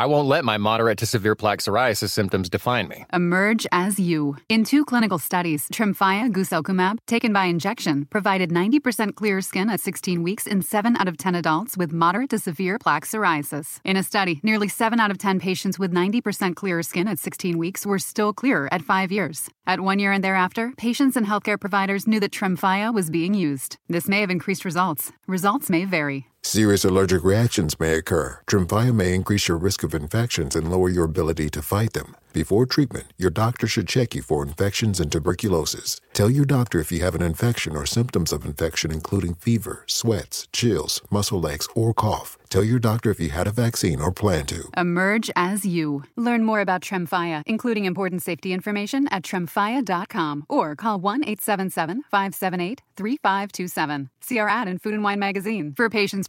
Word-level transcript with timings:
I 0.00 0.06
won't 0.06 0.28
let 0.28 0.46
my 0.46 0.56
moderate 0.56 0.96
to 1.00 1.04
severe 1.04 1.34
plaque 1.34 1.58
psoriasis 1.58 2.08
symptoms 2.08 2.48
define 2.48 2.88
me. 2.88 3.04
Emerge 3.12 3.66
as 3.70 4.00
you. 4.00 4.38
In 4.48 4.64
two 4.64 4.86
clinical 4.86 5.18
studies, 5.18 5.68
Tremfya 5.68 6.32
guselkumab, 6.32 7.00
taken 7.06 7.34
by 7.34 7.44
injection, 7.44 8.06
provided 8.06 8.48
90% 8.48 9.14
clearer 9.14 9.42
skin 9.42 9.68
at 9.68 9.78
16 9.78 10.22
weeks 10.22 10.46
in 10.46 10.62
7 10.62 10.96
out 10.96 11.06
of 11.06 11.18
10 11.18 11.34
adults 11.34 11.76
with 11.76 11.92
moderate 11.92 12.30
to 12.30 12.38
severe 12.38 12.78
plaque 12.78 13.04
psoriasis. 13.04 13.80
In 13.84 13.98
a 13.98 14.02
study, 14.02 14.40
nearly 14.42 14.68
7 14.68 14.98
out 14.98 15.10
of 15.10 15.18
10 15.18 15.38
patients 15.38 15.78
with 15.78 15.92
90% 15.92 16.56
clearer 16.56 16.82
skin 16.82 17.06
at 17.06 17.18
16 17.18 17.58
weeks 17.58 17.84
were 17.84 17.98
still 17.98 18.32
clearer 18.32 18.72
at 18.72 18.80
5 18.80 19.12
years. 19.12 19.50
At 19.66 19.80
1 19.80 19.98
year 19.98 20.12
and 20.12 20.24
thereafter, 20.24 20.72
patients 20.78 21.14
and 21.14 21.26
healthcare 21.26 21.60
providers 21.60 22.06
knew 22.06 22.20
that 22.20 22.32
Tremfya 22.32 22.94
was 22.94 23.10
being 23.10 23.34
used. 23.34 23.76
This 23.90 24.08
may 24.08 24.22
have 24.22 24.30
increased 24.30 24.64
results. 24.64 25.12
Results 25.26 25.68
may 25.68 25.84
vary. 25.84 26.24
Serious 26.42 26.84
allergic 26.84 27.22
reactions 27.22 27.78
may 27.78 27.94
occur. 27.94 28.40
Tremfya 28.46 28.94
may 28.94 29.14
increase 29.14 29.46
your 29.46 29.58
risk 29.58 29.82
of 29.82 29.94
infections 29.94 30.56
and 30.56 30.70
lower 30.70 30.88
your 30.88 31.04
ability 31.04 31.50
to 31.50 31.60
fight 31.62 31.92
them. 31.92 32.16
Before 32.32 32.64
treatment, 32.64 33.12
your 33.18 33.30
doctor 33.30 33.66
should 33.66 33.88
check 33.88 34.14
you 34.14 34.22
for 34.22 34.42
infections 34.44 35.00
and 35.00 35.10
tuberculosis. 35.10 36.00
Tell 36.12 36.30
your 36.30 36.44
doctor 36.44 36.78
if 36.78 36.92
you 36.92 37.00
have 37.00 37.16
an 37.16 37.22
infection 37.22 37.76
or 37.76 37.86
symptoms 37.86 38.32
of 38.32 38.44
infection, 38.44 38.92
including 38.92 39.34
fever, 39.34 39.84
sweats, 39.86 40.46
chills, 40.52 41.00
muscle 41.10 41.48
aches, 41.48 41.68
or 41.74 41.92
cough. 41.92 42.38
Tell 42.48 42.62
your 42.64 42.78
doctor 42.78 43.10
if 43.10 43.20
you 43.20 43.30
had 43.30 43.46
a 43.48 43.52
vaccine 43.52 44.00
or 44.00 44.12
plan 44.12 44.46
to. 44.46 44.70
Emerge 44.76 45.30
as 45.34 45.66
you. 45.66 46.04
Learn 46.16 46.44
more 46.44 46.60
about 46.60 46.82
Tremfya, 46.82 47.42
including 47.46 47.84
important 47.84 48.22
safety 48.22 48.52
information 48.52 49.08
at 49.08 49.24
tremfya.com 49.24 50.46
or 50.48 50.76
call 50.76 51.00
1 51.00 51.24
877 51.24 52.02
578 52.10 52.82
3527. 52.96 54.10
See 54.20 54.38
our 54.38 54.48
ad 54.48 54.68
in 54.68 54.78
Food 54.78 54.94
and 54.94 55.02
Wine 55.02 55.18
magazine. 55.18 55.74
For 55.76 55.88
patients 55.88 56.28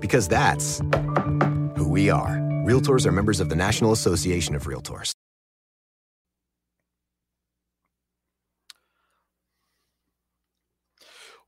Because 0.00 0.28
that's 0.28 0.80
who 1.76 1.88
we 1.88 2.10
are. 2.10 2.38
Realtors 2.64 3.06
are 3.06 3.12
members 3.12 3.40
of 3.40 3.48
the 3.48 3.56
National 3.56 3.92
Association 3.92 4.54
of 4.54 4.64
Realtors. 4.66 5.12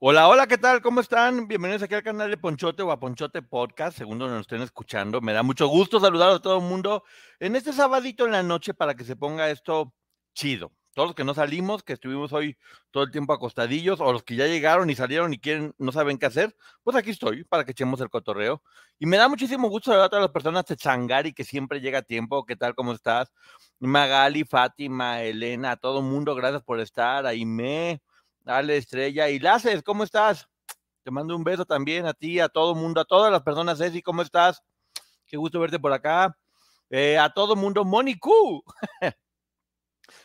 Hola, 0.04 0.26
hola, 0.26 0.48
¿qué 0.48 0.58
tal? 0.58 0.82
¿Cómo 0.82 1.00
están? 1.00 1.46
Bienvenidos 1.46 1.80
aquí 1.84 1.94
al 1.94 2.02
canal 2.02 2.28
de 2.28 2.36
Ponchote 2.36 2.82
o 2.82 2.90
a 2.90 2.98
Ponchote 2.98 3.40
Podcast, 3.40 3.96
según 3.96 4.18
donde 4.18 4.34
nos 4.34 4.40
estén 4.40 4.60
escuchando. 4.60 5.20
Me 5.20 5.32
da 5.32 5.44
mucho 5.44 5.68
gusto 5.68 6.00
saludar 6.00 6.32
a 6.32 6.40
todo 6.40 6.58
el 6.58 6.64
mundo 6.64 7.04
en 7.38 7.54
este 7.54 7.72
sabadito 7.72 8.26
en 8.26 8.32
la 8.32 8.42
noche 8.42 8.74
para 8.74 8.96
que 8.96 9.04
se 9.04 9.14
ponga 9.14 9.48
esto 9.48 9.94
chido. 10.34 10.72
Todos 10.94 11.08
los 11.08 11.14
que 11.14 11.24
no 11.24 11.34
salimos, 11.34 11.82
que 11.82 11.94
estuvimos 11.94 12.32
hoy 12.32 12.56
todo 12.90 13.04
el 13.04 13.10
tiempo 13.10 13.32
acostadillos, 13.32 14.00
o 14.00 14.12
los 14.12 14.22
que 14.22 14.36
ya 14.36 14.46
llegaron 14.46 14.90
y 14.90 14.94
salieron 14.94 15.32
y 15.32 15.38
quieren, 15.38 15.74
no 15.78 15.90
saben 15.92 16.18
qué 16.18 16.26
hacer, 16.26 16.54
pues 16.82 16.96
aquí 16.96 17.10
estoy 17.10 17.44
para 17.44 17.64
que 17.64 17.72
echemos 17.72 18.00
el 18.00 18.10
cotorreo. 18.10 18.62
Y 18.98 19.06
me 19.06 19.16
da 19.16 19.28
muchísimo 19.28 19.68
gusto 19.68 19.90
saludar 19.90 20.06
a 20.06 20.10
todas 20.10 20.22
las 20.22 20.32
personas 20.32 20.66
de 20.66 20.76
Changari 20.76 21.32
que 21.32 21.44
siempre 21.44 21.80
llega 21.80 22.00
a 22.00 22.02
tiempo. 22.02 22.44
¿Qué 22.44 22.56
tal? 22.56 22.74
¿Cómo 22.74 22.92
estás? 22.92 23.32
Magali, 23.78 24.44
Fátima, 24.44 25.22
Elena, 25.22 25.72
a 25.72 25.76
todo 25.76 26.02
mundo, 26.02 26.34
gracias 26.34 26.62
por 26.62 26.78
estar. 26.80 27.26
Aime, 27.26 28.00
Dale, 28.44 28.76
Estrella. 28.76 29.28
Y 29.28 29.38
Laces, 29.38 29.82
¿cómo 29.82 30.04
estás? 30.04 30.48
Te 31.04 31.10
mando 31.10 31.36
un 31.36 31.44
beso 31.44 31.64
también 31.64 32.06
a 32.06 32.14
ti, 32.14 32.40
a 32.40 32.48
todo 32.48 32.74
mundo, 32.74 33.00
a 33.00 33.04
todas 33.04 33.32
las 33.32 33.42
personas. 33.42 33.78
Ceci, 33.78 34.02
¿cómo 34.02 34.22
estás? 34.22 34.62
Qué 35.26 35.36
gusto 35.36 35.60
verte 35.60 35.78
por 35.78 35.92
acá. 35.92 36.36
Eh, 36.90 37.18
a 37.18 37.30
todo 37.30 37.56
mundo, 37.56 37.84
Monicu. 37.84 38.62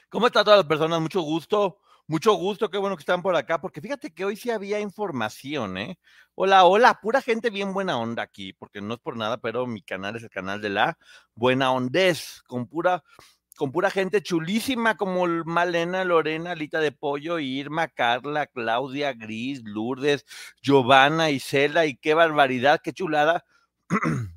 ¿Cómo 0.10 0.28
están 0.28 0.46
todas 0.46 0.60
las 0.60 0.68
personas? 0.68 1.02
Mucho 1.02 1.22
gusto. 1.22 1.80
Mucho 2.10 2.36
gusto, 2.36 2.70
qué 2.70 2.78
bueno 2.78 2.96
que 2.96 3.02
están 3.02 3.22
por 3.22 3.36
acá, 3.36 3.60
porque 3.60 3.82
fíjate 3.82 4.14
que 4.14 4.24
hoy 4.24 4.38
sí 4.38 4.50
había 4.50 4.80
información, 4.80 5.78
¿eh? 5.78 6.00
Hola, 6.36 6.64
hola, 6.64 7.00
pura 7.02 7.22
gente 7.22 7.50
bien 7.50 7.74
buena 7.74 7.98
onda 7.98 8.24
aquí, 8.24 8.54
porque 8.54 8.80
no 8.80 8.94
es 8.94 9.00
por 9.02 9.18
nada, 9.18 9.36
pero 9.40 9.68
mi 9.68 9.82
canal 9.82 10.16
es 10.16 10.24
el 10.24 10.30
canal 10.30 10.62
de 10.62 10.70
la 10.70 10.98
buena 11.36 11.74
ondez, 11.74 12.44
con 12.48 12.66
pura, 12.66 13.04
con 13.58 13.74
pura 13.74 13.90
gente 13.92 14.24
chulísima 14.24 14.96
como 14.96 15.28
Malena, 15.44 16.06
Lorena, 16.06 16.56
Lita 16.56 16.80
de 16.80 16.94
Pollo, 16.94 17.40
Irma, 17.40 17.90
Carla, 17.90 18.48
Claudia, 18.48 19.12
Gris, 19.12 19.62
Lourdes, 19.66 20.26
Giovanna, 20.62 21.30
Isela, 21.30 21.88
y 21.88 21.98
qué 21.98 22.14
barbaridad, 22.14 22.80
qué 22.82 22.94
chulada. 22.94 23.44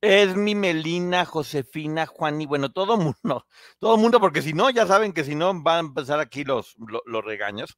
Esmi, 0.00 0.54
Melina, 0.54 1.24
Josefina, 1.24 2.06
Juan 2.06 2.40
y 2.40 2.46
bueno, 2.46 2.70
todo 2.70 2.96
mundo, 2.96 3.46
todo 3.78 3.96
mundo, 3.96 4.20
porque 4.20 4.42
si 4.42 4.52
no, 4.52 4.70
ya 4.70 4.86
saben 4.86 5.12
que 5.12 5.24
si 5.24 5.34
no 5.34 5.52
van 5.62 5.76
a 5.76 5.88
empezar 5.88 6.20
aquí 6.20 6.44
los, 6.44 6.76
los, 6.78 7.02
los 7.06 7.24
regaños. 7.24 7.76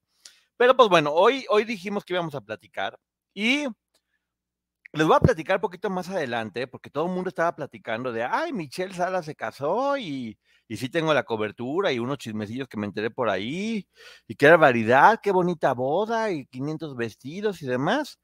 Pero 0.56 0.76
pues 0.76 0.88
bueno, 0.88 1.12
hoy, 1.12 1.46
hoy 1.50 1.64
dijimos 1.64 2.04
que 2.04 2.14
íbamos 2.14 2.34
a 2.34 2.40
platicar 2.40 2.98
y 3.34 3.66
les 4.92 5.06
voy 5.06 5.16
a 5.16 5.20
platicar 5.20 5.56
un 5.56 5.60
poquito 5.60 5.90
más 5.90 6.08
adelante, 6.08 6.66
porque 6.66 6.90
todo 6.90 7.06
el 7.06 7.12
mundo 7.12 7.28
estaba 7.28 7.54
platicando 7.54 8.12
de, 8.12 8.24
ay, 8.24 8.52
Michelle 8.52 8.94
Sala 8.94 9.22
se 9.22 9.34
casó 9.34 9.96
y, 9.98 10.38
y 10.66 10.76
sí 10.76 10.88
tengo 10.88 11.12
la 11.14 11.24
cobertura 11.24 11.92
y 11.92 11.98
unos 11.98 12.18
chismecillos 12.18 12.68
que 12.68 12.78
me 12.78 12.86
enteré 12.86 13.10
por 13.10 13.28
ahí, 13.28 13.86
y 14.26 14.34
qué 14.34 14.48
barbaridad, 14.48 15.20
qué 15.22 15.30
bonita 15.30 15.74
boda 15.74 16.30
y 16.30 16.46
500 16.46 16.96
vestidos 16.96 17.62
y 17.62 17.66
demás. 17.66 18.18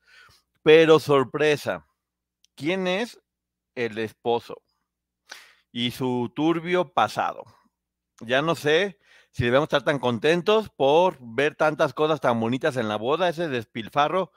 Pero 0.63 0.99
sorpresa, 1.01 1.87
¿quién 2.57 2.87
es 2.87 3.21
el 3.75 3.99
esposo? 3.99 4.63
Y 5.73 5.91
su 5.91 6.33
turbio 6.35 6.93
pasado. 6.93 7.45
Ya 8.21 8.43
no 8.43 8.55
sé 8.55 8.99
si 9.31 9.45
debemos 9.45 9.67
estar 9.67 9.83
tan 9.83 9.99
contentos 9.99 10.71
por 10.71 11.17
ver 11.21 11.57
tantas 11.57 11.93
cosas 11.93 12.21
tan 12.21 12.39
bonitas 12.39 12.77
en 12.77 12.89
la 12.89 12.97
boda, 12.97 13.29
ese 13.29 13.49
despilfarro 13.49 14.31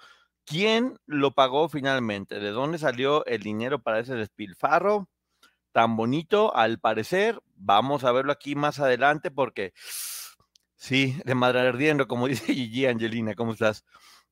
¿Quién 0.48 0.98
lo 1.06 1.36
pagó 1.36 1.68
finalmente? 1.68 2.40
¿De 2.40 2.52
dónde 2.52 2.78
salió 2.78 3.26
el 3.26 3.44
dinero 3.44 3.84
para 3.84 4.00
ese 4.00 4.16
despilfarro 4.16 5.10
tan 5.74 5.98
bonito? 5.98 6.56
Al 6.56 6.80
parecer, 6.80 7.42
vamos 7.56 8.06
a 8.06 8.14
verlo 8.14 8.32
aquí 8.32 8.56
más 8.56 8.80
adelante 8.80 9.30
porque 9.30 9.74
sí, 10.78 11.20
de 11.26 11.36
madre 11.36 11.68
ardiendo, 11.68 12.08
como 12.08 12.28
dice 12.30 12.54
Gigi 12.54 12.86
Angelina, 12.86 13.36
¿cómo 13.36 13.52
estás? 13.52 13.84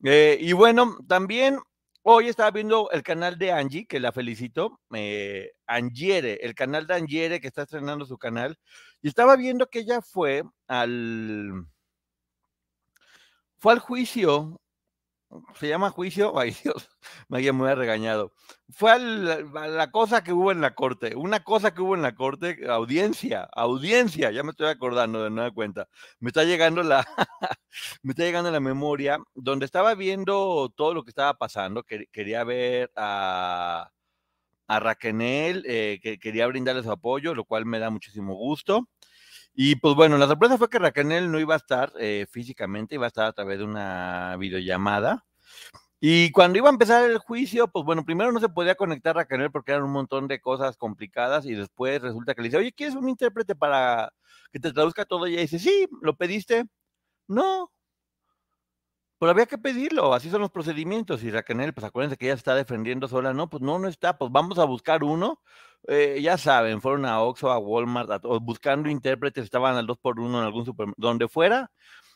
Eh, 0.05 0.37
y 0.39 0.53
bueno, 0.53 0.97
también 1.05 1.59
hoy 2.07 2.27
estaba 2.29 2.51
viendo 2.51 2.89
el 2.91 3.01
canal 3.01 3.37
de 3.39 3.51
Angie, 3.51 3.87
que 3.87 3.99
la 3.99 4.11
felicito, 4.11 4.79
eh, 4.93 5.51
Angiere, 5.65 6.39
el 6.43 6.53
canal 6.53 6.85
de 6.85 6.93
Angiere 6.93 7.41
que 7.41 7.47
está 7.47 7.63
estrenando 7.63 8.05
su 8.05 8.17
canal, 8.19 8.57
y 9.01 9.07
estaba 9.07 9.35
viendo 9.35 9.67
que 9.67 9.79
ella 9.79 10.01
fue 10.01 10.43
al 10.67 11.65
fue 13.57 13.73
al 13.73 13.79
juicio 13.79 14.61
se 15.55 15.67
llama 15.67 15.89
juicio, 15.89 16.33
ay 16.39 16.55
Dios, 16.63 16.89
me 17.27 17.37
había 17.37 17.53
muy 17.53 17.73
regañado. 17.73 18.33
Fue 18.69 18.97
la, 18.99 19.91
cosa 19.91 20.23
que 20.23 20.33
hubo 20.33 20.51
en 20.51 20.61
la 20.61 20.75
corte, 20.75 21.15
una 21.15 21.43
cosa 21.43 21.73
que 21.73 21.81
hubo 21.81 21.95
en 21.95 22.01
la 22.01 22.15
corte, 22.15 22.57
audiencia, 22.69 23.47
audiencia, 23.53 24.31
ya 24.31 24.43
me 24.43 24.51
estoy 24.51 24.67
acordando 24.67 25.23
de 25.23 25.29
nueva 25.29 25.51
cuenta. 25.51 25.87
Me 26.19 26.29
está 26.29 26.43
llegando 26.43 26.83
la, 26.83 27.05
me 28.03 28.11
está 28.11 28.23
llegando 28.23 28.51
la 28.51 28.59
memoria, 28.59 29.19
donde 29.35 29.65
estaba 29.65 29.93
viendo 29.95 30.71
todo 30.75 30.93
lo 30.93 31.03
que 31.03 31.11
estaba 31.11 31.35
pasando, 31.35 31.83
que, 31.83 32.07
quería 32.11 32.43
ver 32.43 32.91
a, 32.95 33.91
a 34.67 34.79
Raquel, 34.79 35.63
eh, 35.67 35.99
que 36.01 36.17
quería 36.19 36.47
brindarle 36.47 36.83
su 36.83 36.91
apoyo, 36.91 37.35
lo 37.35 37.45
cual 37.45 37.65
me 37.65 37.79
da 37.79 37.89
muchísimo 37.89 38.33
gusto. 38.35 38.87
Y 39.55 39.77
pues 39.77 39.95
bueno, 39.95 40.17
la 40.17 40.27
sorpresa 40.27 40.57
fue 40.57 40.69
que 40.69 40.79
Raquel 40.79 41.31
no 41.31 41.39
iba 41.39 41.53
a 41.53 41.57
estar 41.57 41.91
eh, 41.97 42.25
físicamente, 42.29 42.95
iba 42.95 43.05
a 43.05 43.07
estar 43.07 43.25
a 43.25 43.33
través 43.33 43.59
de 43.59 43.63
una 43.63 44.35
videollamada. 44.37 45.25
Y 46.01 46.31
cuando 46.31 46.57
iba 46.57 46.69
a 46.69 46.73
empezar 46.73 47.09
el 47.09 47.19
juicio, 47.19 47.67
pues 47.69 47.85
bueno, 47.85 48.05
primero 48.05 48.31
no 48.31 48.39
se 48.39 48.49
podía 48.49 48.75
conectar 48.75 49.15
Raquel 49.15 49.51
porque 49.51 49.71
eran 49.71 49.83
un 49.85 49.91
montón 49.93 50.27
de 50.27 50.41
cosas 50.41 50.77
complicadas 50.77 51.45
y 51.45 51.53
después 51.53 52.01
resulta 52.01 52.35
que 52.35 52.41
le 52.41 52.49
dice, 52.49 52.57
oye, 52.57 52.73
¿quieres 52.73 52.95
un 52.95 53.09
intérprete 53.09 53.55
para 53.55 54.11
que 54.51 54.59
te 54.59 54.73
traduzca 54.73 55.05
todo? 55.05 55.27
Y 55.27 55.33
ella 55.33 55.41
dice, 55.43 55.59
sí, 55.59 55.87
¿lo 56.01 56.15
pediste? 56.17 56.65
No. 57.27 57.71
Pero 59.25 59.31
había 59.31 59.47
que 59.47 59.57
pedirlo, 59.57 60.13
así 60.13 60.29
son 60.29 60.41
los 60.41 60.51
procedimientos. 60.51 61.23
Y 61.23 61.31
Raquel, 61.31 61.73
pues 61.73 61.83
acuérdense 61.83 62.15
que 62.15 62.25
ella 62.27 62.35
está 62.35 62.53
defendiendo 62.53 63.07
sola, 63.07 63.33
no, 63.33 63.49
pues 63.49 63.63
no, 63.63 63.79
no 63.79 63.87
está, 63.87 64.19
pues 64.19 64.31
vamos 64.31 64.59
a 64.59 64.65
buscar 64.65 65.03
uno 65.03 65.41
eh, 65.87 66.19
ya 66.21 66.37
saben, 66.37 66.79
fueron 66.79 67.05
a 67.07 67.21
Oxxo, 67.23 67.49
a 67.49 67.57
Walmart, 67.57 68.11
a, 68.11 68.19
buscando 68.39 68.87
intérpretes, 68.87 69.45
estaban 69.45 69.77
al 69.77 69.87
2 69.87 69.97
por 69.97 70.19
1 70.19 70.37
en 70.39 70.45
algún 70.45 70.63
supermercado, 70.63 71.09
donde 71.09 71.27
fuera, 71.27 71.71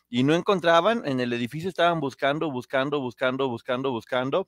y 0.07 0.21
no 0.21 0.35
encontraban, 0.35 1.01
en 1.07 1.19
el 1.19 1.33
edificio 1.33 1.69
estaban 1.69 2.00
buscando, 2.00 2.51
buscando, 2.51 3.01
buscando, 3.01 3.50
buscando, 3.50 3.89
buscando. 3.89 4.47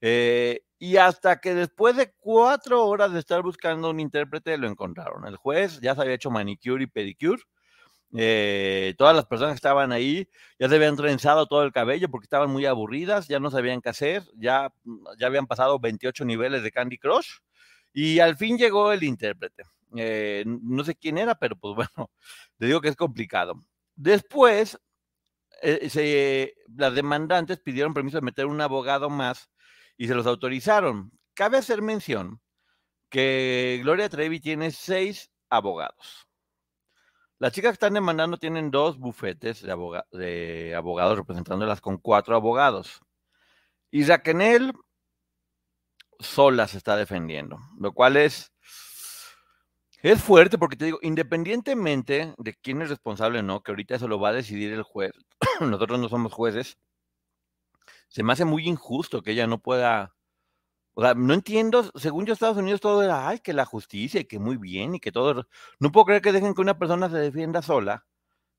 Eh, 0.00 0.62
y 0.80 0.96
hasta 0.96 1.40
que 1.40 1.54
después 1.54 1.96
de 1.96 2.12
cuatro 2.18 2.86
horas 2.86 3.12
de 3.12 3.20
estar 3.20 3.40
buscando 3.42 3.88
un 3.90 4.00
intérprete, 4.00 4.58
lo 4.58 4.66
encontraron. 4.66 5.28
El 5.28 5.36
juez 5.36 5.80
ya 5.80 5.94
se 5.94 6.00
había 6.02 6.14
hecho 6.14 6.32
manicure 6.32 6.82
y 6.82 6.88
pedicure. 6.88 7.40
Eh, 8.16 8.94
todas 8.98 9.14
las 9.14 9.26
personas 9.26 9.52
que 9.52 9.56
estaban 9.56 9.92
ahí 9.92 10.28
ya 10.58 10.68
se 10.68 10.74
habían 10.74 10.96
trenzado 10.96 11.46
todo 11.46 11.62
el 11.62 11.72
cabello 11.72 12.08
porque 12.10 12.24
estaban 12.24 12.50
muy 12.50 12.66
aburridas, 12.66 13.28
ya 13.28 13.38
no 13.38 13.50
sabían 13.50 13.80
qué 13.80 13.90
hacer, 13.90 14.24
ya, 14.34 14.72
ya 15.18 15.26
habían 15.28 15.46
pasado 15.46 15.78
28 15.78 16.24
niveles 16.24 16.62
de 16.64 16.72
Candy 16.72 16.98
Crush 16.98 17.28
y 17.92 18.18
al 18.18 18.36
fin 18.36 18.58
llegó 18.58 18.92
el 18.92 19.02
intérprete. 19.04 19.64
Eh, 19.96 20.44
no 20.46 20.84
sé 20.84 20.94
quién 20.94 21.18
era, 21.18 21.34
pero 21.36 21.56
pues 21.56 21.74
bueno, 21.94 22.10
te 22.58 22.66
digo 22.66 22.80
que 22.80 22.88
es 22.88 22.96
complicado. 22.96 23.54
Después, 23.96 24.78
eh, 25.62 26.54
las 26.76 26.94
demandantes 26.94 27.60
pidieron 27.60 27.94
permiso 27.94 28.18
de 28.18 28.22
meter 28.22 28.46
un 28.46 28.60
abogado 28.60 29.10
más 29.10 29.50
y 29.96 30.08
se 30.08 30.14
los 30.14 30.26
autorizaron. 30.26 31.12
Cabe 31.34 31.58
hacer 31.58 31.82
mención 31.82 32.40
que 33.10 33.80
Gloria 33.82 34.08
Trevi 34.08 34.40
tiene 34.40 34.70
seis 34.70 35.30
abogados. 35.50 36.29
Las 37.40 37.52
chicas 37.52 37.70
que 37.70 37.74
están 37.74 37.94
demandando 37.94 38.36
tienen 38.36 38.70
dos 38.70 38.98
bufetes 38.98 39.62
de, 39.62 40.74
abogados 40.76 41.16
representándolas 41.16 41.80
con 41.80 41.96
cuatro 41.96 42.36
abogados. 42.36 43.00
Y 43.90 44.04
Raquel 44.04 44.74
sola 46.18 46.68
se 46.68 46.76
está 46.76 46.96
defendiendo, 46.96 47.58
lo 47.78 47.92
cual 47.92 48.18
es 48.18 48.52
es 50.02 50.22
fuerte 50.22 50.58
porque 50.58 50.76
te 50.76 50.84
digo, 50.84 50.98
independientemente 51.00 52.34
de 52.36 52.54
quién 52.54 52.82
es 52.82 52.90
responsable 52.90 53.38
o 53.38 53.42
no, 53.42 53.62
que 53.62 53.72
ahorita 53.72 53.94
eso 53.94 54.06
lo 54.06 54.20
va 54.20 54.30
a 54.30 54.34
decidir 54.34 54.72
el 54.74 54.82
juez, 54.82 55.12
nosotros 55.60 55.98
no 55.98 56.10
somos 56.10 56.34
jueces, 56.34 56.78
se 58.08 58.22
me 58.22 58.34
hace 58.34 58.44
muy 58.44 58.68
injusto 58.68 59.22
que 59.22 59.32
ella 59.32 59.46
no 59.46 59.60
pueda, 59.60 60.14
o 60.94 61.02
sea, 61.02 61.14
no 61.14 61.34
entiendo, 61.34 61.90
según 61.94 62.26
yo 62.26 62.32
Estados 62.32 62.56
Unidos 62.56 62.80
todo 62.80 63.02
era, 63.02 63.28
ay, 63.28 63.38
que 63.40 63.52
la 63.52 63.64
justicia 63.64 64.20
y 64.20 64.24
que 64.24 64.38
muy 64.38 64.56
bien 64.56 64.94
y 64.94 65.00
que 65.00 65.12
todo, 65.12 65.46
no 65.78 65.92
puedo 65.92 66.06
creer 66.06 66.22
que 66.22 66.32
dejen 66.32 66.54
que 66.54 66.60
una 66.60 66.78
persona 66.78 67.08
se 67.10 67.16
defienda 67.18 67.62
sola 67.62 68.06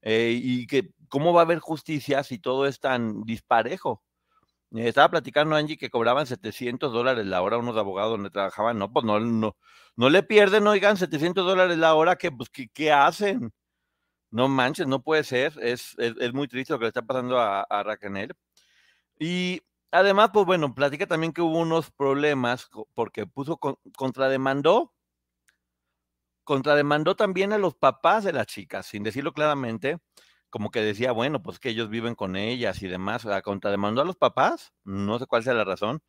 eh, 0.01 0.33
y 0.41 0.67
que 0.67 0.91
cómo 1.09 1.33
va 1.33 1.41
a 1.41 1.45
haber 1.45 1.59
justicia 1.59 2.23
si 2.23 2.39
todo 2.39 2.65
es 2.67 2.79
tan 2.79 3.23
disparejo. 3.23 4.03
Eh, 4.73 4.87
estaba 4.87 5.09
platicando 5.09 5.55
Angie 5.55 5.77
que 5.77 5.89
cobraban 5.89 6.25
700 6.27 6.93
dólares 6.93 7.25
la 7.25 7.41
hora 7.41 7.57
unos 7.57 7.77
abogados 7.77 8.11
donde 8.13 8.29
trabajaban. 8.29 8.77
No, 8.79 8.91
pues 8.91 9.05
no, 9.05 9.19
no, 9.19 9.57
no 9.95 10.09
le 10.09 10.23
pierden, 10.23 10.67
oigan, 10.67 10.97
700 10.97 11.45
dólares 11.45 11.77
la 11.77 11.95
hora, 11.95 12.15
que, 12.15 12.31
pues, 12.31 12.49
¿qué, 12.49 12.91
hacen? 12.91 13.51
No 14.31 14.47
manches, 14.49 14.87
no 14.87 15.01
puede 15.03 15.23
ser. 15.23 15.53
Es, 15.61 15.95
es, 15.99 16.33
muy 16.33 16.47
triste 16.47 16.73
lo 16.73 16.79
que 16.79 16.85
le 16.85 16.89
está 16.89 17.03
pasando 17.03 17.39
a, 17.39 17.63
a 17.63 17.83
Raquel. 17.83 18.33
Y 19.19 19.61
además, 19.91 20.31
pues 20.33 20.45
bueno, 20.45 20.73
platica 20.73 21.07
también 21.07 21.33
que 21.33 21.41
hubo 21.41 21.59
unos 21.59 21.91
problemas 21.91 22.69
porque 22.93 23.25
puso 23.27 23.57
contrademandó. 23.95 24.93
Contrademandó 26.43 27.15
también 27.15 27.53
a 27.53 27.57
los 27.57 27.75
papás 27.75 28.23
de 28.23 28.33
las 28.33 28.47
chicas, 28.47 28.85
sin 28.87 29.03
decirlo 29.03 29.31
claramente 29.33 29.99
como 30.51 30.69
que 30.69 30.81
decía, 30.81 31.13
bueno, 31.13 31.41
pues 31.41 31.59
que 31.59 31.69
ellos 31.69 31.89
viven 31.89 32.13
con 32.13 32.35
ellas 32.35 32.83
y 32.83 32.87
demás, 32.87 33.25
o 33.25 33.29
sea, 33.29 33.41
contrademandó 33.41 34.01
a 34.01 34.05
los 34.05 34.17
papás, 34.17 34.73
no 34.83 35.17
sé 35.17 35.25
cuál 35.25 35.43
sea 35.43 35.53
la 35.53 35.63
razón, 35.63 36.03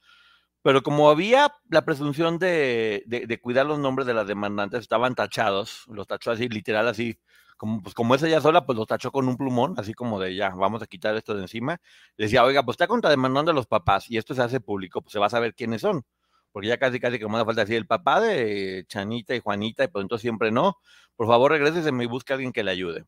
pero 0.62 0.82
como 0.82 1.10
había 1.10 1.54
la 1.70 1.84
presunción 1.84 2.38
de, 2.38 3.04
de, 3.06 3.40
cuidar 3.40 3.66
los 3.66 3.78
nombres 3.78 4.06
de 4.06 4.14
las 4.14 4.26
demandantes, 4.28 4.80
estaban 4.80 5.14
tachados, 5.14 5.84
los 5.88 6.06
tachó 6.08 6.32
así, 6.32 6.48
literal, 6.48 6.88
así, 6.88 7.20
como, 7.62 7.80
pues 7.80 7.94
como 7.94 8.16
es 8.16 8.22
ella 8.24 8.40
sola, 8.40 8.66
pues 8.66 8.76
los 8.76 8.88
tachó 8.88 9.12
con 9.12 9.28
un 9.28 9.36
plumón, 9.36 9.74
así 9.76 9.94
como 9.94 10.18
de 10.18 10.34
ya, 10.34 10.48
vamos 10.48 10.82
a 10.82 10.86
quitar 10.88 11.14
esto 11.16 11.32
de 11.32 11.42
encima. 11.42 11.80
Decía, 12.18 12.42
oiga, 12.42 12.64
pues 12.64 12.74
está 12.74 12.88
contrademandando 12.88 13.52
a 13.52 13.54
los 13.54 13.68
papás 13.68 14.10
y 14.10 14.16
esto 14.16 14.34
se 14.34 14.42
hace 14.42 14.58
público, 14.58 15.00
pues 15.00 15.12
se 15.12 15.20
va 15.20 15.26
a 15.26 15.30
saber 15.30 15.54
quiénes 15.54 15.82
son, 15.82 16.04
porque 16.50 16.66
ya 16.66 16.76
casi, 16.78 16.98
casi 16.98 17.20
que 17.20 17.28
me 17.28 17.36
hace 17.36 17.44
falta 17.44 17.60
decir 17.60 17.76
el 17.76 17.86
papá 17.86 18.20
de 18.20 18.84
Chanita 18.88 19.36
y 19.36 19.38
Juanita, 19.38 19.84
y 19.84 19.88
pues 19.88 20.02
entonces 20.02 20.22
siempre 20.22 20.50
no. 20.50 20.76
Por 21.14 21.28
favor, 21.28 21.52
regrese 21.52 21.88
y 21.88 22.06
busque 22.06 22.32
a 22.32 22.34
alguien 22.34 22.50
que 22.50 22.64
le 22.64 22.72
ayude. 22.72 23.04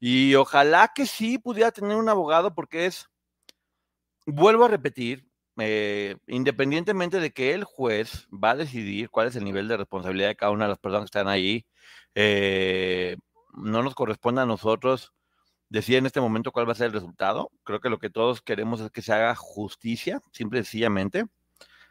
Y 0.00 0.34
ojalá 0.34 0.92
que 0.94 1.06
sí 1.06 1.38
pudiera 1.38 1.70
tener 1.72 1.96
un 1.96 2.10
abogado 2.10 2.54
porque 2.54 2.84
es, 2.84 3.08
vuelvo 4.26 4.66
a 4.66 4.68
repetir, 4.68 5.26
eh, 5.56 6.16
independientemente 6.26 7.20
de 7.20 7.32
que 7.32 7.54
el 7.54 7.64
juez 7.64 8.28
va 8.32 8.50
a 8.50 8.56
decidir 8.56 9.08
cuál 9.08 9.28
es 9.28 9.36
el 9.36 9.44
nivel 9.44 9.66
de 9.66 9.78
responsabilidad 9.78 10.28
de 10.28 10.36
cada 10.36 10.52
una 10.52 10.66
de 10.66 10.70
las 10.70 10.78
personas 10.78 11.04
que 11.04 11.18
están 11.18 11.28
ahí, 11.28 11.66
eh, 12.14 13.16
no 13.58 13.82
nos 13.82 13.94
corresponde 13.94 14.42
a 14.42 14.46
nosotros 14.46 15.12
decir 15.68 15.96
en 15.96 16.06
este 16.06 16.20
momento 16.20 16.52
cuál 16.52 16.68
va 16.68 16.72
a 16.72 16.76
ser 16.76 16.86
el 16.88 16.92
resultado. 16.92 17.50
Creo 17.64 17.80
que 17.80 17.90
lo 17.90 17.98
que 17.98 18.10
todos 18.10 18.42
queremos 18.42 18.80
es 18.80 18.90
que 18.90 19.02
se 19.02 19.12
haga 19.12 19.34
justicia, 19.34 20.20
simple 20.32 20.60
y 20.60 20.64
sencillamente, 20.64 21.26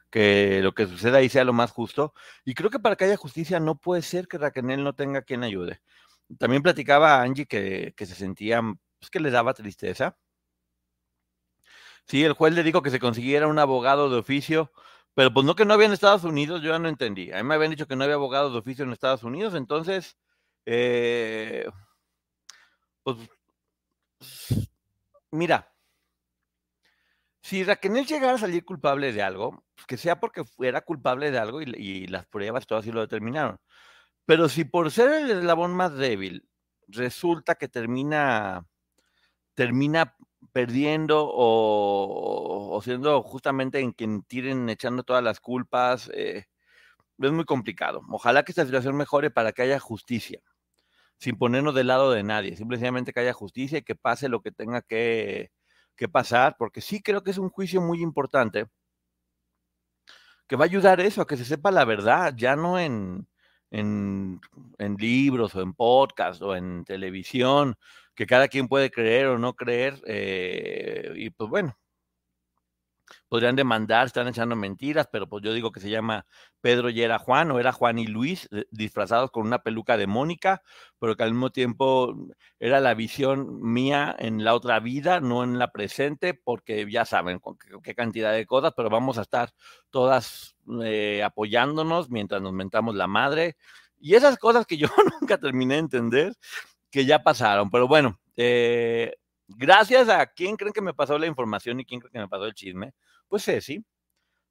que 0.09 0.61
lo 0.63 0.73
que 0.73 0.87
suceda 0.87 1.19
ahí 1.19 1.29
sea 1.29 1.43
lo 1.43 1.53
más 1.53 1.71
justo. 1.71 2.13
Y 2.45 2.53
creo 2.53 2.69
que 2.69 2.79
para 2.79 2.95
que 2.95 3.05
haya 3.05 3.17
justicia 3.17 3.59
no 3.59 3.77
puede 3.77 4.01
ser 4.01 4.27
que 4.27 4.37
Raquel 4.37 4.83
no 4.83 4.93
tenga 4.95 5.21
quien 5.21 5.43
ayude. 5.43 5.81
También 6.39 6.63
platicaba 6.63 7.21
Angie 7.21 7.45
que, 7.45 7.93
se 7.97 8.15
sentía, 8.15 8.61
pues 8.99 9.09
que 9.09 9.19
le 9.19 9.31
daba 9.31 9.53
tristeza. 9.53 10.17
Sí, 12.05 12.23
el 12.23 12.33
juez 12.33 12.53
le 12.53 12.63
dijo 12.63 12.81
que 12.81 12.89
se 12.89 12.99
consiguiera 12.99 13.47
un 13.47 13.59
abogado 13.59 14.09
de 14.09 14.17
oficio, 14.17 14.71
pero 15.13 15.33
pues 15.33 15.45
no 15.45 15.55
que 15.55 15.65
no 15.65 15.73
había 15.73 15.87
en 15.87 15.93
Estados 15.93 16.23
Unidos, 16.23 16.61
yo 16.61 16.71
ya 16.71 16.79
no 16.79 16.87
entendí. 16.87 17.31
A 17.31 17.37
mí 17.37 17.43
me 17.43 17.55
habían 17.55 17.71
dicho 17.71 17.87
que 17.87 17.95
no 17.95 18.03
había 18.03 18.15
abogado 18.15 18.49
de 18.51 18.57
oficio 18.57 18.85
en 18.85 18.93
Estados 18.93 19.23
Unidos, 19.23 19.55
entonces, 19.55 20.17
eh, 20.69 21.65
pues, 23.03 23.17
mira, 25.31 25.73
si 27.41 27.63
Raquel 27.63 28.05
llegara 28.05 28.33
a 28.33 28.37
salir 28.37 28.65
culpable 28.65 29.13
de 29.13 29.23
algo, 29.23 29.63
pues 29.75 29.87
que 29.87 29.95
sea 29.97 30.19
porque 30.19 30.43
fuera 30.43 30.81
culpable 30.81 31.31
de 31.31 31.39
algo 31.39 31.61
y, 31.61 32.07
las 32.07 32.25
pruebas 32.25 32.67
todas 32.67 32.83
así 32.83 32.91
lo 32.91 32.99
determinaron. 32.99 33.57
Pero 34.25 34.49
si 34.49 34.65
por 34.65 34.91
ser 34.91 35.13
el 35.13 35.31
eslabón 35.31 35.73
más 35.73 35.95
débil 35.97 36.49
resulta 36.87 37.55
que 37.55 37.69
termina, 37.69 38.65
termina 39.55 40.15
perdiendo 40.53 41.29
o, 41.33 42.81
siendo 42.83 43.23
justamente 43.23 43.79
en 43.79 43.93
quien 43.93 44.23
tiren 44.23 44.69
echando 44.69 45.03
todas 45.03 45.23
las 45.23 45.39
culpas, 45.39 46.11
eh, 46.13 46.47
es 47.19 47.31
muy 47.31 47.45
complicado. 47.45 48.01
Ojalá 48.09 48.43
que 48.43 48.51
esta 48.51 48.65
situación 48.65 48.97
mejore 48.97 49.31
para 49.31 49.53
que 49.53 49.63
haya 49.63 49.79
justicia, 49.79 50.41
sin 51.19 51.37
ponernos 51.37 51.75
del 51.75 51.87
lado 51.87 52.11
de 52.11 52.23
nadie, 52.23 52.55
simplemente 52.55 53.13
que 53.13 53.19
haya 53.21 53.33
justicia 53.33 53.79
y 53.79 53.83
que 53.83 53.95
pase 53.95 54.29
lo 54.29 54.41
que 54.41 54.51
tenga 54.51 54.81
que, 54.81 55.51
que 55.95 56.07
pasar, 56.07 56.55
porque 56.57 56.81
sí 56.81 57.01
creo 57.01 57.23
que 57.23 57.31
es 57.31 57.37
un 57.37 57.49
juicio 57.49 57.81
muy 57.81 58.01
importante 58.01 58.67
que 60.47 60.55
va 60.55 60.65
a 60.65 60.67
ayudar 60.67 60.99
eso, 61.01 61.21
a 61.21 61.27
que 61.27 61.37
se 61.37 61.45
sepa 61.45 61.71
la 61.71 61.85
verdad, 61.85 62.33
ya 62.35 62.55
no 62.55 62.79
en, 62.79 63.27
en, 63.71 64.39
libros 64.97 65.55
o 65.55 65.61
en 65.61 65.73
podcast 65.73 66.41
o 66.41 66.55
en 66.55 66.85
televisión, 66.85 67.75
que 68.15 68.25
cada 68.25 68.47
quien 68.47 68.67
puede 68.67 68.89
creer 68.91 69.27
o 69.27 69.37
no 69.37 69.55
creer, 69.55 70.01
eh, 70.05 71.13
y 71.15 71.29
pues 71.31 71.49
bueno, 71.49 71.77
podrían 73.29 73.55
demandar, 73.55 74.07
están 74.07 74.27
echando 74.27 74.55
mentiras, 74.55 75.07
pero 75.11 75.27
pues 75.27 75.43
yo 75.43 75.53
digo 75.53 75.71
que 75.71 75.79
se 75.79 75.89
llama 75.89 76.25
Pedro 76.61 76.89
y 76.89 77.01
era 77.01 77.19
Juan, 77.19 77.51
o 77.51 77.59
era 77.59 77.71
Juan 77.71 77.99
y 77.99 78.07
Luis, 78.07 78.47
eh, 78.51 78.65
disfrazados 78.71 79.31
con 79.31 79.45
una 79.45 79.59
peluca 79.59 79.97
de 79.97 80.07
Mónica, 80.07 80.61
pero 80.99 81.15
que 81.15 81.23
al 81.23 81.31
mismo 81.31 81.51
tiempo 81.51 82.15
era 82.59 82.79
la 82.79 82.93
visión 82.93 83.61
mía 83.61 84.15
en 84.17 84.43
la 84.43 84.55
otra 84.55 84.79
vida, 84.79 85.19
no 85.19 85.43
en 85.43 85.59
la 85.59 85.71
presente, 85.71 86.33
porque 86.33 86.89
ya 86.89 87.05
saben 87.05 87.39
con 87.39 87.57
qué, 87.83 87.95
cantidad 87.95 88.31
de 88.31 88.45
cosas, 88.45 88.73
pero 88.75 88.89
vamos 88.89 89.17
a 89.17 89.21
estar 89.21 89.51
todas 89.89 90.55
eh, 90.83 91.21
apoyándonos 91.23 92.09
mientras 92.09 92.41
nos 92.41 92.53
mentamos 92.53 92.95
la 92.95 93.07
madre. 93.07 93.57
Y 93.99 94.15
esas 94.15 94.37
cosas 94.37 94.65
que 94.65 94.77
yo 94.77 94.87
nunca 95.21 95.37
terminé 95.37 95.75
de 95.75 95.81
entender, 95.81 96.33
que 96.89 97.05
ya 97.05 97.23
pasaron, 97.23 97.69
pero 97.69 97.87
bueno, 97.87 98.19
eh, 98.37 99.15
gracias 99.47 100.09
a 100.09 100.25
quién 100.27 100.55
creen 100.55 100.73
que 100.73 100.81
me 100.81 100.93
pasó 100.93 101.17
la 101.17 101.27
información 101.27 101.79
y 101.79 101.85
quién 101.85 101.99
creen 101.99 102.13
que 102.13 102.19
me 102.19 102.27
pasó 102.29 102.45
el 102.45 102.53
chisme 102.53 102.93
pues 103.29 103.45
Ceci, 103.45 103.85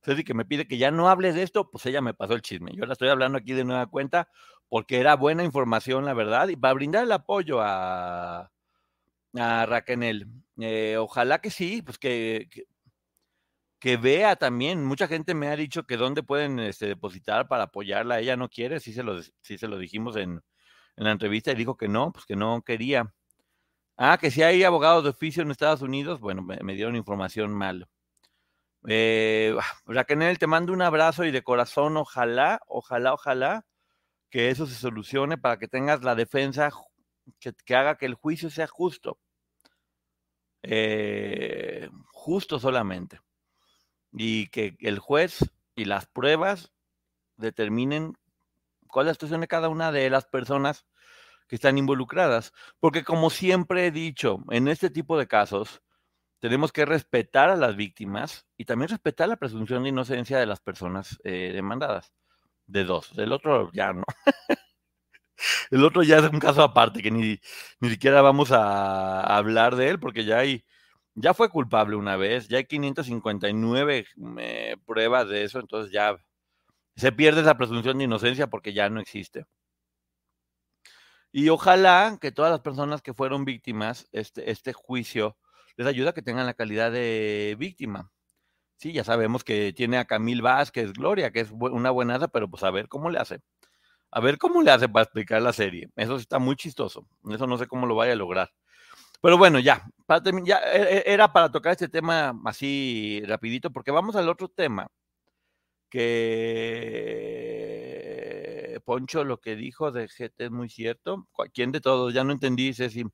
Ceci 0.02 0.24
que 0.24 0.34
me 0.34 0.44
pide 0.44 0.68
que 0.68 0.78
ya 0.78 0.90
no 0.90 1.08
hables 1.08 1.34
de 1.34 1.42
esto, 1.42 1.70
pues 1.70 1.86
ella 1.86 2.00
me 2.00 2.14
pasó 2.14 2.34
el 2.34 2.42
chisme. 2.42 2.72
Yo 2.74 2.86
la 2.86 2.92
estoy 2.94 3.08
hablando 3.08 3.38
aquí 3.38 3.52
de 3.52 3.64
nueva 3.64 3.86
cuenta 3.86 4.28
porque 4.68 4.98
era 5.00 5.16
buena 5.16 5.44
información, 5.44 6.04
la 6.04 6.14
verdad, 6.14 6.48
y 6.48 6.56
para 6.56 6.74
brindar 6.74 7.04
el 7.04 7.12
apoyo 7.12 7.60
a, 7.60 8.50
a 9.34 9.66
Raquel. 9.66 10.26
Eh, 10.60 10.96
ojalá 10.98 11.40
que 11.40 11.50
sí, 11.50 11.82
pues 11.82 11.98
que, 11.98 12.48
que, 13.80 13.96
vea 13.96 14.36
también. 14.36 14.84
Mucha 14.84 15.08
gente 15.08 15.34
me 15.34 15.48
ha 15.48 15.56
dicho 15.56 15.84
que 15.86 15.96
dónde 15.96 16.22
pueden 16.22 16.58
este, 16.58 16.86
depositar 16.86 17.48
para 17.48 17.64
apoyarla. 17.64 18.20
Ella 18.20 18.36
no 18.36 18.48
quiere, 18.48 18.80
sí 18.80 18.92
se 18.92 19.02
lo, 19.02 19.22
sí 19.22 19.58
se 19.58 19.68
lo 19.68 19.78
dijimos 19.78 20.16
en, 20.16 20.42
en 20.96 21.04
la 21.04 21.12
entrevista 21.12 21.52
y 21.52 21.54
dijo 21.56 21.76
que 21.76 21.88
no, 21.88 22.12
pues 22.12 22.26
que 22.26 22.36
no 22.36 22.62
quería. 22.62 23.12
Ah, 23.98 24.18
que 24.20 24.30
si 24.30 24.42
hay 24.42 24.64
abogados 24.64 25.04
de 25.04 25.10
oficio 25.10 25.42
en 25.42 25.50
Estados 25.50 25.82
Unidos, 25.82 26.20
bueno, 26.20 26.42
me, 26.42 26.58
me 26.62 26.74
dieron 26.74 26.96
información 26.96 27.54
mal. 27.54 27.88
Eh, 28.88 29.54
Raquel, 29.86 30.38
te 30.38 30.46
mando 30.46 30.72
un 30.72 30.82
abrazo 30.82 31.24
y 31.24 31.32
de 31.32 31.42
corazón, 31.42 31.96
ojalá, 31.96 32.60
ojalá, 32.68 33.14
ojalá 33.14 33.66
que 34.30 34.50
eso 34.50 34.66
se 34.66 34.74
solucione 34.74 35.38
para 35.38 35.58
que 35.58 35.68
tengas 35.68 36.02
la 36.04 36.14
defensa 36.14 36.70
que, 37.40 37.74
haga 37.74 37.96
que 37.96 38.06
el 38.06 38.14
juicio 38.14 38.50
sea 38.50 38.66
justo. 38.66 39.18
Eh, 40.62 41.88
justo 42.12 42.58
solamente. 42.58 43.20
y 44.12 44.48
que 44.48 44.76
el 44.80 44.98
juez 44.98 45.38
y 45.74 45.84
las 45.84 46.06
pruebas 46.06 46.72
determinen 47.36 48.14
cuál 48.88 49.06
es 49.06 49.10
la 49.10 49.14
situación 49.14 49.40
de 49.42 49.48
cada 49.48 49.68
una 49.68 49.92
de 49.92 50.08
las 50.10 50.26
personas 50.26 50.86
que 51.48 51.56
están 51.56 51.78
involucradas. 51.78 52.52
Porque 52.80 53.04
como 53.04 53.30
siempre 53.30 53.86
he 53.86 53.90
dicho, 53.90 54.38
en 54.50 54.68
este 54.68 54.90
tipo 54.90 55.18
de 55.18 55.28
casos 55.28 55.82
tenemos 56.40 56.72
que 56.72 56.84
respetar 56.84 57.50
a 57.50 57.56
las 57.56 57.76
víctimas 57.76 58.46
y 58.56 58.64
también 58.64 58.90
respetar 58.90 59.28
la 59.28 59.36
presunción 59.36 59.82
de 59.82 59.90
inocencia 59.90 60.38
de 60.38 60.46
las 60.46 60.60
personas 60.60 61.18
eh, 61.24 61.52
demandadas. 61.54 62.12
De 62.66 62.84
dos. 62.84 63.14
Del 63.14 63.32
otro 63.32 63.70
ya 63.72 63.92
no. 63.92 64.04
El 65.70 65.84
otro 65.84 66.02
ya 66.02 66.18
es 66.18 66.24
un 66.24 66.40
caso 66.40 66.62
aparte 66.62 67.02
que 67.02 67.10
ni, 67.10 67.38
ni 67.80 67.90
siquiera 67.90 68.22
vamos 68.22 68.52
a, 68.52 69.20
hablar 69.20 69.76
de 69.76 69.90
él 69.90 70.00
porque 70.00 70.24
ya 70.24 70.38
hay, 70.38 70.64
ya 71.14 71.34
fue 71.34 71.50
culpable 71.50 71.96
una 71.96 72.16
vez, 72.16 72.48
ya 72.48 72.58
hay 72.58 72.64
559 72.64 74.06
eh, 74.38 74.76
pruebas 74.86 75.28
de 75.28 75.44
eso, 75.44 75.60
entonces 75.60 75.92
ya 75.92 76.16
se 76.96 77.12
pierde 77.12 77.42
esa 77.42 77.56
presunción 77.56 77.98
de 77.98 78.04
inocencia 78.04 78.48
porque 78.48 78.72
ya 78.72 78.88
no 78.88 79.00
existe. 79.00 79.46
Y 81.32 81.50
ojalá 81.50 82.18
que 82.20 82.32
todas 82.32 82.50
las 82.50 82.60
personas 82.60 83.02
que 83.02 83.12
fueron 83.12 83.44
víctimas, 83.44 84.08
este, 84.12 84.50
este 84.50 84.72
juicio 84.72 85.36
les 85.76 85.86
ayude 85.86 86.08
a 86.08 86.12
que 86.12 86.22
tengan 86.22 86.46
la 86.46 86.54
calidad 86.54 86.92
de 86.92 87.56
víctima. 87.58 88.10
Sí, 88.76 88.92
ya 88.92 89.04
sabemos 89.04 89.44
que 89.44 89.72
tiene 89.74 89.98
a 89.98 90.04
Camil 90.04 90.42
Vázquez 90.42 90.92
Gloria, 90.92 91.30
que 91.32 91.40
es 91.40 91.50
una 91.50 91.90
buenaza, 91.90 92.28
pero 92.28 92.48
pues 92.48 92.62
a 92.62 92.70
ver 92.70 92.88
cómo 92.88 93.10
le 93.10 93.18
hace. 93.18 93.40
A 94.10 94.20
ver 94.20 94.38
cómo 94.38 94.62
le 94.62 94.70
hace 94.70 94.88
para 94.88 95.04
explicar 95.04 95.42
la 95.42 95.52
serie. 95.52 95.90
Eso 95.96 96.16
está 96.16 96.38
muy 96.38 96.56
chistoso. 96.56 97.06
Eso 97.30 97.46
no 97.46 97.58
sé 97.58 97.66
cómo 97.66 97.86
lo 97.86 97.94
vaya 97.96 98.12
a 98.12 98.16
lograr. 98.16 98.50
Pero 99.22 99.38
bueno, 99.38 99.58
ya, 99.60 99.84
ya 100.44 100.58
e, 100.72 100.98
e, 100.98 101.04
era 101.12 101.32
para 101.32 101.50
tocar 101.50 101.72
este 101.72 101.88
tema 101.88 102.38
así 102.44 103.22
rapidito, 103.26 103.70
porque 103.72 103.90
vamos 103.90 104.16
al 104.16 104.28
otro 104.28 104.48
tema 104.48 104.88
que 105.90 107.26
Poncho 108.84 109.24
lo 109.24 109.40
que 109.40 109.56
dijo 109.56 109.90
de 109.92 110.06
GT 110.08 110.44
es 110.46 110.50
muy 110.50 110.68
cierto. 110.68 111.26
¿Quién 111.52 111.72
de 111.72 111.80
todos? 111.80 112.14
Ya 112.14 112.24
no 112.24 112.32
entendí, 112.32 112.72
Ceci. 112.74 113.04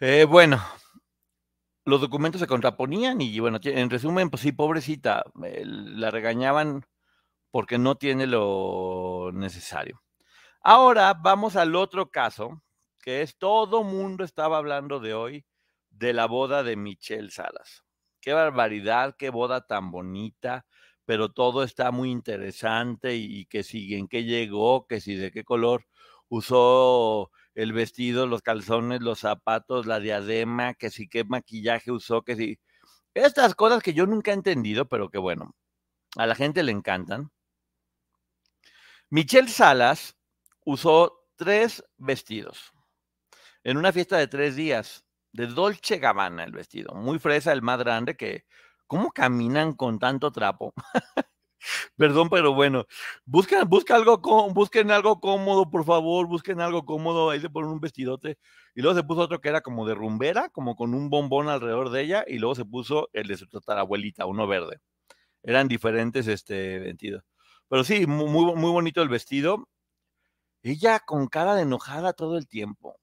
Eh, 0.00 0.24
bueno, 0.24 0.60
los 1.84 2.00
documentos 2.00 2.40
se 2.40 2.46
contraponían 2.46 3.20
y 3.20 3.38
bueno, 3.38 3.58
en 3.62 3.90
resumen, 3.90 4.30
pues 4.30 4.42
sí, 4.42 4.52
pobrecita, 4.52 5.24
la 5.34 6.10
regañaban 6.10 6.84
porque 7.50 7.78
no 7.78 7.96
tiene 7.96 8.26
lo 8.26 9.30
necesario. 9.32 10.02
Ahora 10.62 11.14
vamos 11.14 11.56
al 11.56 11.76
otro 11.76 12.10
caso, 12.10 12.62
que 13.02 13.22
es 13.22 13.38
todo 13.38 13.84
mundo 13.84 14.24
estaba 14.24 14.56
hablando 14.58 14.98
de 14.98 15.14
hoy, 15.14 15.46
de 15.90 16.12
la 16.12 16.26
boda 16.26 16.62
de 16.64 16.76
Michelle 16.76 17.30
Salas. 17.30 17.84
Qué 18.20 18.32
barbaridad, 18.32 19.14
qué 19.18 19.30
boda 19.30 19.66
tan 19.66 19.90
bonita, 19.90 20.66
pero 21.04 21.30
todo 21.32 21.62
está 21.62 21.90
muy 21.92 22.10
interesante 22.10 23.14
y, 23.16 23.46
que 23.46 23.62
si 23.62 23.94
en 23.94 24.08
qué 24.08 24.24
llegó, 24.24 24.86
que 24.86 25.00
si 25.00 25.14
de 25.16 25.30
qué 25.30 25.44
color 25.44 25.86
usó 26.28 27.30
el 27.54 27.72
vestido, 27.72 28.26
los 28.26 28.42
calzones, 28.42 29.00
los 29.00 29.20
zapatos, 29.20 29.86
la 29.86 30.00
diadema, 30.00 30.74
que 30.74 30.90
si 30.90 31.08
qué 31.08 31.24
maquillaje 31.24 31.92
usó, 31.92 32.22
que 32.22 32.36
si... 32.36 32.58
Estas 33.14 33.54
cosas 33.54 33.82
que 33.82 33.94
yo 33.94 34.06
nunca 34.06 34.32
he 34.32 34.34
entendido, 34.34 34.88
pero 34.88 35.08
que 35.10 35.18
bueno, 35.18 35.54
a 36.16 36.26
la 36.26 36.34
gente 36.34 36.62
le 36.62 36.72
encantan. 36.72 37.30
Michelle 39.10 39.48
Salas 39.48 40.16
usó 40.64 41.28
tres 41.36 41.84
vestidos 41.96 42.74
en 43.64 43.78
una 43.78 43.92
fiesta 43.92 44.18
de 44.18 44.28
tres 44.28 44.56
días, 44.56 45.04
de 45.32 45.46
Dolce 45.46 45.98
Gabbana 45.98 46.44
el 46.44 46.52
vestido, 46.52 46.94
muy 46.94 47.18
fresa, 47.18 47.52
el 47.52 47.62
más 47.62 47.78
grande, 47.78 48.16
que 48.16 48.44
¿cómo 48.86 49.10
caminan 49.10 49.72
con 49.72 49.98
tanto 49.98 50.30
trapo? 50.30 50.74
Perdón, 51.96 52.28
pero 52.30 52.54
bueno, 52.54 52.86
busquen, 53.24 53.60
algo, 53.90 54.20
busquen 54.52 54.90
algo 54.90 55.20
cómodo, 55.20 55.70
por 55.70 55.84
favor, 55.84 56.26
busquen 56.26 56.60
algo 56.60 56.84
cómodo, 56.84 57.30
ahí 57.30 57.40
se 57.40 57.50
ponen 57.50 57.70
un 57.70 57.80
vestidote, 57.80 58.38
y 58.74 58.82
luego 58.82 58.96
se 58.96 59.04
puso 59.04 59.20
otro 59.22 59.40
que 59.40 59.48
era 59.48 59.60
como 59.60 59.86
de 59.86 59.94
rumbera, 59.94 60.48
como 60.50 60.76
con 60.76 60.94
un 60.94 61.10
bombón 61.10 61.48
alrededor 61.48 61.90
de 61.90 62.02
ella, 62.02 62.24
y 62.26 62.38
luego 62.38 62.54
se 62.54 62.64
puso 62.64 63.08
el 63.12 63.28
de 63.28 63.36
su 63.36 63.46
tatarabuelita, 63.48 64.26
uno 64.26 64.46
verde. 64.46 64.80
Eran 65.42 65.68
diferentes 65.68 66.26
este 66.28 66.78
vestidos. 66.80 67.24
Pero 67.68 67.84
sí, 67.84 68.06
muy, 68.06 68.54
muy 68.56 68.70
bonito 68.70 69.02
el 69.02 69.08
vestido. 69.08 69.68
Ella 70.62 71.00
con 71.00 71.28
cara 71.28 71.54
de 71.54 71.62
enojada 71.62 72.12
todo 72.14 72.38
el 72.38 72.48
tiempo. 72.48 72.96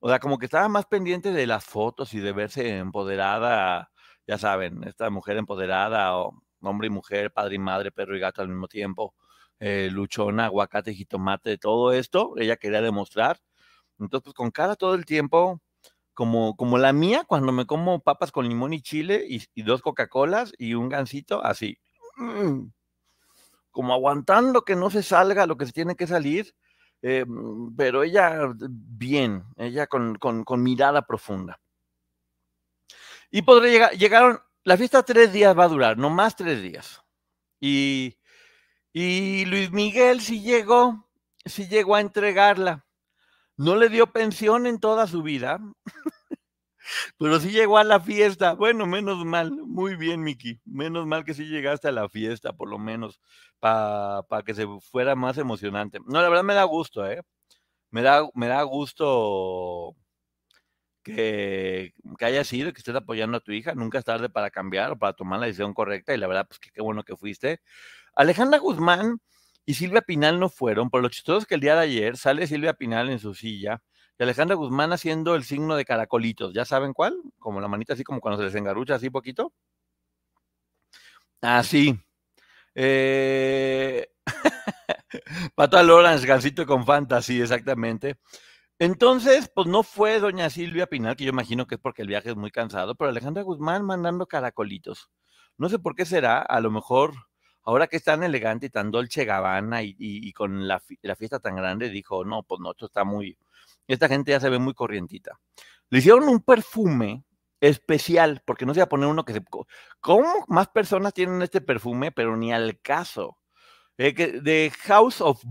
O 0.00 0.08
sea, 0.08 0.20
como 0.20 0.38
que 0.38 0.46
estaba 0.46 0.68
más 0.68 0.86
pendiente 0.86 1.32
de 1.32 1.46
las 1.46 1.64
fotos 1.64 2.14
y 2.14 2.20
de 2.20 2.32
verse 2.32 2.78
empoderada, 2.78 3.90
ya 4.26 4.38
saben, 4.38 4.84
esta 4.84 5.10
mujer 5.10 5.36
empoderada, 5.38 6.16
o 6.16 6.40
hombre 6.60 6.88
y 6.88 6.90
mujer, 6.90 7.32
padre 7.32 7.56
y 7.56 7.58
madre, 7.58 7.92
perro 7.92 8.16
y 8.16 8.20
gato 8.20 8.42
al 8.42 8.48
mismo 8.48 8.68
tiempo, 8.68 9.14
eh, 9.60 9.88
luchona, 9.92 10.46
aguacate, 10.46 10.94
jitomate, 10.94 11.58
todo 11.58 11.92
esto, 11.92 12.34
ella 12.36 12.56
quería 12.56 12.82
demostrar. 12.82 13.40
Entonces, 13.98 14.24
pues 14.24 14.34
con 14.34 14.50
cara 14.50 14.76
todo 14.76 14.94
el 14.94 15.04
tiempo, 15.04 15.60
como, 16.14 16.56
como 16.56 16.78
la 16.78 16.92
mía, 16.92 17.24
cuando 17.26 17.52
me 17.52 17.66
como 17.66 18.00
papas 18.00 18.32
con 18.32 18.48
limón 18.48 18.72
y 18.74 18.82
chile 18.82 19.24
y, 19.28 19.62
dos 19.62 19.82
Coca-Colas 19.82 20.52
y 20.58 20.74
un 20.74 20.88
gansito, 20.88 21.44
así. 21.44 21.78
Mm, 22.16 22.68
como 23.70 23.94
aguantando 23.94 24.62
que 24.62 24.76
no 24.76 24.90
se 24.90 25.02
salga 25.02 25.46
lo 25.46 25.56
que 25.56 25.66
se 25.66 25.72
tiene 25.72 25.96
que 25.96 26.06
salir 26.06 26.54
eh, 27.02 27.24
mm, 27.26 27.76
pero 27.76 28.02
ella 28.02 28.52
bien, 28.58 29.44
ella 29.56 29.86
con, 29.86 30.16
con, 30.16 30.62
mirada 30.62 31.02
profunda. 31.02 31.60
Y 33.30 33.42
podré 33.42 33.70
llegar, 33.70 33.92
llegaron, 33.92 34.40
la 34.64 34.76
fiesta 34.76 35.02
tres 35.02 35.32
días 35.32 35.56
va 35.56 35.64
a 35.64 35.68
durar, 35.68 35.98
no 35.98 36.10
más 36.10 36.36
tres 36.36 36.62
días. 36.62 37.02
Y, 37.60 38.18
y 38.92 39.44
Luis 39.46 39.70
Miguel 39.72 40.20
sí 40.20 40.42
llegó, 40.42 41.08
sí 41.44 41.68
llegó 41.68 41.94
a 41.94 42.00
entregarla. 42.00 42.86
No 43.56 43.76
le 43.76 43.88
dio 43.88 44.12
pensión 44.12 44.66
en 44.66 44.78
toda 44.78 45.06
su 45.08 45.22
vida, 45.22 45.58
pero 47.18 47.40
sí 47.40 47.50
llegó 47.50 47.78
a 47.78 47.84
la 47.84 48.00
fiesta. 48.00 48.54
Bueno, 48.54 48.86
menos 48.86 49.24
mal, 49.24 49.50
muy 49.50 49.96
bien, 49.96 50.22
Miki. 50.22 50.60
Menos 50.64 51.06
mal 51.06 51.24
que 51.24 51.34
sí 51.34 51.46
llegaste 51.46 51.88
a 51.88 51.92
la 51.92 52.08
fiesta, 52.08 52.52
por 52.52 52.68
lo 52.68 52.78
menos, 52.78 53.20
para 53.60 54.42
que 54.44 54.54
se 54.54 54.66
fuera 54.80 55.14
más 55.16 55.38
emocionante. 55.38 55.98
No, 56.06 56.22
la 56.22 56.28
verdad 56.28 56.44
me 56.44 56.54
da 56.54 56.64
gusto, 56.64 57.06
¿eh? 57.06 57.22
Me 57.90 58.02
da, 58.02 58.28
me 58.34 58.48
da 58.48 58.62
gusto 58.62 59.96
que, 61.14 61.94
que 62.18 62.24
haya 62.24 62.44
sido, 62.44 62.72
que 62.72 62.78
estés 62.78 62.94
apoyando 62.94 63.38
a 63.38 63.40
tu 63.40 63.52
hija. 63.52 63.74
Nunca 63.74 63.98
es 63.98 64.04
tarde 64.04 64.28
para 64.28 64.50
cambiar 64.50 64.92
o 64.92 64.98
para 64.98 65.12
tomar 65.12 65.40
la 65.40 65.46
decisión 65.46 65.74
correcta. 65.74 66.14
Y 66.14 66.18
la 66.18 66.26
verdad, 66.26 66.46
pues 66.48 66.60
qué 66.60 66.80
bueno 66.80 67.04
que 67.04 67.16
fuiste. 67.16 67.60
Alejandra 68.14 68.58
Guzmán 68.58 69.20
y 69.64 69.74
Silvia 69.74 70.02
Pinal 70.02 70.40
no 70.40 70.48
fueron. 70.48 70.90
Por 70.90 71.02
lo 71.02 71.08
chistoso 71.08 71.46
que 71.46 71.56
el 71.56 71.60
día 71.60 71.74
de 71.74 71.82
ayer 71.82 72.16
sale 72.16 72.46
Silvia 72.46 72.74
Pinal 72.74 73.10
en 73.10 73.18
su 73.18 73.34
silla 73.34 73.82
y 74.18 74.22
Alejandra 74.22 74.56
Guzmán 74.56 74.92
haciendo 74.92 75.34
el 75.36 75.44
signo 75.44 75.76
de 75.76 75.84
caracolitos. 75.84 76.52
¿Ya 76.52 76.64
saben 76.64 76.92
cuál? 76.92 77.20
Como 77.38 77.60
la 77.60 77.68
manita 77.68 77.92
así 77.92 78.02
como 78.02 78.20
cuando 78.20 78.38
se 78.38 78.44
les 78.44 78.54
engarucha 78.54 78.96
así 78.96 79.10
poquito. 79.10 79.52
Así. 81.40 81.94
Ah, 81.96 82.02
eh... 82.74 84.08
Pato 85.54 85.82
Lawrence, 85.82 86.26
Gansito 86.26 86.66
con 86.66 86.84
Fantasy, 86.84 87.40
exactamente. 87.40 88.16
Entonces, 88.80 89.50
pues 89.52 89.66
no 89.66 89.82
fue 89.82 90.20
doña 90.20 90.50
Silvia 90.50 90.86
Pinal, 90.86 91.16
que 91.16 91.24
yo 91.24 91.30
imagino 91.30 91.66
que 91.66 91.74
es 91.76 91.80
porque 91.80 92.02
el 92.02 92.08
viaje 92.08 92.30
es 92.30 92.36
muy 92.36 92.52
cansado, 92.52 92.94
pero 92.94 93.10
Alejandra 93.10 93.42
Guzmán 93.42 93.84
mandando 93.84 94.26
caracolitos. 94.26 95.10
No 95.56 95.68
sé 95.68 95.80
por 95.80 95.96
qué 95.96 96.04
será, 96.04 96.40
a 96.40 96.60
lo 96.60 96.70
mejor 96.70 97.14
ahora 97.64 97.88
que 97.88 97.96
es 97.96 98.04
tan 98.04 98.22
elegante 98.22 98.66
y 98.66 98.70
tan 98.70 98.90
dolce 98.90 99.24
gabana 99.24 99.82
y, 99.82 100.32
con 100.32 100.68
la, 100.68 100.80
fiesta 100.80 101.40
tan 101.40 101.56
grande, 101.56 101.90
dijo, 101.90 102.24
no, 102.24 102.44
pues 102.44 102.60
no, 102.60 102.70
esto 102.70 102.86
está 102.86 103.04
muy, 103.04 103.36
esta 103.88 104.08
gente 104.08 104.30
ya 104.30 104.40
se 104.40 104.48
ve 104.48 104.58
muy 104.58 104.74
corrientita. 104.74 105.40
Le 105.90 105.98
hicieron 105.98 106.28
un 106.28 106.40
perfume 106.40 107.24
especial, 107.60 108.42
porque 108.46 108.64
no 108.64 108.74
se 108.74 108.80
va 108.80 108.84
a 108.84 108.88
poner 108.88 109.08
uno 109.08 109.24
que 109.24 109.32
se... 109.32 109.44
¿Cómo 110.00 110.44
más 110.46 110.68
personas 110.68 111.12
tienen 111.12 111.42
este 111.42 111.60
perfume, 111.60 112.12
pero 112.12 112.36
ni 112.36 112.52
al 112.52 112.80
caso? 112.80 113.38
Eh, 113.98 114.14
de 114.14 114.72
House 114.84 115.20
of 115.20 115.42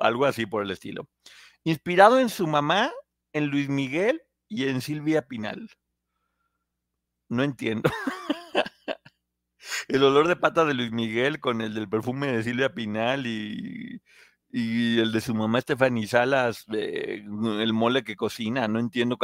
Algo 0.00 0.24
así 0.24 0.46
por 0.46 0.62
el 0.62 0.70
estilo. 0.70 1.08
Inspirado 1.64 2.20
en 2.20 2.28
su 2.28 2.46
mamá, 2.46 2.92
en 3.32 3.48
Luis 3.48 3.68
Miguel 3.68 4.22
y 4.48 4.68
en 4.68 4.80
Silvia 4.80 5.22
Pinal. 5.22 5.68
No 7.28 7.42
entiendo. 7.42 7.90
el 9.88 10.02
olor 10.02 10.28
de 10.28 10.36
pata 10.36 10.64
de 10.64 10.74
Luis 10.74 10.92
Miguel 10.92 11.40
con 11.40 11.60
el 11.60 11.74
del 11.74 11.88
perfume 11.88 12.28
de 12.28 12.42
Silvia 12.42 12.72
Pinal 12.72 13.26
y 13.26 14.00
y 14.58 15.00
el 15.00 15.12
de 15.12 15.20
su 15.20 15.34
mamá 15.34 15.60
Stephanie 15.60 16.06
Salas, 16.06 16.64
el 16.72 17.72
mole 17.74 18.04
que 18.04 18.16
cocina, 18.16 18.66
no 18.68 18.78
entiendo 18.78 19.18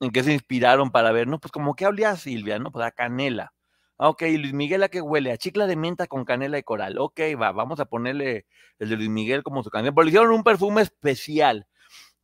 en 0.00 0.10
qué 0.12 0.22
se 0.22 0.32
inspiraron 0.32 0.92
para 0.92 1.10
ver, 1.10 1.26
no, 1.26 1.40
pues 1.40 1.50
como 1.50 1.74
que 1.74 1.86
olía 1.86 2.14
Silvia, 2.14 2.58
¿no? 2.60 2.70
Pues 2.70 2.86
a 2.86 2.92
canela. 2.92 3.52
Ok, 3.98 4.22
Luis 4.22 4.52
Miguel 4.52 4.82
a 4.82 4.88
qué 4.90 5.00
huele, 5.00 5.32
a 5.32 5.38
chicla 5.38 5.66
de 5.66 5.74
menta 5.74 6.06
con 6.06 6.24
canela 6.26 6.58
y 6.58 6.62
coral. 6.62 6.98
Ok, 6.98 7.20
va, 7.40 7.52
vamos 7.52 7.80
a 7.80 7.86
ponerle 7.86 8.46
el 8.78 8.90
de 8.90 8.96
Luis 8.96 9.08
Miguel 9.08 9.42
como 9.42 9.62
su 9.62 9.70
canela. 9.70 9.94
Pero 9.94 10.04
le 10.04 10.10
hicieron 10.10 10.32
un 10.32 10.44
perfume 10.44 10.82
especial, 10.82 11.66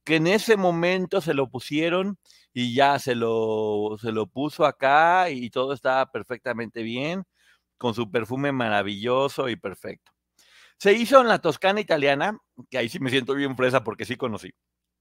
que 0.05 0.17
en 0.17 0.27
ese 0.27 0.57
momento 0.57 1.21
se 1.23 1.35
lo 1.35 1.51
pusieron 1.51 2.19
y 2.53 2.75
ya 2.75 2.99
se 2.99 3.15
lo, 3.15 3.97
se 4.01 4.13
lo 4.13 4.27
puso 4.27 4.67
acá 4.67 5.31
y 5.31 5.51
todo 5.51 5.73
estaba 5.75 6.11
perfectamente 6.13 6.83
bien, 6.83 7.25
con 7.79 7.95
su 7.95 8.11
perfume 8.11 8.53
maravilloso 8.53 9.49
y 9.49 9.57
perfecto. 9.57 10.13
Se 10.79 10.93
hizo 10.95 11.21
en 11.21 11.29
la 11.29 11.41
Toscana 11.41 11.81
italiana, 11.81 12.39
que 12.71 12.79
ahí 12.79 12.89
sí 12.89 13.01
me 13.01 13.11
siento 13.11 13.35
bien 13.35 13.57
fresa 13.57 13.85
porque 13.85 14.05
sí 14.05 14.17
conocí. 14.17 14.53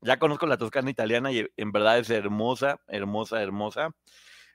Ya 0.01 0.19
conozco 0.19 0.45
la 0.47 0.57
Toscana 0.57 0.89
italiana 0.89 1.31
y 1.31 1.47
en 1.57 1.71
verdad 1.71 1.99
es 1.99 2.09
hermosa, 2.09 2.81
hermosa, 2.87 3.41
hermosa. 3.41 3.91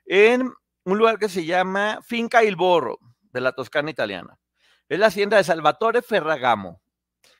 En 0.05 0.51
un 0.87 0.97
lugar 0.97 1.19
que 1.19 1.27
se 1.27 1.43
llama 1.43 1.99
Finca 2.01 2.45
Il 2.45 2.55
Borro, 2.55 2.97
de 3.33 3.41
la 3.41 3.51
Toscana 3.51 3.91
italiana. 3.91 4.39
Es 4.87 4.97
la 4.97 5.07
hacienda 5.07 5.35
de 5.35 5.43
Salvatore 5.43 6.01
Ferragamo, 6.01 6.81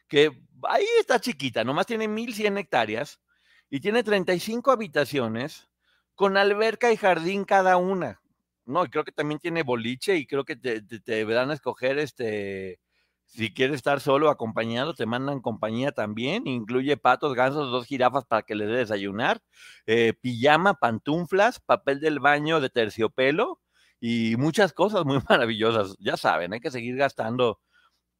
que 0.09 0.43
ahí 0.63 0.85
está 0.99 1.21
chiquita, 1.21 1.63
nomás 1.63 1.85
tiene 1.85 2.09
1100 2.09 2.57
hectáreas 2.57 3.21
y 3.69 3.79
tiene 3.79 4.03
35 4.03 4.69
habitaciones 4.69 5.69
con 6.13 6.35
alberca 6.35 6.91
y 6.91 6.97
jardín 6.97 7.45
cada 7.45 7.77
una. 7.77 8.21
No, 8.65 8.83
y 8.83 8.89
creo 8.89 9.05
que 9.05 9.13
también 9.13 9.39
tiene 9.39 9.63
boliche 9.63 10.17
y 10.17 10.27
creo 10.27 10.43
que 10.43 10.57
te, 10.57 10.81
te, 10.81 11.21
a 11.21 11.53
escoger 11.53 11.99
este, 11.99 12.81
si 13.27 13.53
quieres 13.53 13.75
estar 13.77 13.99
solo 13.99 14.29
acompañado, 14.29 14.93
te 14.93 15.05
mandan 15.05 15.41
compañía 15.41 15.91
también. 15.91 16.47
Incluye 16.47 16.97
patos, 16.97 17.35
gansos, 17.35 17.71
dos 17.71 17.85
jirafas 17.85 18.25
para 18.25 18.43
que 18.43 18.55
les 18.55 18.67
dé 18.69 18.77
desayunar, 18.77 19.41
eh, 19.85 20.13
pijama, 20.21 20.75
pantuflas, 20.75 21.59
papel 21.59 21.99
del 21.99 22.19
baño 22.19 22.59
de 22.61 22.69
terciopelo 22.69 23.61
y 23.99 24.35
muchas 24.37 24.73
cosas 24.73 25.05
muy 25.05 25.19
maravillosas. 25.29 25.95
Ya 25.99 26.17
saben, 26.17 26.53
hay 26.53 26.59
que 26.61 26.71
seguir 26.71 26.95
gastando 26.97 27.59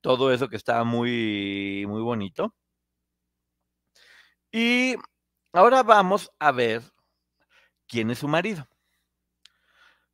todo 0.01 0.31
eso 0.33 0.49
que 0.49 0.57
está 0.57 0.83
muy, 0.83 1.85
muy 1.87 2.01
bonito. 2.01 2.53
Y 4.51 4.95
ahora 5.53 5.83
vamos 5.83 6.31
a 6.39 6.51
ver 6.51 6.81
quién 7.87 8.11
es 8.11 8.19
su 8.19 8.27
marido. 8.27 8.67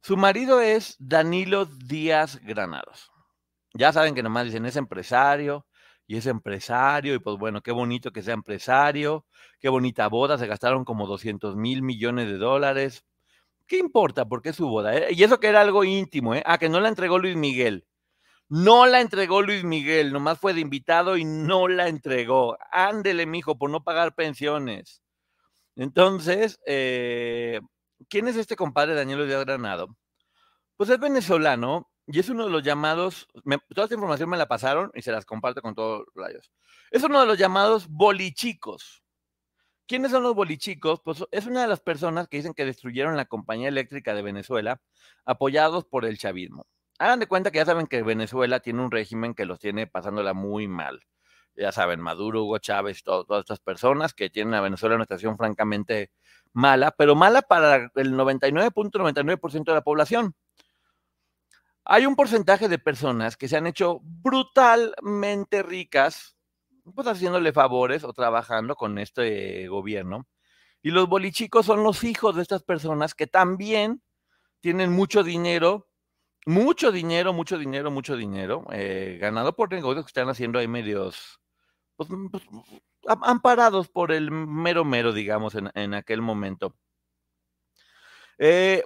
Su 0.01 0.17
marido 0.17 0.62
es 0.62 0.95
Danilo 1.00 1.65
Díaz 1.65 2.38
Granados. 2.41 3.12
Ya 3.74 3.92
saben 3.92 4.15
que 4.15 4.24
nomás 4.24 4.46
dicen 4.46 4.65
es 4.65 4.75
empresario 4.75 5.65
y 6.06 6.18
es 6.18 6.27
empresario 6.27 7.15
y 7.15 7.20
pues 7.20 7.38
bueno, 7.38 7.62
qué 7.62 7.72
bonito 7.72 8.12
que 8.12 8.22
sea 8.22 8.34
empresario, 8.34 9.25
qué 9.60 9.70
bonita 9.70 10.08
boda, 10.08 10.38
se 10.38 10.48
gastaron 10.48 10.86
como 10.86 11.08
200 11.08 11.56
mil 11.56 11.82
millones 11.82 12.27
de 12.27 12.38
dólares. 12.38 13.03
¿Qué 13.68 13.77
importa? 13.77 14.25
Porque 14.25 14.50
es 14.50 14.56
su 14.58 14.68
boda. 14.68 14.96
¿eh? 14.96 15.08
Y 15.12 15.24
eso 15.24 15.39
que 15.39 15.48
era 15.48 15.62
algo 15.62 15.84
íntimo, 15.84 16.36
¿eh? 16.36 16.44
Ah, 16.46 16.58
que 16.58 16.70
no 16.70 16.80
la 16.82 16.89
entregó 16.89 17.20
Luis 17.20 17.36
Miguel. 17.36 17.86
No 18.50 18.86
la 18.86 19.01
entregó 19.01 19.42
Luis 19.42 19.63
Miguel, 19.63 20.13
nomás 20.13 20.39
fue 20.39 20.53
de 20.53 20.62
invitado 20.62 21.18
y 21.18 21.25
no 21.25 21.68
la 21.68 21.88
entregó. 21.88 22.58
Ándele, 22.72 23.25
mijo, 23.25 23.58
por 23.58 23.70
no 23.72 23.84
pagar 23.84 24.15
pensiones. 24.15 25.01
Entonces, 25.75 26.60
eh, 26.68 27.62
¿quién 28.10 28.27
es 28.27 28.36
este 28.38 28.56
compadre 28.56 28.96
Daniel 28.96 29.27
Díaz 29.27 29.46
Granado? 29.46 29.98
Pues 30.77 30.89
es 30.92 31.00
venezolano 31.00 31.89
y 32.05 32.19
es 32.19 32.29
uno 32.29 32.45
de 32.45 32.51
los 32.51 32.63
llamados, 32.63 33.27
toda 33.74 33.86
esta 33.86 33.95
información 33.95 34.29
me 34.29 34.38
la 34.38 34.48
pasaron 34.48 34.91
y 34.93 35.01
se 35.01 35.12
las 35.12 35.25
comparto 35.25 35.62
con 35.62 35.74
todos 35.74 36.05
los 36.13 36.25
rayos. 36.25 36.51
Es 36.91 37.03
uno 37.03 37.19
de 37.22 37.25
los 37.25 37.38
llamados 37.38 37.88
bolichicos. 37.88 39.03
¿Quiénes 39.88 40.12
son 40.12 40.24
los 40.24 40.36
bolichicos? 40.36 41.01
Pues 41.01 41.24
es 41.31 41.45
una 41.45 41.62
de 41.62 41.67
las 41.67 41.79
personas 41.79 42.27
que 42.27 42.38
dicen 42.38 42.53
que 42.53 42.65
destruyeron 42.65 43.17
la 43.17 43.25
compañía 43.25 43.67
eléctrica 43.67 44.13
de 44.13 44.22
Venezuela, 44.22 44.81
apoyados 45.25 45.86
por 45.86 46.05
el 46.05 46.17
chavismo. 46.17 46.65
Hagan 47.00 47.19
de 47.19 47.27
cuenta 47.27 47.51
que 47.51 47.57
ya 47.57 47.65
saben 47.65 47.88
que 47.88 48.01
Venezuela 48.01 48.60
tiene 48.60 48.81
un 48.81 48.91
régimen 48.91 49.33
que 49.33 49.45
los 49.45 49.60
tiene 49.60 49.88
pasándola 49.88 50.33
muy 50.33 50.67
mal. 50.67 51.01
Ya 51.55 51.72
saben, 51.72 52.00
Maduro, 52.01 52.43
Hugo 52.43 52.57
Chávez, 52.57 53.03
todas 53.03 53.41
estas 53.41 53.60
personas 53.60 54.13
que 54.13 54.29
tienen 54.29 54.55
a 54.55 54.62
Venezuela 54.62 54.95
en 54.95 54.98
una 54.98 55.05
situación 55.05 55.38
francamente 55.38 56.12
mala, 56.53 56.91
pero 56.91 57.15
mala 57.15 57.41
para 57.41 57.91
el 57.95 58.13
99.99% 58.13 59.65
de 59.65 59.74
la 59.74 59.83
población. 59.83 60.36
Hay 61.85 62.05
un 62.05 62.15
porcentaje 62.15 62.69
de 62.69 62.79
personas 62.79 63.37
que 63.37 63.47
se 63.47 63.57
han 63.57 63.67
hecho 63.67 63.99
brutalmente 64.01 65.63
ricas, 65.63 66.35
pues 66.95 67.07
haciéndole 67.07 67.51
favores 67.53 68.03
o 68.03 68.13
trabajando 68.13 68.75
con 68.75 68.97
este 68.97 69.67
gobierno. 69.67 70.27
Y 70.81 70.91
los 70.91 71.07
bolichicos 71.07 71.65
son 71.65 71.83
los 71.83 72.03
hijos 72.03 72.35
de 72.35 72.41
estas 72.41 72.63
personas 72.63 73.13
que 73.13 73.27
también 73.27 74.01
tienen 74.61 74.91
mucho 74.91 75.24
dinero 75.24 75.87
mucho 76.46 76.91
dinero, 76.91 77.33
mucho 77.33 77.57
dinero, 77.57 77.91
mucho 77.91 78.15
dinero, 78.15 78.65
eh, 78.72 79.17
ganado 79.19 79.55
por 79.55 79.72
negocios 79.72 80.05
que 80.05 80.09
están 80.09 80.29
haciendo 80.29 80.59
ahí 80.59 80.67
medios, 80.67 81.39
pues, 81.96 82.09
mm, 82.09 82.27
pues, 82.29 82.43
amparados 83.05 83.89
por 83.89 84.11
el 84.11 84.31
mero 84.31 84.85
mero, 84.85 85.13
digamos, 85.13 85.55
en, 85.55 85.93
aquel 85.93 86.22
momento. 86.22 86.75
Eh, 88.37 88.83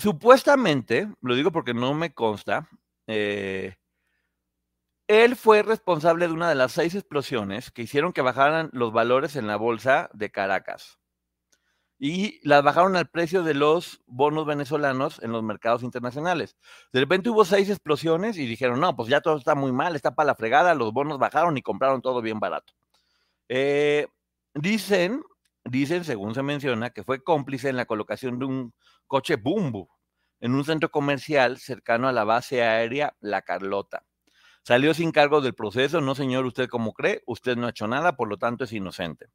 supuestamente, 0.00 1.12
lo 1.20 1.34
digo 1.34 1.52
porque 1.52 1.74
no 1.74 1.94
me 1.94 2.12
consta, 2.12 2.68
eh, 3.06 3.76
él 5.06 5.36
fue 5.36 5.62
responsable 5.62 6.26
de 6.26 6.32
una 6.32 6.48
de 6.48 6.54
las 6.54 6.72
seis 6.72 6.94
explosiones 6.94 7.70
que 7.70 7.82
hicieron 7.82 8.12
que 8.12 8.22
bajaran 8.22 8.70
los 8.72 8.92
valores 8.92 9.36
en 9.36 9.46
la 9.46 9.56
bolsa 9.56 10.08
de 10.14 10.30
Caracas 10.30 11.00
y 11.98 12.40
las 12.48 12.62
bajaron 12.62 12.96
al 12.96 13.08
precio 13.08 13.42
de 13.42 13.52
los 13.52 14.00
bonos 14.06 14.46
venezolanos 14.46 15.20
en 15.22 15.32
los 15.32 15.42
mercados 15.42 15.82
internacionales. 15.82 16.56
De 16.94 17.00
repente 17.00 17.28
hubo 17.28 17.44
seis 17.44 17.68
explosiones 17.68 18.38
y 18.38 18.46
dijeron, 18.46 18.80
no, 18.80 18.96
pues 18.96 19.10
ya 19.10 19.20
todo 19.20 19.36
está 19.36 19.54
muy 19.54 19.70
mal, 19.70 19.94
está 19.94 20.14
para 20.14 20.28
la 20.28 20.34
fregada, 20.34 20.74
los 20.74 20.94
bonos 20.94 21.18
bajaron 21.18 21.58
y 21.58 21.62
compraron 21.62 22.00
todo 22.00 22.22
bien 22.22 22.40
barato. 22.40 22.72
Eh, 23.48 24.06
dicen, 24.54 25.22
dicen, 25.64 26.04
según 26.04 26.34
se 26.34 26.42
menciona, 26.42 26.88
que 26.90 27.04
fue 27.04 27.22
cómplice 27.22 27.68
en 27.68 27.76
la 27.76 27.84
colocación 27.84 28.38
de 28.38 28.46
un 28.46 28.74
coche 29.10 29.34
Bumbu 29.36 29.88
en 30.38 30.54
un 30.54 30.64
centro 30.64 30.90
comercial 30.90 31.58
cercano 31.58 32.06
a 32.08 32.12
la 32.12 32.22
base 32.22 32.62
aérea 32.62 33.16
La 33.20 33.42
Carlota. 33.42 34.04
Salió 34.62 34.94
sin 34.94 35.10
cargo 35.10 35.40
del 35.40 35.54
proceso, 35.54 36.00
no 36.00 36.14
señor, 36.14 36.46
usted 36.46 36.68
como 36.68 36.92
cree, 36.92 37.22
usted 37.26 37.56
no 37.56 37.66
ha 37.66 37.70
hecho 37.70 37.88
nada, 37.88 38.16
por 38.16 38.28
lo 38.28 38.38
tanto 38.38 38.64
es 38.64 38.72
inocente. 38.72 39.26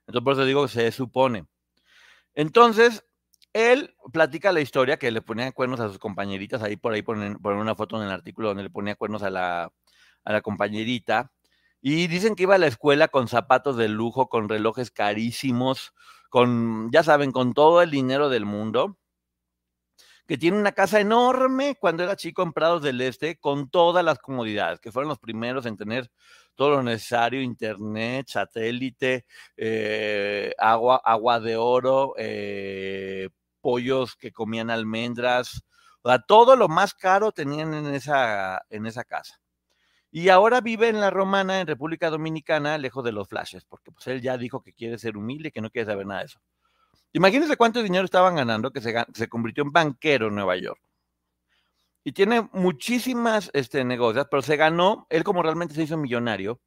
Entonces 0.00 0.24
por 0.24 0.32
eso 0.32 0.44
digo 0.44 0.64
que 0.64 0.72
se 0.72 0.90
supone. 0.90 1.46
Entonces, 2.34 3.04
él 3.52 3.94
platica 4.12 4.52
la 4.52 4.60
historia 4.60 4.98
que 4.98 5.12
le 5.12 5.22
ponía 5.22 5.52
cuernos 5.52 5.78
a 5.78 5.88
sus 5.88 5.98
compañeritas, 6.00 6.60
ahí 6.62 6.76
por 6.76 6.92
ahí 6.92 7.02
ponen, 7.02 7.38
una 7.40 7.76
foto 7.76 7.96
en 7.96 8.08
el 8.08 8.12
artículo 8.12 8.48
donde 8.48 8.64
le 8.64 8.70
ponía 8.70 8.96
cuernos 8.96 9.22
a 9.22 9.30
la, 9.30 9.72
a 10.24 10.32
la 10.32 10.40
compañerita. 10.40 11.30
Y 11.80 12.08
dicen 12.08 12.34
que 12.34 12.42
iba 12.44 12.56
a 12.56 12.58
la 12.58 12.66
escuela 12.66 13.08
con 13.08 13.28
zapatos 13.28 13.76
de 13.76 13.88
lujo, 13.88 14.28
con 14.28 14.48
relojes 14.48 14.90
carísimos, 14.90 15.92
con, 16.30 16.90
ya 16.90 17.04
saben, 17.04 17.30
con 17.30 17.52
todo 17.54 17.80
el 17.80 17.92
dinero 17.92 18.28
del 18.28 18.44
mundo. 18.44 18.98
Que 20.26 20.38
tiene 20.38 20.58
una 20.58 20.72
casa 20.72 21.00
enorme 21.00 21.76
cuando 21.78 22.02
era 22.02 22.16
chico 22.16 22.42
en 22.42 22.52
Prados 22.52 22.82
del 22.82 23.00
Este, 23.00 23.36
con 23.36 23.68
todas 23.68 24.04
las 24.04 24.18
comodidades, 24.18 24.80
que 24.80 24.90
fueron 24.90 25.08
los 25.08 25.18
primeros 25.18 25.66
en 25.66 25.76
tener 25.76 26.10
todo 26.54 26.70
lo 26.70 26.82
necesario, 26.82 27.42
internet, 27.42 28.26
satélite, 28.28 29.26
eh, 29.56 30.54
agua, 30.58 31.00
agua 31.04 31.40
de 31.40 31.56
oro, 31.56 32.14
eh, 32.16 33.28
pollos 33.60 34.16
que 34.16 34.32
comían 34.32 34.70
almendras, 34.70 35.64
todo 36.26 36.56
lo 36.56 36.68
más 36.68 36.94
caro 36.94 37.32
tenían 37.32 37.74
en 37.74 37.86
esa, 37.94 38.62
en 38.70 38.86
esa 38.86 39.04
casa. 39.04 39.40
Y 40.10 40.28
ahora 40.28 40.60
vive 40.60 40.88
en 40.88 41.00
la 41.00 41.10
Romana, 41.10 41.60
en 41.60 41.66
República 41.66 42.08
Dominicana, 42.10 42.78
lejos 42.78 43.04
de 43.04 43.12
los 43.12 43.26
flashes, 43.26 43.64
porque 43.64 43.90
pues 43.90 44.06
él 44.06 44.20
ya 44.20 44.38
dijo 44.38 44.62
que 44.62 44.72
quiere 44.72 44.98
ser 44.98 45.16
humilde, 45.16 45.50
que 45.50 45.60
no 45.60 45.70
quiere 45.70 45.86
saber 45.86 46.06
nada 46.06 46.20
de 46.20 46.26
eso. 46.26 46.40
Imagínense 47.14 47.56
cuánto 47.56 47.82
dinero 47.82 48.04
estaban 48.04 48.34
ganando, 48.34 48.70
que 48.70 48.82
se, 48.82 48.94
se 49.14 49.28
convirtió 49.28 49.64
en 49.64 49.72
banquero 49.72 50.28
en 50.28 50.34
Nueva 50.34 50.56
York 50.56 50.80
y 52.04 52.12
tiene 52.12 52.48
muchísimas 52.52 53.50
este, 53.54 53.82
negocios, 53.82 54.26
pero 54.30 54.42
se 54.42 54.56
ganó, 54.56 55.06
él 55.08 55.24
como 55.24 55.42
realmente 55.42 55.74
se 55.74 55.82
hizo 55.82 55.96
millonario, 55.96 56.60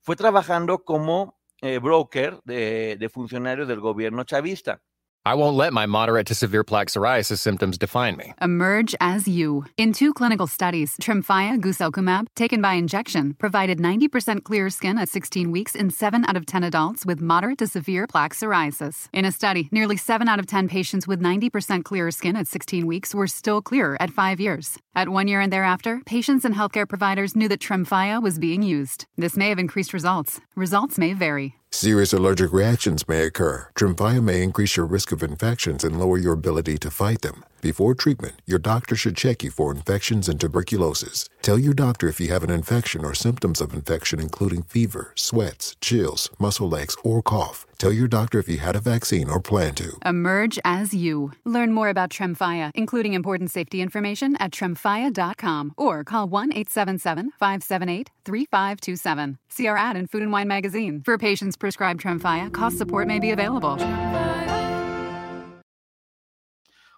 fue 0.00 0.14
trabajando 0.14 0.84
como 0.84 1.40
eh, 1.60 1.78
broker 1.78 2.40
de, 2.44 2.96
de 2.98 3.08
funcionarios 3.08 3.66
del 3.66 3.80
gobierno 3.80 4.22
chavista. 4.22 4.82
I 5.26 5.34
won't 5.34 5.56
let 5.56 5.72
my 5.72 5.86
moderate 5.86 6.26
to 6.26 6.34
severe 6.34 6.62
plaque 6.62 6.88
psoriasis 6.88 7.38
symptoms 7.38 7.78
define 7.78 8.18
me. 8.18 8.34
Emerge 8.42 8.94
as 9.00 9.26
you. 9.26 9.64
In 9.78 9.94
two 9.94 10.12
clinical 10.12 10.46
studies, 10.46 10.98
Tremfya 10.98 11.60
guselkumab, 11.62 12.26
taken 12.36 12.60
by 12.60 12.74
injection, 12.74 13.32
provided 13.38 13.78
90% 13.78 14.42
clear 14.42 14.68
skin 14.68 14.98
at 14.98 15.08
16 15.08 15.50
weeks 15.50 15.74
in 15.74 15.88
7 15.88 16.26
out 16.28 16.36
of 16.36 16.44
10 16.44 16.62
adults 16.62 17.06
with 17.06 17.22
moderate 17.22 17.56
to 17.60 17.66
severe 17.66 18.06
plaque 18.06 18.34
psoriasis. 18.34 19.08
In 19.14 19.24
a 19.24 19.32
study, 19.32 19.70
nearly 19.72 19.96
7 19.96 20.28
out 20.28 20.38
of 20.38 20.46
10 20.46 20.68
patients 20.68 21.08
with 21.08 21.22
90% 21.22 21.84
clear 21.84 22.10
skin 22.10 22.36
at 22.36 22.46
16 22.46 22.86
weeks 22.86 23.14
were 23.14 23.26
still 23.26 23.62
clear 23.62 23.96
at 24.00 24.10
5 24.10 24.40
years. 24.40 24.76
At 24.94 25.08
1 25.08 25.26
year 25.26 25.40
and 25.40 25.50
thereafter, 25.50 26.02
patients 26.04 26.44
and 26.44 26.54
healthcare 26.54 26.86
providers 26.86 27.34
knew 27.34 27.48
that 27.48 27.60
Tremfya 27.60 28.22
was 28.22 28.38
being 28.38 28.62
used. 28.62 29.06
This 29.16 29.38
may 29.38 29.48
have 29.48 29.58
increased 29.58 29.94
results. 29.94 30.42
Results 30.54 30.98
may 30.98 31.14
vary. 31.14 31.54
Serious 31.74 32.12
allergic 32.12 32.52
reactions 32.52 33.08
may 33.08 33.24
occur. 33.24 33.66
Tremfya 33.74 34.22
may 34.22 34.44
increase 34.44 34.76
your 34.76 34.86
risk 34.86 35.10
of 35.10 35.24
infections 35.24 35.82
and 35.82 35.98
lower 35.98 36.16
your 36.16 36.34
ability 36.34 36.78
to 36.78 36.88
fight 36.88 37.22
them. 37.22 37.44
Before 37.64 37.94
treatment, 37.94 38.42
your 38.44 38.58
doctor 38.58 38.94
should 38.94 39.16
check 39.16 39.42
you 39.42 39.50
for 39.50 39.72
infections 39.72 40.28
and 40.28 40.38
tuberculosis. 40.38 41.30
Tell 41.40 41.58
your 41.58 41.72
doctor 41.72 42.08
if 42.08 42.20
you 42.20 42.28
have 42.28 42.44
an 42.44 42.50
infection 42.50 43.06
or 43.06 43.14
symptoms 43.14 43.62
of 43.62 43.72
infection, 43.72 44.20
including 44.20 44.64
fever, 44.64 45.12
sweats, 45.14 45.74
chills, 45.80 46.28
muscle 46.38 46.76
aches, 46.76 46.94
or 47.02 47.22
cough. 47.22 47.64
Tell 47.78 47.90
your 47.90 48.06
doctor 48.06 48.38
if 48.38 48.50
you 48.50 48.58
had 48.58 48.76
a 48.76 48.80
vaccine 48.80 49.30
or 49.30 49.40
plan 49.40 49.74
to. 49.76 49.96
Emerge 50.04 50.58
as 50.62 50.92
you. 50.92 51.32
Learn 51.46 51.72
more 51.72 51.88
about 51.88 52.10
Tremfya, 52.10 52.70
including 52.74 53.14
important 53.14 53.50
safety 53.50 53.80
information 53.80 54.36
at 54.36 54.50
tremfya.com 54.50 55.72
or 55.78 56.04
call 56.04 56.28
1 56.28 56.52
877 56.52 57.30
578 57.30 58.10
3527. 58.26 59.38
See 59.48 59.66
our 59.68 59.78
ad 59.78 59.96
in 59.96 60.06
Food 60.06 60.20
and 60.20 60.32
Wine 60.32 60.48
magazine. 60.48 61.00
For 61.02 61.16
patients 61.16 61.56
prescribed 61.56 62.02
Tremfya, 62.02 62.52
cost 62.52 62.76
support 62.76 63.08
may 63.08 63.20
be 63.20 63.30
available. 63.30 63.78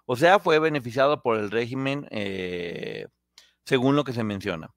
O 0.09 0.15
sea, 0.15 0.39
fue 0.39 0.57
beneficiado 0.59 1.21
por 1.21 1.37
el 1.37 1.51
régimen 1.51 2.07
eh, 2.11 3.07
según 3.65 3.97
lo 3.97 4.05
que 4.05 4.13
se 4.13 4.23
menciona. 4.23 4.73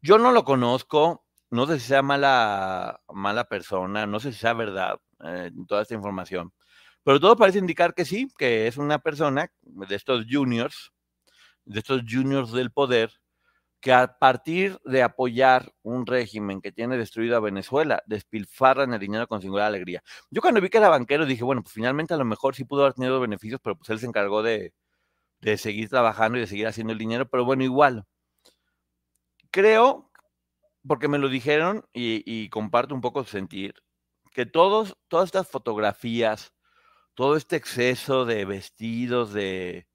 Yo 0.00 0.16
no 0.16 0.30
lo 0.30 0.44
conozco, 0.44 1.26
no 1.50 1.66
sé 1.66 1.80
si 1.80 1.88
sea 1.88 2.02
mala, 2.02 3.00
mala 3.12 3.44
persona, 3.44 4.06
no 4.06 4.20
sé 4.20 4.32
si 4.32 4.38
sea 4.38 4.54
verdad 4.54 5.00
eh, 5.24 5.50
toda 5.66 5.82
esta 5.82 5.94
información, 5.94 6.52
pero 7.02 7.18
todo 7.18 7.36
parece 7.36 7.58
indicar 7.58 7.94
que 7.94 8.04
sí, 8.04 8.28
que 8.38 8.68
es 8.68 8.76
una 8.76 9.00
persona 9.00 9.50
de 9.62 9.94
estos 9.96 10.24
juniors, 10.30 10.92
de 11.64 11.80
estos 11.80 12.02
juniors 12.08 12.52
del 12.52 12.70
poder, 12.70 13.10
que 13.84 13.92
a 13.92 14.18
partir 14.18 14.80
de 14.86 15.02
apoyar 15.02 15.74
un 15.82 16.06
régimen 16.06 16.62
que 16.62 16.72
tiene 16.72 16.96
destruido 16.96 17.36
a 17.36 17.40
Venezuela, 17.40 18.02
despilfarran 18.06 18.94
el 18.94 18.98
dinero 18.98 19.28
con 19.28 19.42
singular 19.42 19.66
alegría. 19.66 20.02
Yo 20.30 20.40
cuando 20.40 20.62
vi 20.62 20.70
que 20.70 20.78
era 20.78 20.88
banquero 20.88 21.26
dije, 21.26 21.44
bueno, 21.44 21.62
pues 21.62 21.74
finalmente 21.74 22.14
a 22.14 22.16
lo 22.16 22.24
mejor 22.24 22.54
sí 22.54 22.64
pudo 22.64 22.80
haber 22.84 22.94
tenido 22.94 23.20
beneficios, 23.20 23.60
pero 23.62 23.76
pues 23.76 23.90
él 23.90 23.98
se 23.98 24.06
encargó 24.06 24.42
de, 24.42 24.72
de 25.42 25.58
seguir 25.58 25.90
trabajando 25.90 26.38
y 26.38 26.40
de 26.40 26.46
seguir 26.46 26.66
haciendo 26.66 26.94
el 26.94 26.98
dinero, 26.98 27.28
pero 27.28 27.44
bueno, 27.44 27.62
igual. 27.62 28.06
Creo, 29.50 30.10
porque 30.88 31.08
me 31.08 31.18
lo 31.18 31.28
dijeron 31.28 31.84
y, 31.92 32.48
comparto 32.48 32.94
un 32.94 33.02
poco 33.02 33.22
su 33.24 33.32
sentir, 33.32 33.74
que 34.32 34.46
todos, 34.46 34.96
todas 35.08 35.26
estas 35.26 35.46
fotografías, 35.48 36.54
todo 37.14 37.36
este 37.36 37.56
exceso 37.56 38.24
de 38.24 38.46
vestidos, 38.46 39.34
de... 39.34 39.86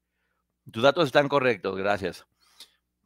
Tus 0.70 0.84
datos 0.84 1.06
están 1.06 1.28
correctos, 1.28 1.76
gracias 1.76 2.29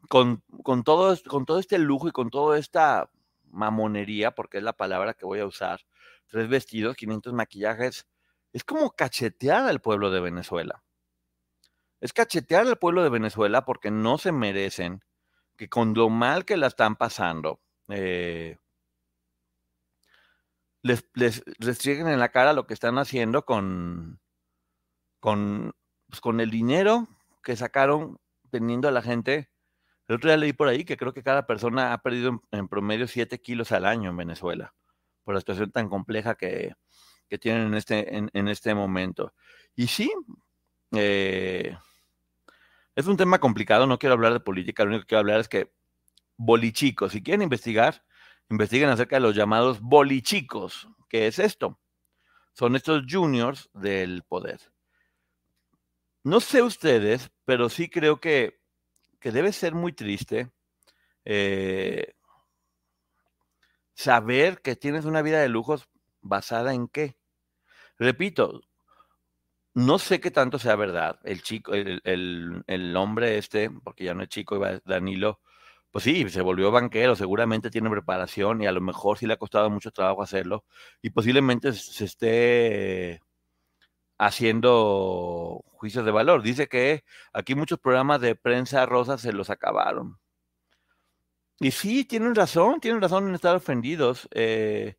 con, 0.09 0.43
con, 0.63 0.85
todo, 0.85 1.17
con 1.29 1.45
todo 1.47 1.59
este 1.59 1.79
lujo 1.79 2.09
y 2.09 2.13
con 2.13 2.31
toda 2.31 2.59
esta 2.59 3.11
mamonería, 3.45 4.33
porque 4.33 4.59
es 4.59 4.65
la 4.65 4.73
palabra 4.73 5.15
que 5.15 5.27
voy 5.27 5.41
a 5.41 5.47
usar, 5.47 5.81
tres 6.27 6.49
vestidos, 6.49 6.97
500 6.97 7.33
maquillajes, 7.33 8.07
es 8.53 8.65
como 8.65 8.91
cachetear 8.91 9.67
al 9.67 9.81
pueblo 9.81 10.11
de 10.11 10.21
Venezuela. 10.21 10.83
Es 12.01 12.13
cachetear 12.13 12.67
al 12.67 12.77
pueblo 12.77 13.03
de 13.03 13.09
Venezuela 13.09 13.65
porque 13.65 13.91
no 13.91 14.19
se 14.19 14.33
merecen 14.33 15.03
que 15.57 15.69
con 15.69 15.95
lo 15.95 16.11
mal 16.11 16.45
que 16.45 16.57
la 16.57 16.67
están 16.67 16.97
pasando, 16.97 17.61
eh, 17.89 18.59
les, 20.83 21.09
les 21.15 21.43
restrieguen 21.59 22.09
en 22.09 22.19
la 22.21 22.29
cara 22.29 22.53
lo 22.53 22.67
que 22.67 22.75
están 22.75 22.99
haciendo 22.99 23.45
con, 23.45 24.21
con, 25.19 25.73
pues, 26.09 26.21
con 26.21 26.41
el 26.41 26.51
dinero 26.51 27.09
que 27.43 27.57
sacaron 27.57 28.19
teniendo 28.51 28.89
a 28.89 28.93
la 28.93 29.01
gente 29.01 29.51
el 30.09 30.17
otro 30.17 30.29
día 30.29 30.37
leí 30.37 30.53
por 30.53 30.69
ahí 30.69 30.85
que 30.85 30.97
creo 30.97 31.13
que 31.13 31.23
cada 31.23 31.47
persona 31.47 31.93
ha 31.93 31.99
perdido 31.99 32.43
en, 32.51 32.69
promedio 32.69 33.07
7 33.07 33.41
kilos 33.41 33.73
al 33.73 33.87
año 33.87 34.11
en 34.11 34.17
Venezuela, 34.17 34.75
por 35.25 35.35
la 35.35 35.41
situación 35.41 35.71
tan 35.71 35.89
compleja 35.89 36.35
que, 36.35 36.75
tienen 37.41 37.67
en 37.67 37.75
este, 37.75 38.17
en, 38.17 38.49
este 38.49 38.77
momento. 38.77 39.35
Y 39.75 39.89
sí, 39.89 40.13
eh, 40.93 41.77
es 42.95 43.07
un 43.07 43.17
tema 43.17 43.41
complicado, 43.41 43.89
no 43.89 43.99
quiero 43.99 44.13
hablar 44.13 44.35
de 44.35 44.41
política, 44.41 44.85
lo 44.85 44.91
único 44.91 45.03
que 45.03 45.09
quiero 45.09 45.21
hablar 45.21 45.41
es 45.41 45.49
que 45.49 45.73
bolichicos, 46.37 47.13
si 47.13 47.23
quieren 47.23 47.43
investigar, 47.43 48.05
investiguen 48.51 48.89
acerca 48.89 49.17
de 49.17 49.21
los 49.21 49.35
llamados 49.35 49.81
bolichicos. 49.81 50.89
¿Qué 51.09 51.27
es 51.27 51.39
esto? 51.39 51.81
Son 52.53 52.77
estos 52.77 53.03
juniors 53.11 53.69
del 53.73 54.23
poder. 54.23 54.61
No 56.23 56.41
sé 56.41 56.63
ustedes, 56.63 57.31
pero 57.45 57.69
sí 57.69 57.89
creo 57.89 58.21
que 58.21 58.61
que 59.25 59.33
debe 59.33 59.53
ser 59.53 59.75
muy 59.75 59.95
triste 59.95 60.51
eh, 61.25 62.13
saber 63.95 64.61
que 64.61 64.77
tienes 64.77 65.07
una 65.07 65.23
vida 65.23 65.41
de 65.41 65.49
lujos 65.49 65.89
basada 66.21 66.75
en 66.75 66.89
qué. 66.89 67.17
Repito, 67.99 68.61
no 69.73 69.99
sé 69.99 70.21
qué 70.21 70.31
tanto 70.31 70.59
sea 70.59 70.77
verdad. 70.77 71.21
El 71.25 71.43
chico, 71.43 71.73
el, 71.73 72.95
hombre 72.99 73.39
este, 73.39 73.71
porque 73.71 74.05
ya 74.05 74.13
no 74.13 74.25
es 74.25 74.29
chico, 74.29 74.61
Danilo, 74.85 75.41
pues 75.91 76.05
sí, 76.05 76.29
se 76.29 76.43
volvió 76.43 76.71
banquero, 76.71 77.17
seguramente 77.17 77.71
tiene 77.71 77.89
preparación 77.89 78.61
y 78.61 78.67
a 78.67 78.73
lo 78.73 78.83
mejor 78.83 79.17
sí 79.17 79.27
le 79.27 79.33
ha 79.33 79.39
costado 79.39 79.71
mucho 79.71 79.91
trabajo 79.91 80.23
hacerlo 80.23 80.67
y 81.01 81.09
posiblemente 81.09 81.73
se 81.73 82.05
esté 82.05 83.23
haciendo 84.19 85.65
juicios 85.73 86.05
de 86.05 86.11
valor. 86.11 86.43
Dice 86.43 86.69
que 86.69 87.05
aquí 87.33 87.55
muchos 87.55 87.79
programas 87.79 88.21
de 88.21 88.35
prensa 88.37 88.87
rosa 88.87 89.19
se 89.19 89.33
los 89.33 89.51
acabaron. 89.51 90.19
Y 91.61 91.71
sí, 91.71 92.05
tienen 92.05 92.35
razón, 92.35 92.81
tienen 92.81 93.01
razón 93.01 93.29
en 93.29 93.35
estar 93.35 93.55
ofendidos. 93.55 94.29
Eh, 94.33 94.97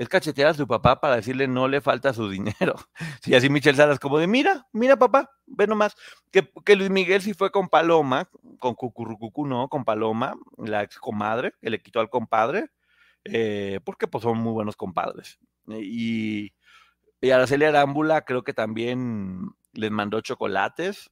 es 0.00 0.08
cachetear 0.08 0.48
a 0.48 0.54
su 0.54 0.66
papá 0.66 1.00
para 1.00 1.16
decirle 1.16 1.46
no 1.46 1.68
le 1.68 1.80
falta 1.80 2.14
su 2.14 2.28
dinero. 2.30 2.76
Si 3.22 3.34
así 3.34 3.50
Michelle 3.50 3.76
Salas 3.76 3.98
como 3.98 4.18
de, 4.18 4.26
mira, 4.26 4.66
mira 4.72 4.96
papá, 4.96 5.30
ve 5.46 5.66
nomás, 5.66 5.94
que, 6.30 6.50
que 6.64 6.76
Luis 6.76 6.90
Miguel 6.90 7.20
sí 7.20 7.34
fue 7.34 7.50
con 7.50 7.68
Paloma, 7.68 8.30
con 8.58 8.74
Cucurrucucu 8.74 9.46
no, 9.46 9.68
con 9.68 9.84
Paloma, 9.84 10.34
la 10.56 10.82
ex 10.82 10.98
comadre, 10.98 11.52
que 11.60 11.68
le 11.68 11.80
quitó 11.80 12.00
al 12.00 12.08
compadre, 12.08 12.70
eh, 13.24 13.80
porque 13.84 14.08
pues 14.08 14.22
son 14.22 14.38
muy 14.38 14.52
buenos 14.52 14.76
compadres. 14.76 15.38
Y, 15.68 16.54
y 17.20 17.30
Araceli 17.30 17.64
Arámbula 17.64 18.22
creo 18.22 18.42
que 18.42 18.54
también 18.54 19.50
les 19.72 19.90
mandó 19.90 20.20
chocolates 20.20 21.10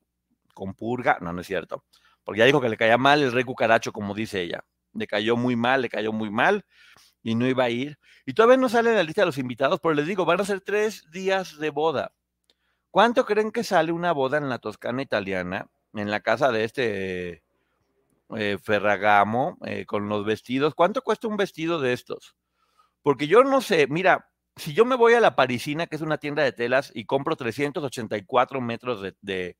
con 0.55 0.75
purga. 0.75 1.18
No, 1.21 1.33
no 1.33 1.40
es 1.40 1.47
cierto. 1.47 1.85
Porque 2.25 2.40
ya 2.40 2.44
dijo 2.44 2.61
que 2.61 2.68
le 2.68 2.77
caía 2.77 2.99
mal 2.99 3.23
el 3.23 3.33
rey 3.33 3.44
cucaracho, 3.44 3.92
como 3.92 4.14
dice 4.14 4.42
ella. 4.42 4.64
Le 4.92 5.07
cayó 5.07 5.37
muy 5.37 5.57
mal, 5.57 5.83
le 5.83 5.88
cayó 5.88 6.12
muy 6.12 6.31
mal 6.31 6.64
y 7.23 7.35
no 7.35 7.47
iba 7.47 7.64
a 7.64 7.71
ir. 7.71 7.99
Y 8.27 8.35
todavía 8.35 8.57
no 8.57 8.68
sale 8.68 8.90
en 8.90 8.97
la 8.97 9.03
lista 9.03 9.23
de 9.23 9.27
los 9.27 9.38
invitados, 9.38 9.81
pero 9.81 9.94
les 9.94 10.07
digo, 10.07 10.25
van 10.25 10.40
a 10.40 10.44
ser 10.44 10.61
tres 10.61 11.11
días 11.11 11.59
de 11.59 11.71
boda. 11.71 12.12
¿Cuánto 12.90 13.25
creen 13.25 13.53
que 13.53 13.64
sale 13.64 13.92
una 13.92 14.12
boda 14.12 14.38
en 14.38 14.49
la 14.49 14.59
Toscana 14.59 15.03
italiana, 15.03 15.68
en 15.94 16.11
la 16.11 16.21
casa 16.21 16.51
de 16.53 16.64
este 16.64 17.42
eh, 18.35 18.59
Ferragamo, 18.62 19.59
eh, 19.64 19.85
con 19.87 20.09
los 20.09 20.25
vestidos? 20.25 20.75
¿Cuánto 20.75 21.03
cuesta 21.03 21.29
un 21.29 21.37
vestido 21.37 21.81
de 21.81 21.92
estos? 21.92 22.35
Porque 23.03 23.27
yo 23.27 23.44
no 23.44 23.61
sé, 23.61 23.87
mira, 23.88 24.31
si 24.59 24.75
yo 24.75 24.85
me 24.85 24.97
voy 24.97 25.14
a 25.14 25.21
la 25.21 25.37
Parisina, 25.37 25.87
que 25.87 25.97
es 25.97 26.03
una 26.03 26.18
tienda 26.18 26.42
de 26.42 26.53
telas, 26.53 26.90
y 26.94 27.05
compro 27.05 27.37
384 27.37 28.61
metros 28.61 29.03
de, 29.03 29.57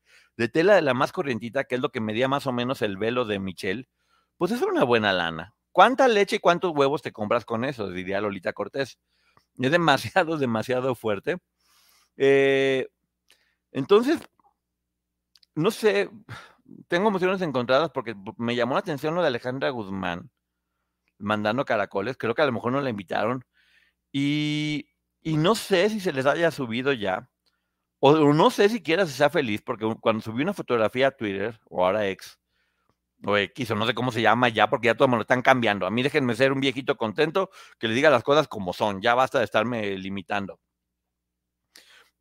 tela 0.53 0.75
de 0.75 0.83
la 0.83 0.95
más 0.95 1.13
corrientita, 1.13 1.65
que 1.65 1.77
es 1.77 1.81
lo 1.81 1.91
que 1.91 2.01
medía 2.01 2.29
más 2.29 2.47
o 2.47 2.53
menos 2.53 2.83
el 2.83 2.97
velo 2.97 3.25
de 3.25 3.39
Michelle, 3.39 3.89
pues 4.37 4.53
es 4.53 4.63
una 4.63 4.85
buena 4.85 5.13
lana. 5.13 5.55
¿Cuánta 5.73 6.09
leche 6.09 6.37
y 6.37 6.41
cuántos 6.41 6.73
huevos 6.75 7.03
te 7.03 7.13
compras 7.13 7.45
con 7.45 7.65
eso? 7.65 7.91
Diría 7.91 8.21
Lolita 8.21 8.53
Cortés. 8.53 8.99
Es 9.59 9.71
demasiado, 9.71 10.37
demasiado 10.39 10.95
fuerte. 10.95 11.39
Eh, 12.17 12.89
entonces, 13.73 14.21
no 15.55 15.71
sé, 15.71 16.11
tengo 16.89 17.09
emociones 17.09 17.43
encontradas 17.43 17.91
porque 17.91 18.15
me 18.37 18.57
llamó 18.57 18.75
la 18.75 18.81
atención 18.81 19.15
lo 19.15 19.23
de 19.23 19.29
Alejandra 19.29 19.71
Guzmán 19.71 20.31
mandando 21.19 21.65
caracoles. 21.65 22.17
Creo 22.17 22.35
que 22.35 22.43
a 22.43 22.47
lo 22.47 22.53
mejor 22.53 22.73
no 22.73 22.81
la 22.81 22.91
invitaron 22.91 23.45
y, 24.13 24.88
no 25.25 25.55
sé 25.55 25.91
si 25.91 26.01
se 26.01 26.13
les 26.13 26.27
haya 26.27 26.51
subido 26.51 26.93
ya, 26.93 27.29
o, 28.01 28.33
no 28.33 28.51
sé 28.51 28.69
siquiera 28.69 29.07
si 29.07 29.13
sea 29.13 29.31
feliz, 29.31 29.63
porque 29.63 29.87
cuando 30.01 30.23
subí 30.23 30.43
una 30.43 30.55
fotografía 30.55 31.09
a 31.09 31.11
Twitter, 31.11 31.61
o 31.69 31.85
ahora 31.85 32.07
ex, 32.09 32.39
o 33.25 33.37
X, 33.37 33.71
o 33.73 33.75
no 33.75 33.87
sé 33.87 33.95
cómo 33.95 34.13
se 34.13 34.23
llama 34.23 34.49
ya, 34.49 34.71
porque 34.71 34.87
ya 34.87 34.95
todo 34.97 35.09
me 35.09 35.17
lo 35.17 35.23
están 35.23 35.43
cambiando. 35.43 35.87
A 35.87 35.91
mí 35.91 36.03
déjenme 36.03 36.35
ser 36.37 36.53
un 36.53 36.61
viejito 36.61 36.97
contento 36.97 37.51
que 37.79 37.89
les 37.89 37.97
diga 37.97 38.11
las 38.11 38.23
cosas 38.23 38.49
como 38.49 38.73
son, 38.73 39.03
ya 39.03 39.15
basta 39.15 39.39
de 39.39 39.45
estarme 39.45 39.97
limitando. 39.99 40.61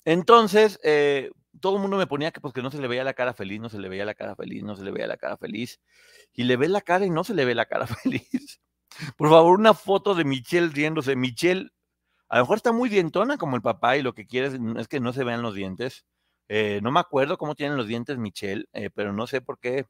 Entonces, 0.05 0.79
eh, 0.83 1.31
todo 1.59 1.75
el 1.75 1.81
mundo 1.81 1.97
me 1.97 2.07
ponía 2.07 2.31
que 2.31 2.41
pues 2.41 2.53
que 2.53 2.61
no 2.61 2.71
se 2.71 2.79
le 2.79 2.87
veía 2.87 3.03
la 3.03 3.13
cara 3.13 3.33
feliz, 3.33 3.59
no 3.59 3.69
se 3.69 3.79
le 3.79 3.89
veía 3.89 4.05
la 4.05 4.15
cara 4.15 4.35
feliz, 4.35 4.63
no 4.63 4.75
se 4.75 4.83
le 4.83 4.91
veía 4.91 5.07
la 5.07 5.17
cara 5.17 5.37
feliz. 5.37 5.79
Y 6.33 6.43
le 6.45 6.57
ve 6.57 6.69
la 6.69 6.81
cara 6.81 7.05
y 7.05 7.09
no 7.09 7.23
se 7.23 7.33
le 7.33 7.45
ve 7.45 7.55
la 7.55 7.65
cara 7.65 7.87
feliz. 7.87 8.61
Por 9.17 9.29
favor, 9.29 9.59
una 9.59 9.73
foto 9.73 10.15
de 10.15 10.23
Michelle 10.23 10.69
riéndose. 10.69 11.15
Michelle 11.15 11.69
a 12.29 12.37
lo 12.37 12.43
mejor 12.43 12.57
está 12.57 12.71
muy 12.71 12.89
dientona 12.89 13.37
como 13.37 13.55
el 13.55 13.61
papá 13.61 13.97
y 13.97 14.01
lo 14.01 14.13
que 14.13 14.27
quiere 14.27 14.57
es 14.79 14.87
que 14.87 14.99
no 14.99 15.13
se 15.13 15.23
vean 15.23 15.41
los 15.41 15.55
dientes. 15.55 16.05
Eh, 16.49 16.79
no 16.83 16.91
me 16.91 16.99
acuerdo 16.99 17.37
cómo 17.37 17.55
tienen 17.55 17.77
los 17.77 17.87
dientes 17.87 18.17
Michelle, 18.17 18.65
eh, 18.73 18.89
pero 18.93 19.13
no 19.13 19.27
sé 19.27 19.41
por 19.41 19.59
qué, 19.59 19.85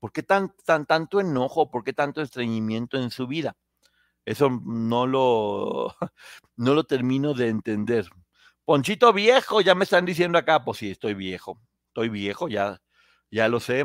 por 0.00 0.12
qué 0.12 0.22
tan, 0.22 0.54
tan, 0.64 0.86
tanto 0.86 1.20
enojo, 1.20 1.70
por 1.70 1.84
qué 1.84 1.92
tanto 1.92 2.22
estreñimiento 2.22 2.98
en 2.98 3.10
su 3.10 3.26
vida. 3.26 3.56
Eso 4.24 4.50
no 4.64 5.06
lo, 5.06 5.94
no 6.56 6.74
lo 6.74 6.84
termino 6.84 7.34
de 7.34 7.48
entender. 7.48 8.08
Ponchito 8.64 9.12
viejo, 9.12 9.60
ya 9.60 9.74
me 9.74 9.84
están 9.84 10.04
diciendo 10.06 10.38
acá, 10.38 10.64
pues 10.64 10.78
sí, 10.78 10.90
estoy 10.90 11.14
viejo. 11.14 11.60
estoy 11.88 12.08
viejo, 12.08 12.48
ya, 12.48 12.80
ya 13.30 13.48
lo 13.48 13.60
sé. 13.60 13.84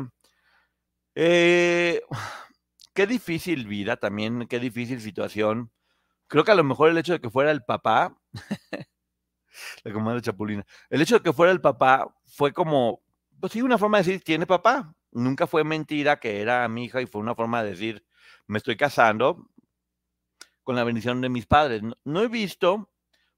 Eh, 1.14 2.02
qué 2.94 3.06
difícil 3.06 3.66
vida 3.66 3.96
también, 3.96 4.46
qué 4.48 4.60
difícil 4.60 5.00
situación. 5.00 5.70
Creo 6.28 6.44
que 6.44 6.52
a 6.52 6.54
lo 6.54 6.64
mejor 6.64 6.90
el 6.90 6.98
hecho 6.98 7.14
de 7.14 7.20
que 7.20 7.30
fuera 7.30 7.50
el 7.50 7.64
papá, 7.64 8.16
la 9.84 9.92
comadre 9.92 10.20
Chapulina, 10.20 10.64
el 10.90 11.02
hecho 11.02 11.16
de 11.16 11.22
que 11.22 11.32
fuera 11.32 11.52
el 11.52 11.60
papá 11.60 12.14
fue 12.26 12.52
como, 12.52 13.02
pues 13.40 13.52
sí, 13.52 13.62
una 13.62 13.78
forma 13.78 13.98
de 13.98 14.04
decir, 14.04 14.22
tiene 14.22 14.46
papá. 14.46 14.94
Nunca 15.10 15.46
fue 15.46 15.64
mentira 15.64 16.20
que 16.20 16.42
era 16.42 16.68
mi 16.68 16.84
hija 16.84 17.00
y 17.00 17.06
fue 17.06 17.22
una 17.22 17.34
forma 17.34 17.62
de 17.62 17.70
decir, 17.70 18.04
me 18.46 18.58
estoy 18.58 18.76
casando 18.76 19.48
con 20.62 20.76
la 20.76 20.84
bendición 20.84 21.22
de 21.22 21.30
mis 21.30 21.46
padres. 21.46 21.82
No, 22.04 22.22
he 22.22 22.28
visto 22.28 22.90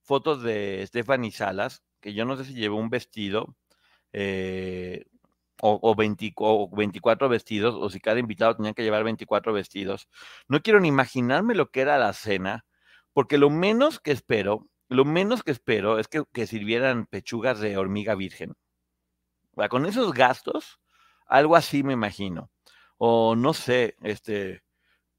fotos 0.02 0.42
de 0.42 0.84
Stephanie 0.86 1.30
Salas, 1.30 1.84
que 2.00 2.12
yo 2.12 2.24
no 2.24 2.36
sé 2.36 2.44
si 2.44 2.54
llevó 2.54 2.76
un 2.78 2.90
vestido 2.90 3.56
eh, 4.12 5.04
o, 5.62 5.78
o, 5.80 5.94
24 5.94 7.28
vestidos, 7.28 7.76
o 7.78 7.88
si 7.88 8.00
cada 8.00 8.18
invitado 8.18 8.56
tenía 8.56 8.72
que 8.72 8.82
llevar 8.82 9.04
24 9.04 9.52
vestidos. 9.52 10.08
No 10.48 10.60
quiero 10.60 10.80
ni 10.80 10.88
imaginarme 10.88 11.54
lo 11.54 11.70
que 11.70 11.82
era 11.82 11.98
la 11.98 12.12
cena, 12.14 12.64
porque 13.12 13.38
lo 13.38 13.50
menos 13.50 14.00
que 14.00 14.12
espero, 14.12 14.68
lo 14.88 15.04
menos 15.04 15.42
que 15.42 15.52
espero 15.52 15.98
es 15.98 16.08
que, 16.08 16.46
sirvieran 16.46 17.06
pechugas 17.06 17.60
de 17.60 17.76
hormiga 17.76 18.14
virgen. 18.14 18.54
con 19.68 19.86
esos 19.86 20.12
gastos, 20.12 20.80
algo 21.26 21.56
así 21.56 21.82
me 21.82 21.92
imagino. 21.92 22.50
O 22.98 23.36
no 23.36 23.54
sé, 23.54 23.96
este, 24.02 24.62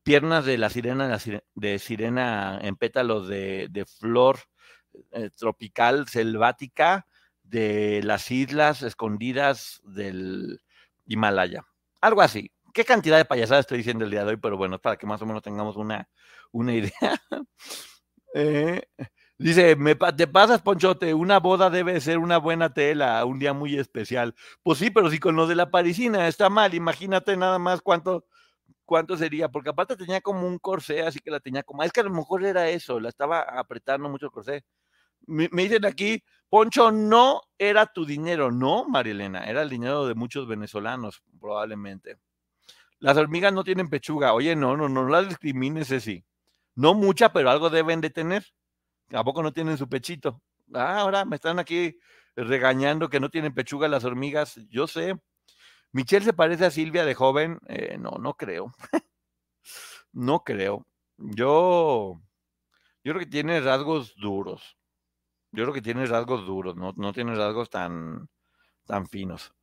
piernas 0.04 0.46
de 0.46 0.58
la 0.58 0.70
sirena, 0.70 1.18
de 1.56 1.80
sirena 1.80 2.60
en 2.62 2.76
pétalos 2.76 3.28
de, 3.28 3.68
de 3.72 3.86
flor 3.86 4.40
eh, 5.12 5.30
tropical, 5.38 6.08
selvática, 6.08 7.08
de 7.44 8.02
las 8.04 8.32
islas 8.32 8.82
escondidas 8.82 9.82
del 9.84 10.62
Himalaya. 11.06 11.66
Algo 12.02 12.22
así. 12.22 12.52
¿Qué 12.74 12.86
cantidad 12.86 13.18
de 13.18 13.26
payasadas 13.26 13.62
estoy 13.64 13.80
diciendo 13.80 14.06
el 14.06 14.12
día 14.12 14.24
de 14.24 14.32
hoy? 14.32 14.38
Pero 14.38 14.58
bueno, 14.58 14.80
para 14.80 14.98
que 14.98 15.06
más 15.06 15.22
o 15.22 15.26
menos 15.26 15.42
tengamos 15.44 15.76
una, 15.78 16.08
una 16.52 16.74
idea. 16.74 16.92
eh, 18.36 18.84
dice, 19.38 19.76
me, 19.76 19.96
te 19.96 20.28
pasas, 20.28 20.62
Ponchote, 20.62 21.14
una 21.14 21.40
boda 21.40 21.70
debe 21.70 22.00
ser 22.02 22.18
una 22.18 22.38
buena 22.38 22.74
tela, 22.74 23.24
un 23.26 23.40
día 23.40 23.54
muy 23.54 23.78
especial. 23.78 24.36
Pues 24.64 24.80
sí, 24.80 24.90
pero 24.92 25.10
si 25.10 25.20
con 25.20 25.36
lo 25.36 25.48
de 25.48 25.56
la 25.56 25.72
parisina 25.72 26.28
está 26.28 26.50
mal, 26.50 26.74
imagínate 26.74 27.36
nada 27.38 27.60
más 27.60 27.82
cuánto, 27.82 28.26
cuánto 28.86 29.18
sería, 29.18 29.50
porque 29.50 29.70
aparte 29.70 29.98
tenía 29.98 30.22
como 30.22 30.48
un 30.48 30.60
corsé, 30.60 31.02
así 31.04 31.20
que 31.20 31.32
la 31.32 31.40
tenía 31.40 31.64
como, 31.64 31.84
es 31.84 31.92
que 31.92 32.02
a 32.02 32.04
lo 32.04 32.12
mejor 32.12 32.46
era 32.46 32.70
eso, 32.70 33.00
la 33.00 33.10
estaba 33.10 33.42
apretando 33.42 34.10
mucho 34.10 34.28
el 34.28 34.32
corsé. 34.32 34.64
Me, 35.28 35.50
me 35.52 35.64
dicen 35.64 35.86
aquí, 35.86 36.24
Poncho, 36.50 36.92
no 36.92 37.42
era 37.58 37.88
tu 37.88 38.06
dinero, 38.06 38.52
no, 38.52 38.86
Marielena, 38.88 39.46
era 39.46 39.62
el 39.64 39.70
dinero 39.70 40.08
de 40.08 40.16
muchos 40.16 40.48
venezolanos, 40.48 41.24
probablemente. 41.40 42.18
Las 43.02 43.18
hormigas 43.18 43.52
no 43.52 43.64
tienen 43.64 43.90
pechuga. 43.90 44.34
Oye, 44.34 44.56
no, 44.56 44.78
no, 44.78 44.88
no 44.88 45.08
las 45.10 45.28
discrimines, 45.28 45.88
sí. 45.88 46.24
No 46.76 46.94
mucha, 46.94 47.34
pero 47.34 47.50
algo 47.50 47.70
deben 47.70 48.00
de 48.00 48.12
tener. 48.12 48.46
¿A 49.12 49.24
poco 49.24 49.44
no 49.44 49.52
tienen 49.54 49.78
su 49.78 49.90
pechito? 49.90 50.42
Ah, 50.74 51.00
ahora 51.00 51.26
me 51.26 51.36
están 51.36 51.60
aquí 51.60 51.98
regañando 52.36 53.10
que 53.10 53.20
no 53.20 53.30
tienen 53.30 53.56
pechuga 53.56 53.88
las 53.88 54.06
hormigas. 54.06 54.56
Yo 54.70 54.88
sé. 54.88 55.20
Michelle 55.92 56.26
se 56.26 56.34
parece 56.34 56.66
a 56.66 56.72
Silvia 56.72 57.04
de 57.06 57.16
joven. 57.16 57.60
Eh, 57.68 57.98
no, 58.00 58.12
no 58.20 58.36
creo. 58.36 58.74
no 60.14 60.44
creo. 60.44 60.86
Yo, 61.18 62.22
yo 63.04 63.14
creo 63.14 63.20
que 63.20 63.26
tiene 63.26 63.62
rasgos 63.62 64.16
duros. 64.18 64.78
Yo 65.52 65.64
creo 65.66 65.74
que 65.74 65.82
tiene 65.82 66.06
rasgos 66.06 66.46
duros, 66.46 66.76
no, 66.78 66.94
no 66.96 67.14
tiene 67.14 67.36
rasgos 67.36 67.70
tan, 67.70 68.30
tan 68.86 69.08
finos. 69.08 69.54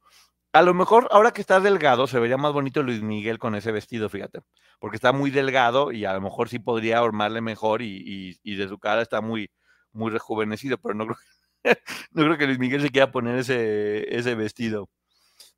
A 0.53 0.63
lo 0.63 0.73
mejor 0.73 1.09
ahora 1.11 1.33
que 1.33 1.43
está 1.43 1.61
delgado 1.61 2.07
se 2.07 2.19
vería 2.19 2.39
más 2.39 2.53
bonito 2.53 2.83
Luis 2.83 3.03
Miguel 3.03 3.39
con 3.39 3.55
ese 3.55 3.71
vestido, 3.71 4.09
fíjate, 4.09 4.41
porque 4.79 4.97
está 4.97 5.13
muy 5.13 5.31
delgado 5.31 5.93
y 5.93 6.07
a 6.07 6.15
lo 6.15 6.23
mejor 6.23 6.49
sí 6.49 6.59
podría 6.59 6.99
armarle 7.01 7.41
mejor 7.43 7.83
y, 7.83 8.39
de 8.43 8.69
su 8.69 8.79
cara 8.79 9.03
está 9.03 9.21
muy, 9.21 9.51
muy 9.93 10.11
rejuvenecido, 10.11 10.79
pero 10.79 10.95
no 10.95 11.07
creo, 11.07 11.17
que, 11.17 11.25
no 12.13 12.25
creo 12.25 12.39
que 12.39 12.47
Luis 12.47 12.59
Miguel 12.59 12.83
se 12.83 12.91
quiera 12.91 13.13
poner 13.13 13.39
ese, 13.39 14.17
ese 14.17 14.35
vestido. 14.35 14.89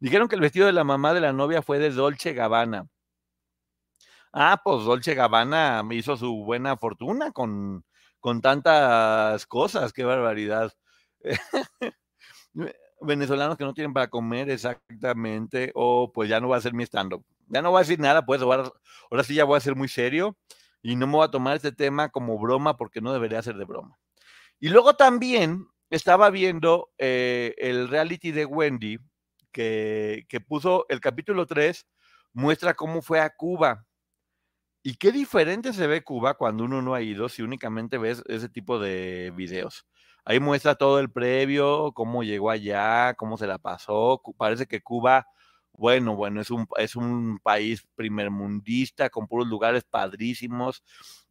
Dijeron 0.00 0.29
que 0.29 0.35
el 0.37 0.40
vestido 0.42 0.66
de 0.66 0.72
la 0.72 0.85
mamá 0.85 1.14
de 1.14 1.20
la 1.20 1.33
novia 1.33 1.62
fue 1.62 1.79
de 1.79 1.90
Dolce 1.90 2.33
Gabbana. 2.35 2.88
Ah, 4.33 4.61
pues 4.64 4.85
Dolce 4.85 5.14
Gabbana 5.14 5.83
hizo 5.90 6.16
su 6.16 6.44
buena 6.44 6.76
fortuna 6.76 7.33
con, 7.33 7.85
con 8.20 8.40
tantas 8.40 9.46
cosas, 9.46 9.92
qué 9.92 10.05
barbaridad. 10.05 10.72
Venezolanos 13.03 13.57
que 13.57 13.65
no 13.65 13.75
tienen 13.75 13.93
para 13.93 14.09
comer 14.09 14.51
exactamente, 14.51 15.73
o 15.75 16.11
pues 16.13 16.29
ya 16.29 16.41
no 16.41 16.49
va 16.49 16.57
a 16.57 16.61
ser 16.61 16.75
mi 16.75 16.85
stand-up. 16.85 17.25
Ya 17.49 17.63
no 17.63 17.71
voy 17.71 17.79
a 17.79 17.83
decir 17.83 17.99
nada, 17.99 18.25
pues 18.25 18.43
ahora, 18.43 18.71
ahora 19.11 19.25
sí 19.25 19.35
ya 19.35 19.45
voy 19.45 19.57
a 19.57 19.61
ser 19.61 19.75
muy 19.77 19.89
serio 19.89 20.37
y 20.83 20.97
no 20.97 21.07
me 21.07 21.15
voy 21.15 21.25
a 21.25 21.31
tomar 21.31 21.57
este 21.57 21.73
tema 21.73 22.11
como 22.11 22.39
broma 22.39 22.77
porque 22.77 23.01
no 23.01 23.13
debería 23.13 23.43
ser 23.43 23.57
de 23.57 23.65
broma. 23.65 23.99
Y 24.61 24.69
luego 24.69 24.95
también 24.95 25.67
estaba 25.91 26.31
viendo 26.31 26.91
eh, 26.99 27.55
el 27.59 27.89
reality 27.89 28.33
de 28.33 28.45
Wendy 28.47 28.99
que, 29.53 30.27
que 30.29 30.41
puso 30.41 30.87
el 30.89 31.01
capítulo 31.01 31.47
3, 31.47 31.87
muestra 32.33 32.75
cómo 32.75 33.03
fue 33.03 33.21
a 33.21 33.31
Cuba 33.31 33.87
y 34.83 34.95
qué 34.95 35.13
diferente 35.13 35.73
se 35.73 35.87
ve 35.87 36.03
Cuba 36.03 36.35
cuando 36.35 36.65
uno 36.65 36.81
no 36.81 36.95
ha 36.95 37.03
ido 37.03 37.29
si 37.29 37.43
únicamente 37.43 37.99
ves 37.99 38.23
ese 38.27 38.49
tipo 38.49 38.79
de 38.79 39.33
videos. 39.37 39.87
Ahí 40.24 40.40
muestra 40.40 40.74
todo 40.74 41.00
el 41.00 41.11
previo, 41.11 41.92
cómo 41.92 42.22
llegó 42.22 42.50
allá, 42.50 43.14
cómo 43.14 43.37
se 43.38 43.46
la 43.46 43.59
pasó. 43.59 44.22
Parece 44.37 44.66
que 44.66 44.80
Cuba, 44.83 45.26
bueno, 45.72 46.16
bueno, 46.16 46.40
es 46.40 46.50
un, 46.50 46.66
es 46.78 46.96
un 46.96 47.38
país 47.42 47.87
primermundista 47.94 49.11
con 49.11 49.26
puros 49.26 49.48
lugares 49.48 49.85
padrísimos, 49.85 50.83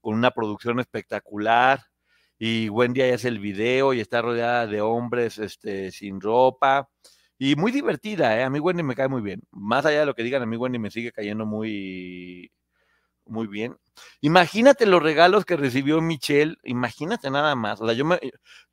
con 0.01 0.15
una 0.15 0.31
producción 0.31 0.79
espectacular. 0.79 1.81
Y 2.39 2.69
Wendy 2.69 3.01
ahí 3.01 3.11
hace 3.11 3.27
el 3.27 3.39
video 3.39 3.93
y 3.93 3.99
está 3.99 4.21
rodeada 4.21 4.65
de 4.67 4.81
hombres 4.81 5.37
este, 5.39 5.91
sin 5.91 6.21
ropa. 6.21 6.89
Y 7.37 7.55
muy 7.55 7.71
divertida, 7.71 8.37
¿eh? 8.37 8.43
A 8.43 8.49
mí 8.49 8.59
Wendy 8.59 8.83
me 8.83 8.95
cae 8.95 9.07
muy 9.07 9.21
bien. 9.21 9.41
Más 9.51 9.85
allá 9.85 10.01
de 10.01 10.05
lo 10.05 10.15
que 10.15 10.23
digan, 10.23 10.41
a 10.43 10.45
mí 10.45 10.57
Wendy 10.57 10.79
me 10.79 10.91
sigue 10.91 11.11
cayendo 11.11 11.45
muy 11.45 12.51
muy 13.29 13.47
bien. 13.47 13.77
Imagínate 14.21 14.85
los 14.85 15.01
regalos 15.01 15.45
que 15.45 15.57
recibió 15.57 16.01
Michelle, 16.01 16.57
imagínate 16.63 17.29
nada 17.29 17.55
más. 17.55 17.81
O 17.81 17.85
sea, 17.85 17.93
yo, 17.93 18.05
me, 18.05 18.19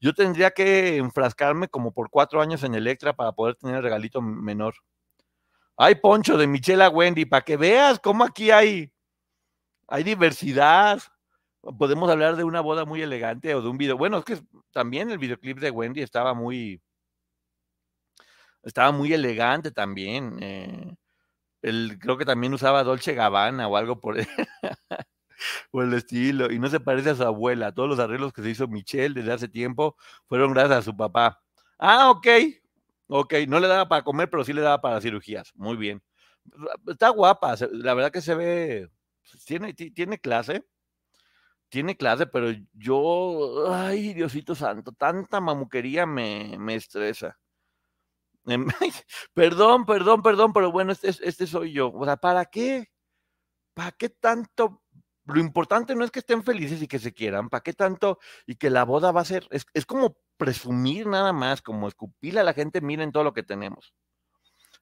yo 0.01 0.15
tendría 0.15 0.51
que 0.51 0.97
enfrascarme 0.97 1.69
como 1.69 1.93
por 1.93 2.11
cuatro 2.11 2.41
años 2.41 2.63
en 2.65 2.75
Electra 2.75 3.15
para 3.15 3.33
poder 3.33 3.57
tener 3.57 3.77
el 3.77 3.83
regalito 3.83 4.21
menor. 4.23 4.75
Ay, 5.77 5.97
Poncho, 5.97 6.39
de 6.39 6.47
Michelle 6.47 6.85
a 6.85 6.89
Wendy, 6.89 7.27
para 7.27 7.45
que 7.45 7.57
veas 7.57 7.99
cómo 8.01 8.25
aquí 8.25 8.51
hay, 8.51 8.91
hay 9.89 10.03
diversidad. 10.05 11.03
Podemos 11.79 12.11
hablar 12.11 12.37
de 12.37 12.45
una 12.45 12.61
boda 12.61 12.85
muy 12.85 13.03
elegante 13.03 13.55
o 13.55 13.63
de 13.63 13.69
un 13.69 13.79
video. 13.79 13.99
Bueno, 13.99 14.19
es 14.19 14.25
que 14.25 14.41
también 14.73 15.11
el 15.11 15.19
videoclip 15.19 15.59
de 15.59 15.71
Wendy 15.71 16.03
estaba 16.03 16.35
muy, 16.35 16.81
estaba 18.63 18.93
muy 18.93 19.13
elegante 19.13 19.71
también. 19.71 20.39
Eh, 20.41 20.97
creo 22.01 22.17
que 22.19 22.25
también 22.25 22.55
usaba 22.55 22.85
Dolce 22.85 23.15
Gabbana 23.15 23.69
o 23.69 23.77
algo 23.77 24.01
por 24.01 24.19
el, 24.19 24.27
por 25.71 25.85
el 25.85 25.95
estilo, 25.95 26.53
y 26.53 26.59
no 26.59 26.69
se 26.69 26.81
parece 26.81 27.11
a 27.11 27.15
su 27.15 27.23
abuela. 27.25 27.73
Todos 27.73 27.89
los 27.89 27.99
arreglos 27.99 28.33
que 28.33 28.43
se 28.43 28.51
hizo 28.51 28.69
Michelle 28.69 29.15
desde 29.15 29.33
hace 29.33 29.49
tiempo 29.49 29.97
fueron 30.27 30.53
gracias 30.53 30.79
a 30.79 30.83
su 30.83 30.97
papá. 30.97 31.43
Ah, 31.79 32.11
ok, 32.11 32.27
ok, 33.09 33.35
no 33.49 33.61
le 33.61 33.69
daba 33.69 33.89
para 33.89 34.05
comer, 34.05 34.31
pero 34.31 34.45
sí 34.45 34.53
le 34.53 34.63
daba 34.63 34.81
para 34.81 35.01
cirugías. 35.01 35.53
Muy 35.55 35.77
bien. 35.77 36.03
Está 36.87 37.09
guapa, 37.11 37.57
la 37.73 37.95
verdad 37.95 38.13
que 38.13 38.21
se 38.21 38.35
ve, 38.35 38.91
tiene, 39.45 39.75
tiene 39.75 40.19
clase, 40.19 40.65
tiene 41.69 41.97
clase, 41.97 42.27
pero 42.27 42.53
yo, 42.73 43.73
ay, 43.75 44.15
Diosito 44.15 44.55
Santo, 44.55 44.93
tanta 44.93 45.41
mamuquería 45.41 46.07
me, 46.07 46.57
me 46.59 46.77
estresa. 46.77 47.39
Em, 48.47 48.67
perdón, 49.35 49.85
perdón, 49.87 50.23
perdón, 50.23 50.53
pero 50.53 50.71
bueno, 50.73 50.93
este, 50.93 51.09
este 51.09 51.47
soy 51.47 51.73
yo. 51.73 51.93
O 51.93 52.05
sea, 52.05 52.17
¿para 52.17 52.45
qué? 52.47 52.91
¿Para 53.75 53.93
qué 53.93 54.09
tanto? 54.09 54.83
Lo 55.27 55.41
importante 55.41 55.95
no 55.95 56.05
es 56.05 56.11
que 56.11 56.21
estén 56.21 56.43
felices 56.43 56.81
y 56.81 56.89
que 56.89 56.99
se 56.99 57.13
quieran, 57.13 57.49
¿para 57.49 57.63
qué 57.63 57.73
tanto? 57.73 58.19
Y 58.47 58.57
que 58.57 58.71
la 58.71 58.85
boda 58.85 59.13
va 59.13 59.23
a 59.23 59.25
ser, 59.25 59.47
es, 59.51 59.67
es 59.75 59.85
como 59.85 60.17
presumir 60.37 61.07
nada 61.07 61.33
más, 61.33 61.63
como 61.63 61.89
escupirle 61.89 62.41
a 62.41 62.45
la 62.45 62.55
gente, 62.55 62.81
miren 62.81 63.13
todo 63.13 63.25
lo 63.25 63.33
que 63.33 63.43
tenemos. 63.43 63.93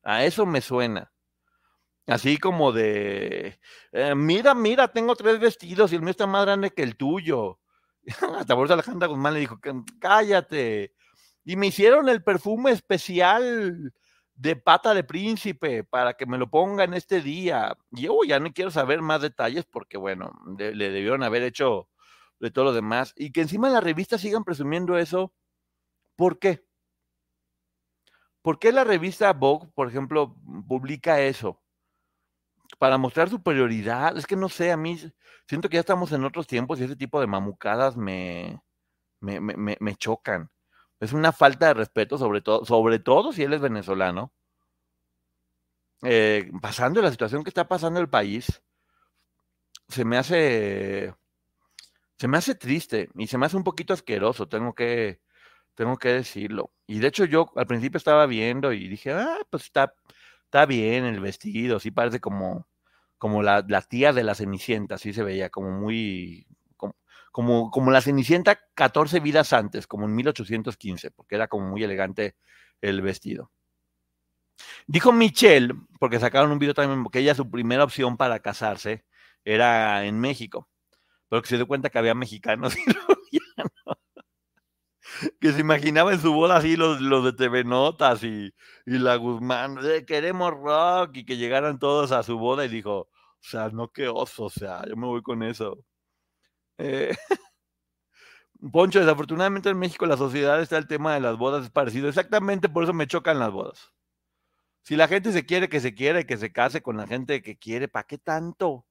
A 0.03 0.25
eso 0.25 0.45
me 0.45 0.61
suena. 0.61 1.11
Así 2.07 2.37
como 2.37 2.73
de, 2.73 3.59
eh, 3.93 4.15
mira, 4.15 4.55
mira, 4.55 4.89
tengo 4.89 5.17
tres 5.17 5.41
vestidos 5.41 5.91
y 5.93 5.97
el 5.97 6.03
mío 6.03 6.11
está 6.11 6.27
más 6.27 6.45
grande 6.45 6.71
que 6.71 6.83
el 6.83 6.97
tuyo. 6.97 7.61
Hasta 8.39 8.55
por 8.55 8.67
eso 8.67 8.75
Alejandra 8.75 9.09
Guzmán 9.09 9.33
le 9.33 9.41
dijo, 9.41 9.59
cállate, 9.99 10.93
y 11.45 11.57
me 11.57 11.69
hicieron 11.69 12.09
el 12.11 12.23
perfume 12.23 12.73
especial 12.73 13.95
de 14.35 14.57
pata 14.57 14.95
de 14.95 15.05
príncipe 15.05 15.85
para 15.85 16.15
que 16.15 16.27
me 16.27 16.39
lo 16.39 16.51
ponga 16.51 16.85
en 16.85 16.95
este 16.95 17.21
día. 17.21 17.77
Yo 17.91 18.21
ya 18.27 18.41
no 18.41 18.53
quiero 18.53 18.71
saber 18.71 19.01
más 19.03 19.23
detalles 19.23 19.65
porque, 19.65 19.97
bueno, 19.97 20.33
le, 20.59 20.73
debieron 20.75 21.23
haber 21.23 21.43
hecho 21.43 21.89
de 22.41 22.51
todo 22.51 22.67
lo 22.67 22.73
demás. 22.73 23.15
Y 23.17 23.33
que 23.33 23.43
encima 23.43 23.69
en 23.69 23.75
la 23.75 23.81
revista 23.81 24.19
sigan 24.19 24.45
presumiendo 24.45 24.99
eso. 24.99 25.33
¿Por 26.17 26.39
qué? 26.39 26.65
¿Por 28.43 28.59
qué 28.59 28.73
la 28.73 28.85
revista 28.85 29.33
Vogue, 29.33 29.69
por 29.75 29.89
ejemplo, 29.89 30.37
publica 30.69 31.21
eso? 31.21 31.63
Para 32.79 32.99
mostrar 32.99 33.31
superioridad. 33.31 34.17
Es 34.17 34.27
que 34.27 34.37
no 34.37 34.49
sé, 34.49 34.73
a 34.73 34.77
mí 34.77 34.99
siento 35.49 35.69
que 35.69 35.77
ya 35.77 35.81
estamos 35.81 36.13
en 36.13 36.25
otros 36.25 36.47
tiempos 36.47 36.81
y 36.81 36.85
ese 36.85 36.97
tipo 36.97 37.21
de 37.21 37.27
mamucadas 37.27 37.97
me, 37.97 38.61
me, 39.21 39.41
me, 39.41 39.77
me 39.81 39.97
chocan. 39.97 40.51
Es 41.05 41.13
una 41.13 41.33
falta 41.33 41.67
de 41.67 41.75
respeto, 41.75 42.17
sobre 42.17 42.41
todo, 42.41 42.65
sobre 42.65 43.03
si 43.35 43.43
él 43.43 43.53
es 43.53 43.61
venezolano. 43.61 44.33
Eh, 46.03 46.51
pasando 46.63 47.03
la 47.03 47.11
situación 47.11 47.45
que 47.45 47.51
está 47.51 47.69
pasando 47.69 48.01
el 48.01 48.09
país, 48.09 48.63
se 49.89 50.05
me 50.07 50.17
hace, 50.17 51.15
se 52.19 52.27
me 52.27 52.39
hace 52.39 52.55
triste 52.55 53.11
y 53.17 53.27
se 53.27 53.37
me 53.37 53.45
hace 53.45 53.57
un 53.59 53.65
poquito 53.65 53.93
asqueroso, 53.93 54.49
tengo 54.49 54.75
que, 54.75 55.21
tengo 55.75 55.99
que 55.99 56.09
decirlo. 56.09 56.73
Y 56.87 57.01
de 57.01 57.09
hecho 57.09 57.27
yo 57.27 57.53
al 57.57 57.67
principio 57.67 57.99
estaba 57.99 58.25
viendo 58.27 58.73
y 58.73 58.89
dije, 58.89 59.13
ah, 59.13 59.39
pues 59.51 59.65
está, 59.65 59.95
está 60.45 60.65
bien 60.65 61.05
el 61.05 61.21
vestido, 61.21 61.81
sí 61.81 61.91
parece 61.91 62.21
como, 62.21 62.67
como 63.19 63.43
la, 63.43 63.63
la 63.69 63.83
tía 63.83 64.15
de 64.15 64.25
la 64.25 64.35
Cenicienta, 64.35 64.97
sí 64.99 65.13
se 65.13 65.23
veía 65.23 65.51
como 65.51 65.71
muy, 65.71 66.47
como, 67.35 67.73
como, 67.73 67.91
la 67.91 68.01
Cenicienta 68.01 68.61
14 68.75 69.19
vidas 69.19 69.53
antes, 69.53 69.89
como 69.89 70.05
en 70.07 70.15
1815, 70.15 71.11
porque 71.11 71.35
era 71.35 71.49
como 71.49 71.69
muy 71.69 71.83
elegante 71.83 72.37
el 72.81 73.03
vestido. 73.03 73.51
Dijo 74.87 75.11
Michelle, 75.13 75.75
porque 75.99 76.21
sacaron 76.21 76.53
un 76.53 76.61
video 76.61 76.75
también, 76.75 77.05
que 77.11 77.19
ella 77.19 77.35
su 77.35 77.51
primera 77.51 77.83
opción 77.83 78.17
para 78.17 78.39
casarse 78.39 79.05
era 79.45 80.05
en 80.05 80.21
México, 80.21 80.69
pero 81.29 81.43
que 81.43 81.49
se 81.49 81.57
dio 81.57 81.67
cuenta 81.67 81.91
que 81.91 81.99
había 81.99 82.15
mexicanos 82.15 82.77
y 83.33 83.41
que 85.41 85.53
se 85.53 85.61
imaginaba 85.61 86.13
en 86.13 86.21
su 86.21 86.33
boda 86.33 86.59
así 86.59 86.77
los, 86.77 87.01
los 87.01 87.25
de 87.25 87.33
TV 87.33 87.65
Notas 87.65 88.23
y, 88.23 88.55
y 88.87 88.99
la 88.99 89.17
Guzmán, 89.17 89.79
queremos 90.07 90.53
rock 90.53 91.17
y 91.17 91.25
que 91.25 91.37
llegaran 91.37 91.81
todos 91.81 92.13
a 92.13 92.23
su 92.23 92.39
boda 92.39 92.65
y 92.65 92.69
dijo, 92.69 92.93
o 93.01 93.09
sea, 93.41 93.71
no 93.71 93.89
qué 93.91 94.07
oso, 94.07 94.45
o 94.45 94.51
sea, 94.51 94.87
yo 94.87 94.95
me 94.97 95.09
voy 95.09 95.23
con 95.23 95.43
eso. 95.43 95.85
Eh, 96.79 97.15
Poncho, 98.73 99.01
desafortunadamente 99.01 99.69
en 99.69 99.79
México 99.79 100.07
la 100.07 100.17
sociedad 100.17 100.61
está 100.61 100.79
el 100.79 100.87
tema 100.87 101.15
de 101.15 101.21
las 101.21 101.37
bodas 101.37 101.65
es 101.65 101.71
parecido, 101.71 102.09
exactamente 102.09 102.69
por 102.69 102.85
eso 102.85 102.95
me 102.95 103.07
chocan 103.07 103.39
las 103.39 103.51
bodas. 103.53 103.93
Si 104.83 104.97
la 104.97 105.09
gente 105.09 105.33
se 105.33 105.47
quiere, 105.47 105.69
que 105.69 105.81
se 105.81 105.95
quiere 105.95 106.27
que 106.27 106.37
se 106.37 106.53
case 106.53 106.83
con 106.83 106.97
la 106.97 107.07
gente 107.07 107.43
que 107.43 107.57
quiere, 107.57 107.89
¿para 107.89 108.07
qué 108.07 108.19
tanto? 108.19 108.87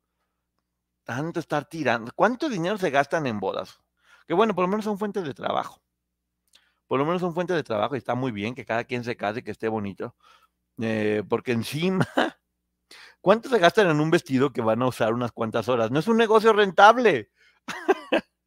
Tanto 1.04 1.40
estar 1.40 1.66
tirando. 1.66 2.12
¿Cuánto 2.16 2.50
dinero 2.50 2.78
se 2.78 2.90
gastan 2.90 3.28
en 3.28 3.40
bodas? 3.40 3.80
Que 4.28 4.34
bueno, 4.34 4.56
por 4.56 4.64
lo 4.64 4.70
menos 4.70 4.86
son 4.86 4.98
fuentes 4.98 5.24
de 5.24 5.34
trabajo. 5.34 5.82
Por 6.88 7.00
lo 7.00 7.06
menos 7.06 7.22
son 7.22 7.34
fuentes 7.34 7.56
de 7.56 7.64
trabajo 7.64 7.96
y 7.96 7.98
está 8.00 8.16
muy 8.16 8.32
bien 8.32 8.56
que 8.56 8.66
cada 8.66 8.84
quien 8.86 9.04
se 9.04 9.18
case 9.18 9.40
y 9.40 9.44
que 9.44 9.52
esté 9.52 9.68
bonito. 9.68 10.16
Eh, 10.82 11.24
porque 11.30 11.52
encima, 11.52 12.08
¿cuánto 13.22 13.50
se 13.50 13.60
gastan 13.60 13.90
en 13.90 14.00
un 14.00 14.12
vestido 14.12 14.54
que 14.54 14.62
van 14.62 14.82
a 14.82 14.88
usar 14.88 15.14
unas 15.14 15.32
cuantas 15.32 15.70
horas? 15.70 15.92
No 15.92 16.00
es 16.00 16.08
un 16.08 16.18
negocio 16.18 16.54
rentable. 16.54 17.32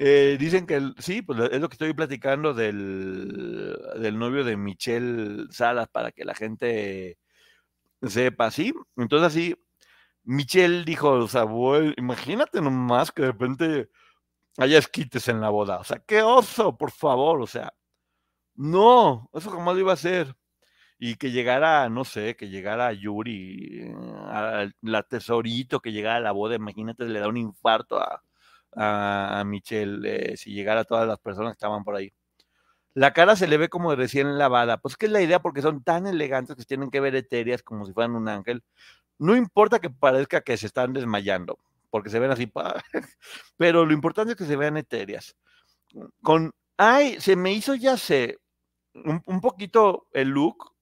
Eh, 0.00 0.36
dicen 0.38 0.66
que 0.66 0.80
sí, 0.98 1.22
pues 1.22 1.40
es 1.50 1.60
lo 1.60 1.68
que 1.68 1.74
estoy 1.74 1.92
platicando 1.92 2.54
del, 2.54 3.76
del 4.00 4.16
novio 4.18 4.44
de 4.44 4.56
Michelle 4.56 5.46
Salas 5.50 5.88
para 5.88 6.12
que 6.12 6.24
la 6.24 6.34
gente 6.36 7.18
sepa, 8.02 8.50
¿sí? 8.50 8.74
Entonces 8.96 9.28
así, 9.28 9.56
Michelle 10.24 10.84
dijo, 10.84 11.10
o 11.12 11.28
sea, 11.28 11.46
imagínate 11.98 12.60
nomás 12.62 13.12
que 13.12 13.22
de 13.22 13.32
repente 13.32 13.90
haya 14.58 14.78
esquites 14.78 15.28
en 15.28 15.40
la 15.40 15.50
boda, 15.50 15.78
o 15.80 15.84
sea, 15.84 16.00
qué 16.06 16.22
oso, 16.22 16.76
por 16.78 16.92
favor, 16.92 17.42
o 17.42 17.46
sea, 17.48 17.74
no, 18.56 19.30
eso 19.34 19.50
jamás 19.50 19.74
lo 19.76 19.80
iba 19.82 19.92
a 19.92 19.94
hacer. 19.94 20.36
Y 20.98 21.16
que 21.16 21.30
llegara, 21.30 21.88
no 21.88 22.04
sé, 22.04 22.34
que 22.36 22.48
llegara 22.48 22.92
Yuri, 22.92 23.92
a 24.26 24.68
la 24.82 25.02
tesorito, 25.04 25.80
que 25.80 25.92
llegara 25.92 26.16
a 26.16 26.20
la 26.20 26.32
boda, 26.32 26.56
imagínate, 26.56 27.04
le 27.04 27.20
da 27.20 27.28
un 27.28 27.36
infarto 27.36 28.00
a, 28.00 28.22
a, 28.74 29.44
Michelle, 29.44 30.32
eh, 30.32 30.36
si 30.36 30.52
llegara 30.52 30.80
a 30.80 30.84
todas 30.84 31.06
las 31.06 31.18
personas 31.18 31.52
que 31.52 31.58
estaban 31.58 31.84
por 31.84 31.96
ahí. 31.96 32.12
La 32.94 33.12
cara 33.12 33.36
se 33.36 33.46
le 33.46 33.58
ve 33.58 33.68
como 33.68 33.94
recién 33.94 34.38
lavada. 34.38 34.78
Pues 34.78 34.96
que 34.96 35.06
es 35.06 35.12
la 35.12 35.22
idea, 35.22 35.40
porque 35.40 35.62
son 35.62 35.84
tan 35.84 36.06
elegantes 36.06 36.56
que 36.56 36.64
tienen 36.64 36.90
que 36.90 37.00
ver 37.00 37.14
etéreas 37.14 37.62
como 37.62 37.86
si 37.86 37.92
fueran 37.92 38.16
un 38.16 38.28
ángel. 38.28 38.64
No 39.18 39.36
importa 39.36 39.80
que 39.80 39.90
parezca 39.90 40.40
que 40.42 40.56
se 40.56 40.66
están 40.66 40.92
desmayando, 40.92 41.58
porque 41.90 42.10
se 42.10 42.18
ven 42.18 42.30
así, 42.30 42.50
pero 43.56 43.84
lo 43.86 43.92
importante 43.92 44.32
es 44.32 44.38
que 44.38 44.46
se 44.46 44.56
vean 44.56 44.76
etéreas. 44.76 45.36
Con, 46.22 46.52
ay, 46.76 47.20
se 47.20 47.36
me 47.36 47.52
hizo, 47.52 47.74
ya 47.74 47.96
sé, 47.96 48.38
un, 48.94 49.40
poquito 49.40 50.08
el 50.12 50.28
look, 50.28 50.72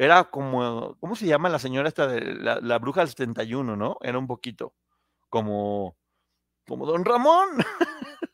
era 0.00 0.24
como, 0.24 0.96
¿cómo 0.98 1.14
se 1.14 1.26
llama 1.26 1.50
la 1.50 1.58
señora 1.58 1.88
esta 1.88 2.06
de 2.06 2.34
la, 2.34 2.58
la 2.60 2.78
bruja 2.78 3.00
del 3.00 3.10
71, 3.10 3.76
no? 3.76 3.98
Era 4.00 4.18
un 4.18 4.26
poquito 4.26 4.74
como 5.28 5.94
como 6.66 6.86
don 6.86 7.04
Ramón. 7.04 7.48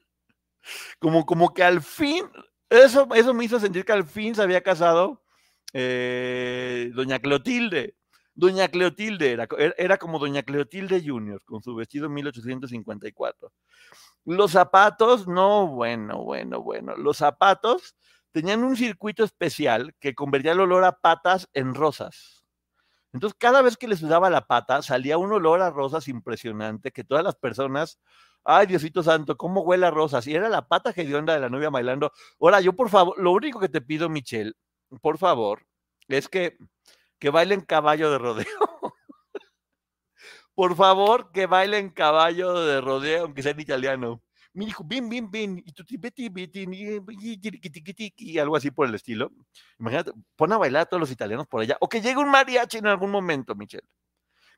como, 1.01 1.27
como 1.27 1.55
que 1.55 1.65
al 1.65 1.83
fin, 1.83 2.27
eso, 2.69 3.09
eso 3.15 3.35
me 3.35 3.47
hizo 3.47 3.59
sentir 3.59 3.85
que 3.85 3.93
al 3.93 4.05
fin 4.05 4.35
se 4.35 4.43
había 4.43 4.63
casado 4.63 5.25
eh, 5.73 6.93
doña 6.95 7.19
Clotilde. 7.19 7.97
Doña 8.35 8.69
Clotilde 8.69 9.33
era, 9.33 9.49
era, 9.79 9.97
como 9.97 10.19
Doña 10.19 10.43
Clotilde 10.43 11.03
Junior, 11.05 11.43
con 11.47 11.63
su 11.63 11.75
vestido 11.75 12.11
1854. 12.11 13.51
Los 14.27 14.53
zapatos, 14.53 15.27
no, 15.27 15.67
bueno, 15.69 16.23
bueno, 16.23 16.63
bueno. 16.63 16.95
Los 16.97 17.17
zapatos 17.17 17.97
tenían 18.37 18.65
un 18.65 18.77
circuito 18.77 19.25
especial 19.25 19.95
que 19.99 20.15
convertía 20.15 20.53
el 20.53 20.61
olor 20.61 20.85
a 20.85 21.01
patas 21.01 21.49
en 21.55 21.75
rosas. 21.75 22.45
Entonces, 23.15 23.35
cada 23.41 23.63
vez 23.63 23.79
que 23.79 23.89
le 23.89 23.97
sudaba 23.97 24.29
la 24.29 24.47
pata, 24.47 24.83
salía 24.83 25.17
un 25.17 25.33
olor 25.33 25.63
a 25.63 25.71
rosas 25.71 26.07
impresionante 26.07 26.93
que 26.93 27.03
todas 27.03 27.25
las 27.25 27.35
personas, 27.37 27.99
ay, 28.45 28.67
Diosito 28.67 29.03
Santo, 29.03 29.39
¿cómo 29.39 29.63
huele 29.63 29.87
a 29.87 29.91
rosas? 29.91 30.27
Y 30.27 30.35
era 30.35 30.51
la 30.51 30.69
pata 30.69 30.93
hedionda 30.95 31.33
de 31.33 31.41
la 31.41 31.49
novia 31.49 31.71
bailando. 31.71 32.13
Ahora, 32.39 32.61
yo 32.61 32.75
por 32.75 32.91
favor, 32.91 33.19
lo 33.19 33.33
único 33.33 33.59
que 33.59 33.71
te 33.71 33.81
pido, 33.81 34.11
Michelle, 34.11 34.53
por 35.01 35.17
favor, 35.17 35.67
es 36.07 36.29
que, 36.29 36.59
que 37.19 37.31
bailen 37.31 37.63
caballo 37.63 38.11
de 38.11 38.19
rodeo. 38.19 38.45
por 40.55 40.77
favor, 40.77 41.33
que 41.33 41.47
bailen 41.47 41.89
caballo 41.89 42.53
de 42.53 42.83
rodeo, 42.83 43.23
aunque 43.23 43.43
sea 43.43 43.53
en 43.53 43.61
italiano 43.61 44.21
me 44.57 44.65
dijo, 44.65 44.83
bien, 44.85 45.09
bien, 45.09 45.31
bien, 45.31 45.63
y 48.17 48.39
algo 48.39 48.57
así 48.57 48.71
por 48.71 48.89
el 48.89 48.95
estilo. 48.95 49.31
Imagínate, 49.79 50.13
pon 50.35 50.53
a 50.53 50.57
bailar 50.57 50.83
a 50.83 50.87
todos 50.87 51.01
los 51.01 51.11
italianos 51.11 51.47
por 51.47 51.61
allá, 51.61 51.77
o 51.81 51.89
que 51.89 52.01
llegue 52.01 52.17
un 52.17 52.31
mariachi 52.31 52.79
en 52.79 52.87
algún 52.87 53.11
momento, 53.11 53.55
Michelle. 53.55 53.87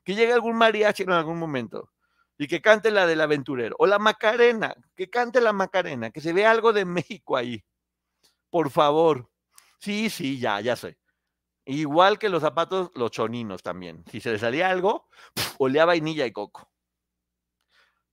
Que 0.05 0.15
llegue 0.15 0.31
algún 0.31 0.55
mariachi 0.55 1.03
en 1.03 1.11
algún 1.11 1.37
momento 1.37 1.91
y 2.37 2.47
que 2.47 2.61
cante 2.61 2.91
la 2.91 3.05
del 3.05 3.19
aventurero, 3.19 3.75
o 3.77 3.85
la 3.85 3.99
Macarena, 3.99 4.73
que 4.95 5.09
cante 5.09 5.41
la 5.41 5.51
Macarena, 5.51 6.11
que 6.11 6.21
se 6.21 6.31
vea 6.31 6.49
algo 6.49 6.71
de 6.71 6.85
México 6.85 7.35
ahí. 7.35 7.61
Por 8.49 8.69
favor. 8.69 9.29
Sí, 9.79 10.09
sí, 10.09 10.39
ya, 10.39 10.61
ya 10.61 10.77
sé. 10.77 10.97
Igual 11.65 12.17
que 12.17 12.29
los 12.29 12.41
zapatos, 12.41 12.89
los 12.95 13.11
choninos 13.11 13.61
también. 13.61 14.05
Si 14.09 14.21
se 14.21 14.31
le 14.31 14.39
salía 14.39 14.69
algo, 14.69 15.09
olía 15.57 15.83
vainilla 15.83 16.25
y 16.25 16.31
coco. 16.31 16.71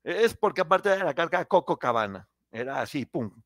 Es 0.07 0.37
porque 0.37 0.61
aparte 0.61 0.89
de 0.91 1.03
la 1.03 1.15
carga 1.15 1.45
Coco 1.47 1.81
Cabana, 1.81 2.29
era 2.53 2.81
así, 2.81 3.07
pum, 3.07 3.43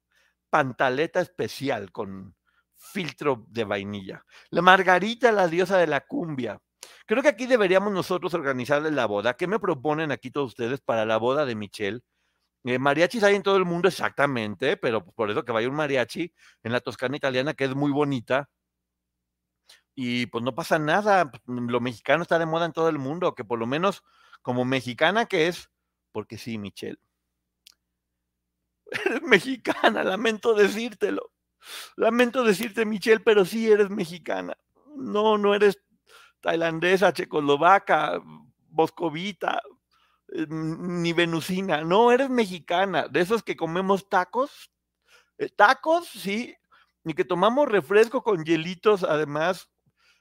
pantaleta 0.50 1.18
especial 1.18 1.90
con 1.90 2.36
filtro 2.76 3.46
de 3.48 3.64
vainilla. 3.64 4.26
La 4.50 4.60
Margarita, 4.60 5.32
la 5.32 5.48
diosa 5.48 5.78
de 5.78 5.86
la 5.86 6.02
cumbia. 6.02 6.60
Creo 7.06 7.22
que 7.22 7.30
aquí 7.30 7.46
deberíamos 7.46 7.94
nosotros 7.94 8.34
organizarle 8.34 8.90
la 8.90 9.06
boda. 9.06 9.38
¿Qué 9.38 9.46
me 9.46 9.58
proponen 9.58 10.12
aquí 10.12 10.30
todos 10.30 10.48
ustedes 10.48 10.82
para 10.82 11.06
la 11.06 11.16
boda 11.16 11.46
de 11.46 11.54
Michelle? 11.54 12.02
Eh, 12.64 12.78
mariachis 12.78 13.22
hay 13.22 13.36
en 13.36 13.42
todo 13.42 13.56
el 13.56 13.64
mundo, 13.64 13.88
exactamente, 13.88 14.76
pero 14.76 15.02
por 15.02 15.30
eso 15.30 15.46
que 15.46 15.52
vaya 15.52 15.66
un 15.66 15.76
mariachi 15.76 16.34
en 16.62 16.72
la 16.72 16.80
Toscana 16.80 17.16
italiana, 17.16 17.54
que 17.54 17.64
es 17.64 17.74
muy 17.74 17.90
bonita. 17.90 18.50
Y 19.94 20.26
pues 20.26 20.44
no 20.44 20.54
pasa 20.54 20.78
nada, 20.78 21.30
lo 21.46 21.80
mexicano 21.80 22.22
está 22.22 22.38
de 22.38 22.44
moda 22.44 22.66
en 22.66 22.72
todo 22.74 22.90
el 22.90 22.98
mundo, 22.98 23.34
que 23.34 23.44
por 23.44 23.58
lo 23.58 23.66
menos 23.66 24.02
como 24.42 24.66
mexicana 24.66 25.24
que 25.24 25.48
es, 25.48 25.70
porque 26.12 26.38
sí, 26.38 26.58
Michelle. 26.58 26.98
Eres 29.04 29.22
mexicana, 29.22 30.02
lamento 30.04 30.54
decírtelo. 30.54 31.30
Lamento 31.96 32.42
decirte, 32.42 32.84
Michelle, 32.84 33.20
pero 33.20 33.44
sí 33.44 33.70
eres 33.70 33.90
mexicana. 33.90 34.56
No, 34.96 35.38
no 35.38 35.54
eres 35.54 35.78
tailandesa, 36.40 37.12
checoslovaca, 37.12 38.20
boscovita, 38.68 39.60
eh, 40.28 40.46
ni 40.48 41.12
venusina. 41.12 41.82
No, 41.82 42.10
eres 42.10 42.30
mexicana. 42.30 43.08
De 43.08 43.20
esos 43.20 43.42
que 43.42 43.56
comemos 43.56 44.08
tacos. 44.08 44.72
Eh, 45.38 45.50
tacos, 45.50 46.08
sí. 46.08 46.54
Y 47.04 47.14
que 47.14 47.24
tomamos 47.24 47.68
refresco 47.68 48.22
con 48.22 48.44
hielitos, 48.44 49.04
además. 49.04 49.70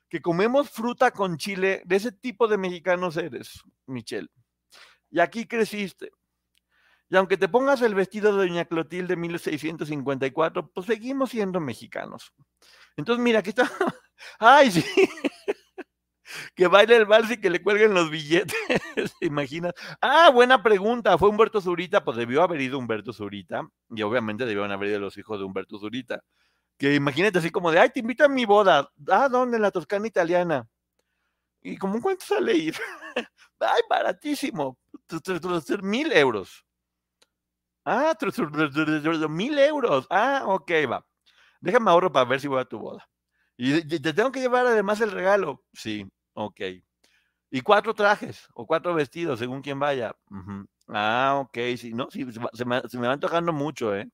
Que 0.10 0.22
comemos 0.22 0.70
fruta 0.70 1.12
con 1.12 1.38
chile. 1.38 1.82
De 1.86 1.96
ese 1.96 2.12
tipo 2.12 2.48
de 2.48 2.58
mexicanos 2.58 3.16
eres, 3.18 3.64
Michelle 3.86 4.30
y 5.12 5.20
aquí 5.20 5.46
creciste. 5.48 6.12
Y 7.10 7.16
aunque 7.16 7.38
te 7.38 7.50
pongas 7.50 7.82
el 7.82 7.96
vestido 7.96 8.32
de 8.32 8.48
Doña 8.48 8.66
Clotilde 8.66 9.16
de 9.16 9.16
1654, 9.16 10.72
pues 10.72 10.86
seguimos 10.86 11.32
siendo 11.32 11.60
mexicanos. 11.60 12.32
Entonces, 12.96 13.24
mira, 13.24 13.40
aquí 13.40 13.50
está. 13.50 13.64
¡Ay, 14.40 14.72
sí! 14.72 14.86
que 16.56 16.68
baile 16.68 16.98
el 16.98 17.06
vals 17.06 17.32
y 17.32 17.38
que 17.38 17.50
le 17.50 17.64
cuelguen 17.64 17.96
los 17.96 18.12
billetes. 18.12 18.56
¿Te 19.20 19.26
imaginas? 19.26 19.74
Ah, 20.02 20.30
buena 20.30 20.62
pregunta. 20.62 21.18
¿Fue 21.18 21.30
Humberto 21.30 21.62
Zurita? 21.62 22.04
Pues 22.04 22.18
debió 22.18 22.44
haber 22.44 22.62
ido 22.62 22.78
Humberto 22.78 23.12
Zurita. 23.12 23.68
Y 23.90 24.02
obviamente 24.04 24.46
debieron 24.46 24.72
haber 24.72 24.90
ido 24.90 25.00
los 25.00 25.18
hijos 25.18 25.40
de 25.40 25.46
Humberto 25.46 25.80
Zurita. 25.80 26.22
Que 26.78 26.94
imagínate 26.94 27.40
así 27.40 27.50
como 27.50 27.72
de, 27.72 27.80
ay, 27.80 27.90
te 27.90 28.02
invito 28.02 28.24
a 28.24 28.30
mi 28.30 28.46
boda. 28.46 28.90
Ah, 29.10 29.28
¿dónde? 29.30 29.58
En 29.58 29.64
la 29.64 29.72
Toscana 29.72 30.08
italiana. 30.08 30.68
¿Y 31.62 31.78
como 31.78 32.02
cuánto 32.02 32.26
sale 32.26 32.56
ir? 32.56 32.76
ay, 33.60 33.82
baratísimo. 33.90 34.78
Mil 35.82 36.12
euros. 36.14 36.66
Ah, 37.86 38.14
mil 39.30 39.60
euros. 39.60 40.08
Ah, 40.10 40.44
ok, 40.46 40.72
va. 40.90 41.06
Déjame 41.62 41.90
ahorro 41.92 42.12
para 42.12 42.26
ver 42.26 42.40
si 42.40 42.48
voy 42.48 42.62
a 42.62 42.66
tu 42.66 42.80
boda. 42.80 43.08
Y 43.58 43.82
te 44.00 44.14
tengo 44.14 44.32
que 44.32 44.40
llevar 44.40 44.66
además 44.66 45.02
el 45.02 45.12
regalo. 45.12 45.64
Sí, 45.74 46.06
ok. 46.34 46.62
Y 47.52 47.62
cuatro 47.62 47.94
trajes 47.94 48.48
o 48.54 48.66
cuatro 48.66 48.94
vestidos, 48.94 49.40
según 49.40 49.62
quien 49.62 49.80
vaya. 49.80 50.16
Ah, 50.88 51.40
ok, 51.42 51.58
sí, 51.78 51.94
no, 51.94 52.08
sí, 52.10 52.26
se 52.54 52.66
me, 52.66 52.82
se 52.88 52.98
me 52.98 53.08
va 53.08 53.14
antojando 53.14 53.52
mucho, 53.52 53.96
¿eh? 53.96 54.10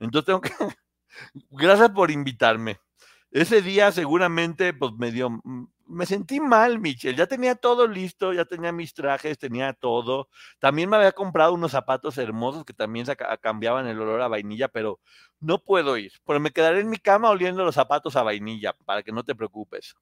Entonces 0.00 0.26
tengo 0.26 0.40
que... 0.40 0.50
Gracias 1.50 1.90
por 1.90 2.10
invitarme. 2.10 2.78
Ese 3.30 3.62
día 3.62 3.92
seguramente, 3.92 4.72
pues 4.72 4.92
me 4.98 5.10
dio, 5.12 5.30
mm, 5.30 5.66
me 5.88 6.06
sentí 6.06 6.40
mal, 6.40 6.78
Michelle. 6.78 7.16
Ya 7.16 7.26
tenía 7.26 7.54
todo 7.54 7.86
listo, 7.86 8.32
ya 8.32 8.44
tenía 8.44 8.72
mis 8.72 8.94
trajes, 8.94 9.38
tenía 9.38 9.72
todo. 9.72 10.28
También 10.58 10.88
me 10.90 10.96
había 10.96 11.12
comprado 11.12 11.54
unos 11.54 11.72
zapatos 11.72 12.18
hermosos 12.18 12.64
que 12.64 12.74
también 12.74 13.06
cambiaban 13.40 13.86
el 13.86 14.00
olor 14.00 14.20
a 14.22 14.28
vainilla, 14.28 14.68
pero 14.68 15.00
no 15.40 15.58
puedo 15.64 15.96
ir, 15.96 16.12
porque 16.24 16.40
me 16.40 16.50
quedaré 16.50 16.80
en 16.80 16.90
mi 16.90 16.98
cama 16.98 17.30
oliendo 17.30 17.64
los 17.64 17.74
zapatos 17.74 18.16
a 18.16 18.22
vainilla, 18.22 18.74
para 18.84 19.02
que 19.02 19.12
no 19.12 19.24
te 19.24 19.34
preocupes. 19.34 19.94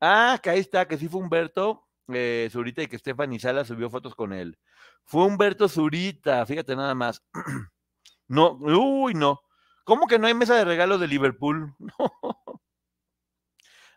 Ah, 0.00 0.38
que 0.42 0.50
ahí 0.50 0.60
está, 0.60 0.86
que 0.86 0.96
sí 0.96 1.08
fue 1.08 1.20
Humberto 1.20 1.88
eh, 2.08 2.48
Zurita 2.50 2.82
y 2.82 2.88
que 2.88 2.98
Stephanie 2.98 3.38
Sala 3.38 3.64
subió 3.64 3.90
fotos 3.90 4.14
con 4.14 4.32
él. 4.32 4.58
Fue 5.04 5.24
Humberto 5.24 5.68
Zurita, 5.68 6.44
fíjate 6.46 6.76
nada 6.76 6.94
más. 6.94 7.22
no, 8.28 8.52
uy, 8.60 9.14
no. 9.14 9.40
¿Cómo 9.84 10.06
que 10.06 10.18
no 10.18 10.26
hay 10.26 10.34
mesa 10.34 10.54
de 10.54 10.64
regalo 10.64 10.98
de 10.98 11.08
Liverpool? 11.08 11.74
No. 11.98 12.37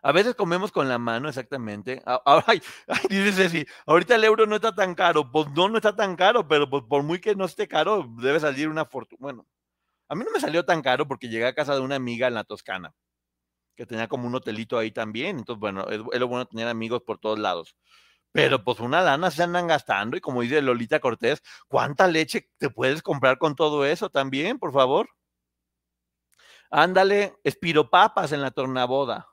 A 0.04 0.10
veces 0.10 0.34
comemos 0.34 0.72
con 0.72 0.88
la 0.88 0.98
mano, 0.98 1.28
exactamente. 1.28 2.02
Ahora, 2.04 2.44
ay, 2.48 2.60
dice 3.08 3.32
Ceci, 3.32 3.66
ahorita 3.86 4.16
el 4.16 4.24
euro 4.24 4.46
no 4.46 4.56
está 4.56 4.74
tan 4.74 4.94
caro. 4.96 5.30
Pues 5.30 5.48
no, 5.52 5.68
no 5.68 5.76
está 5.76 5.94
tan 5.94 6.16
caro, 6.16 6.48
pero 6.48 6.68
pues, 6.68 6.82
por 6.88 7.04
muy 7.04 7.20
que 7.20 7.36
no 7.36 7.44
esté 7.44 7.68
caro, 7.68 8.06
debe 8.18 8.40
salir 8.40 8.68
una 8.68 8.84
fortuna. 8.84 9.18
Bueno, 9.20 9.46
a 10.08 10.14
mí 10.16 10.24
no 10.24 10.32
me 10.32 10.40
salió 10.40 10.64
tan 10.64 10.82
caro 10.82 11.08
porque 11.08 11.28
llegué 11.28 11.46
a 11.46 11.54
casa 11.54 11.74
de 11.74 11.80
una 11.80 11.96
amiga 11.96 12.28
en 12.28 12.34
la 12.34 12.44
Toscana, 12.44 12.94
que 13.76 13.86
tenía 13.86 14.08
como 14.08 14.26
un 14.28 14.34
hotelito 14.34 14.78
ahí 14.78 14.92
también. 14.92 15.38
Entonces, 15.38 15.60
bueno, 15.60 15.86
es, 15.88 16.00
lo 16.00 16.28
bueno 16.28 16.46
tener 16.46 16.68
amigos 16.68 17.02
por 17.02 17.18
todos 17.18 17.38
lados. 17.38 17.76
Pero 18.32 18.64
pues 18.64 18.80
una 18.80 19.02
lana 19.02 19.30
se 19.30 19.42
andan 19.42 19.66
gastando 19.68 20.16
y 20.16 20.20
como 20.20 20.42
dice 20.42 20.62
Lolita 20.62 21.00
Cortés, 21.00 21.42
¿cuánta 21.68 22.08
leche 22.08 22.50
te 22.58 22.70
puedes 22.70 23.02
comprar 23.02 23.38
con 23.38 23.56
todo 23.56 23.84
eso 23.86 24.10
también, 24.10 24.58
por 24.58 24.72
favor? 24.72 25.08
Ándale, 26.70 27.34
espiropapas 27.44 28.32
en 28.32 28.40
la 28.42 28.50
tornaboda. 28.50 29.31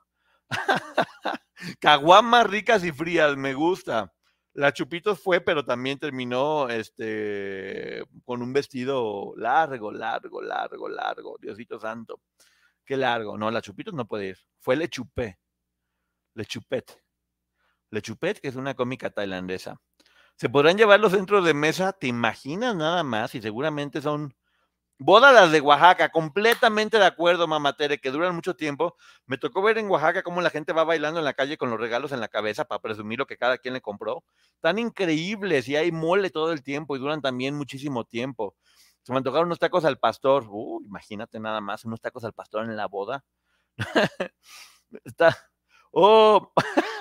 Caguamas 1.80 2.46
ricas 2.46 2.84
y 2.84 2.92
frías, 2.92 3.36
me 3.36 3.54
gusta. 3.54 4.12
La 4.52 4.72
Chupitos 4.72 5.20
fue, 5.20 5.40
pero 5.40 5.64
también 5.64 5.98
terminó 5.98 6.68
este, 6.68 8.04
con 8.24 8.42
un 8.42 8.52
vestido 8.52 9.32
largo, 9.36 9.92
largo, 9.92 10.42
largo, 10.42 10.88
largo. 10.88 11.36
Diosito 11.40 11.78
santo. 11.78 12.20
Qué 12.84 12.96
largo. 12.96 13.38
No, 13.38 13.50
la 13.50 13.62
Chupitos 13.62 13.94
no 13.94 14.06
puede 14.06 14.28
ir. 14.28 14.38
Fue 14.58 14.74
Le 14.76 14.88
Chupé. 14.88 15.38
Le 16.34 16.44
Chupet. 16.44 17.00
Le 17.90 18.02
Chupet, 18.02 18.40
que 18.40 18.48
es 18.48 18.56
una 18.56 18.74
cómica 18.74 19.10
tailandesa. 19.10 19.80
Se 20.36 20.48
podrán 20.48 20.76
llevar 20.76 20.98
los 21.00 21.12
centros 21.12 21.44
de 21.44 21.54
mesa, 21.54 21.92
¿te 21.92 22.06
imaginas 22.06 22.74
nada 22.74 23.04
más? 23.04 23.34
Y 23.34 23.42
seguramente 23.42 24.00
son 24.00 24.34
Bodas 25.02 25.32
las 25.32 25.50
de 25.50 25.62
Oaxaca, 25.62 26.10
completamente 26.10 26.98
de 26.98 27.06
acuerdo, 27.06 27.48
Tere, 27.72 27.98
que 27.98 28.10
duran 28.10 28.34
mucho 28.34 28.54
tiempo. 28.54 28.96
Me 29.24 29.38
tocó 29.38 29.62
ver 29.62 29.78
en 29.78 29.88
Oaxaca 29.88 30.22
cómo 30.22 30.42
la 30.42 30.50
gente 30.50 30.74
va 30.74 30.84
bailando 30.84 31.18
en 31.18 31.24
la 31.24 31.32
calle 31.32 31.56
con 31.56 31.70
los 31.70 31.80
regalos 31.80 32.12
en 32.12 32.20
la 32.20 32.28
cabeza 32.28 32.66
para 32.66 32.82
presumir 32.82 33.18
lo 33.18 33.26
que 33.26 33.38
cada 33.38 33.56
quien 33.56 33.72
le 33.72 33.80
compró. 33.80 34.22
Tan 34.60 34.78
increíbles 34.78 35.68
y 35.68 35.76
hay 35.76 35.90
mole 35.90 36.28
todo 36.28 36.52
el 36.52 36.62
tiempo 36.62 36.96
y 36.96 36.98
duran 36.98 37.22
también 37.22 37.54
muchísimo 37.54 38.04
tiempo. 38.04 38.54
Se 39.00 39.12
me 39.12 39.16
antojaron 39.16 39.46
unos 39.46 39.58
tacos 39.58 39.86
al 39.86 39.98
pastor. 39.98 40.44
Uh, 40.50 40.82
imagínate 40.84 41.40
nada 41.40 41.62
más, 41.62 41.86
unos 41.86 42.02
tacos 42.02 42.22
al 42.24 42.34
pastor 42.34 42.66
en 42.66 42.76
la 42.76 42.86
boda. 42.86 43.24
Está. 45.02 45.34
Oh. 45.92 46.52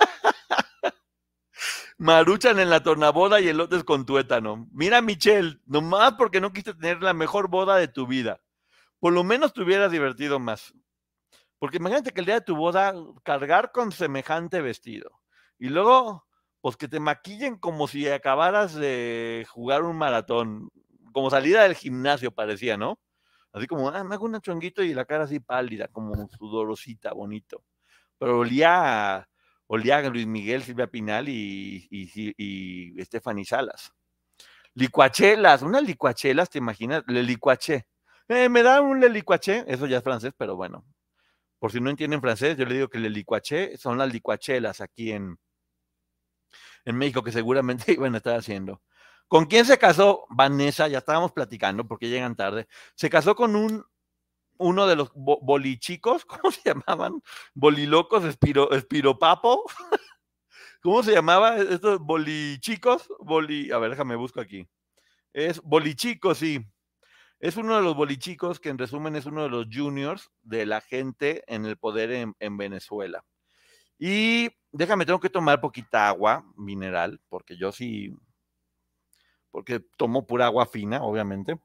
Maruchan 2.00 2.60
en 2.60 2.70
la 2.70 2.82
tornaboda 2.82 3.41
y 3.41 3.50
elotes 3.50 3.84
con 3.84 4.06
tuétano. 4.06 4.70
Mira, 4.72 5.02
Michelle, 5.02 5.60
nomás 5.66 6.14
porque 6.14 6.39
no 6.39 6.54
quisiste 6.54 6.74
tener 6.74 7.04
la 7.04 7.14
mejor 7.14 7.50
boda 7.50 7.76
de 7.76 7.89
tu 7.89 8.08
vida. 8.08 8.39
Por 9.00 9.12
lo 9.12 9.26
menos 9.26 9.52
te 9.54 9.64
hubieras 9.64 9.91
divertido 9.91 10.39
más. 10.39 10.74
Porque 11.60 11.76
imagínate 11.76 12.12
que 12.12 12.22
el 12.22 12.26
día 12.26 12.36
de 12.36 12.45
tu 12.45 12.56
boda, 12.56 12.93
cargar 13.24 13.74
con 13.74 13.91
semejante 13.91 14.62
vestido. 14.62 15.12
Y 15.58 15.68
luego, 15.68 16.26
pues 16.62 16.78
que 16.78 16.88
te 16.88 17.02
maquillen 17.02 17.58
como 17.58 17.86
si 17.89 18.08
acabaras 18.08 18.74
de 18.76 19.45
jugar 19.50 19.84
un 19.84 19.97
maratón. 19.97 20.70
Como 21.12 21.30
salida 21.30 21.64
del 21.64 21.76
gimnasio 21.76 22.32
parecía, 22.32 22.78
¿no? 22.78 22.97
Así 23.52 23.68
como, 23.68 23.89
ah, 23.89 24.06
me 24.06 24.16
hago 24.16 24.24
un 24.24 24.39
chonguito 24.39 24.82
y 24.84 24.93
la 24.93 25.04
cara 25.04 25.26
así 25.26 25.41
pálida, 25.41 25.89
como 25.89 26.16
sudorosita, 26.30 27.12
bonito. 27.12 27.62
Pero 28.18 28.39
olía 28.39 29.28
olía 29.70 30.01
Luis 30.09 30.26
Miguel, 30.26 30.63
Silvia 30.63 30.88
Pinal 30.88 31.30
y, 31.30 31.88
y, 31.91 33.03
Stephanie 33.03 33.45
Salas. 33.45 33.93
Licuachelas, 34.74 35.61
unas 35.61 35.84
licuachelas, 35.84 36.49
¿te 36.49 36.57
imaginas? 36.57 37.03
Le 37.07 37.24
licuaché. 37.24 37.88
Eh, 38.28 38.49
me 38.49 38.63
da 38.63 38.82
un 38.82 38.99
le 38.99 39.09
licuaché, 39.09 39.65
eso 39.67 39.86
ya 39.86 39.97
es 39.97 40.03
francés, 40.03 40.34
pero 40.38 40.55
bueno. 40.55 40.86
Por 41.59 41.72
si 41.72 41.80
no 41.82 41.89
entienden 41.89 42.22
francés, 42.22 42.57
yo 42.57 42.65
le 42.65 42.76
digo 42.76 42.89
que 42.89 42.99
le 42.99 43.09
licuaché 43.09 43.78
son 43.78 43.97
las 43.97 44.11
licuachelas 44.11 44.82
aquí 44.82 45.11
en, 45.11 45.38
en 46.86 46.95
México, 46.97 47.24
que 47.24 47.32
seguramente 47.32 47.91
iban 47.93 48.15
a 48.15 48.17
estar 48.17 48.38
haciendo. 48.38 48.82
¿Con 49.28 49.45
quién 49.45 49.65
se 49.65 49.78
casó? 49.78 50.26
Vanessa, 50.30 50.88
ya 50.88 50.99
estábamos 50.99 51.32
platicando 51.32 51.88
porque 51.88 52.09
llegan 52.09 52.36
tarde. 52.36 52.67
Se 52.95 53.09
casó 53.11 53.36
con 53.36 53.55
un 53.55 53.86
uno 54.60 54.86
de 54.86 54.95
los 54.95 55.12
bolichicos, 55.16 56.26
¿cómo 56.26 56.51
se 56.51 56.62
llamaban? 56.64 57.24
Bolilocos, 57.55 58.24
espiro, 58.26 58.72
espiropapo. 58.72 59.64
¿Cómo 60.82 61.03
se 61.03 61.14
llamaba 61.14 61.57
estos 61.57 61.99
bolichicos? 61.99 63.10
Boli, 63.20 63.72
a 63.72 63.80
ver, 63.80 63.91
déjame 63.91 64.16
busco 64.16 64.39
aquí. 64.39 64.68
Es 65.34 65.62
bolichicos, 65.62 66.38
sí. 66.38 66.66
Es 67.39 67.57
uno 67.57 67.76
de 67.76 67.82
los 67.82 67.95
bolichicos 67.95 68.60
que 68.60 68.70
en 68.70 68.78
resumen 68.78 69.16
es 69.16 69.26
uno 69.26 69.43
de 69.43 69.49
los 69.49 69.68
juniors 69.72 70.30
de 70.41 70.66
la 70.66 70.82
gente 70.82 71.43
en 71.47 71.66
el 71.66 71.78
poder 71.78 72.12
en, 72.12 72.36
en 72.39 72.57
Venezuela. 72.57 73.26
Y 73.97 74.49
déjame, 74.72 75.05
tengo 75.05 75.20
que 75.20 75.30
tomar 75.30 75.60
poquita 75.60 76.07
agua 76.07 76.45
mineral, 76.55 77.20
porque 77.28 77.57
yo 77.57 77.72
sí, 77.72 78.14
porque 79.51 79.82
tomo 79.97 80.26
pura 80.26 80.45
agua 80.45 80.66
fina, 80.66 81.03
obviamente. 81.03 81.60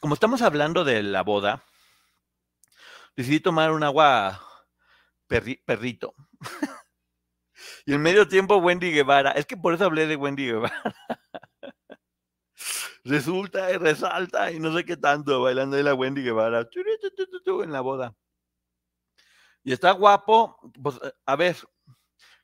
Como 0.00 0.14
estamos 0.14 0.42
hablando 0.42 0.84
de 0.84 1.02
la 1.02 1.22
boda, 1.22 1.64
decidí 3.16 3.40
tomar 3.40 3.72
un 3.72 3.82
agua 3.82 4.42
perrito. 5.26 6.14
y 7.86 7.94
en 7.94 8.02
medio 8.02 8.28
tiempo 8.28 8.56
Wendy 8.56 8.92
Guevara, 8.92 9.32
es 9.32 9.46
que 9.46 9.56
por 9.56 9.74
eso 9.74 9.84
hablé 9.84 10.06
de 10.06 10.16
Wendy 10.16 10.46
Guevara. 10.46 10.82
Resulta 13.04 13.70
y 13.70 13.76
resalta 13.76 14.50
y 14.50 14.58
no 14.58 14.76
sé 14.76 14.84
qué 14.84 14.96
tanto 14.96 15.40
bailando 15.40 15.76
de 15.76 15.84
la 15.84 15.94
Wendy 15.94 16.22
Guevara 16.22 16.68
en 17.62 17.72
la 17.72 17.80
boda. 17.80 18.16
Y 19.62 19.72
está 19.72 19.92
guapo. 19.92 20.58
Pues, 20.82 20.98
a 21.24 21.36
ver, 21.36 21.56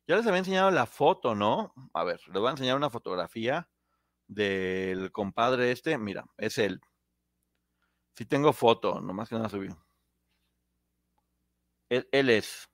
ya 0.06 0.16
les 0.16 0.26
había 0.26 0.38
enseñado 0.38 0.70
la 0.70 0.86
foto, 0.86 1.34
¿no? 1.34 1.72
A 1.94 2.04
ver, 2.04 2.20
les 2.26 2.34
voy 2.34 2.48
a 2.48 2.52
enseñar 2.52 2.76
una 2.76 2.90
fotografía 2.90 3.68
del 4.28 5.10
compadre 5.12 5.72
este. 5.72 5.98
Mira, 5.98 6.24
es 6.36 6.58
él. 6.58 6.80
Sí 8.14 8.26
tengo 8.26 8.52
foto, 8.52 9.00
nomás 9.00 9.28
que 9.28 9.36
no 9.36 9.42
la 9.42 9.48
subí. 9.48 9.68
Él, 11.88 12.30
es. 12.30 12.68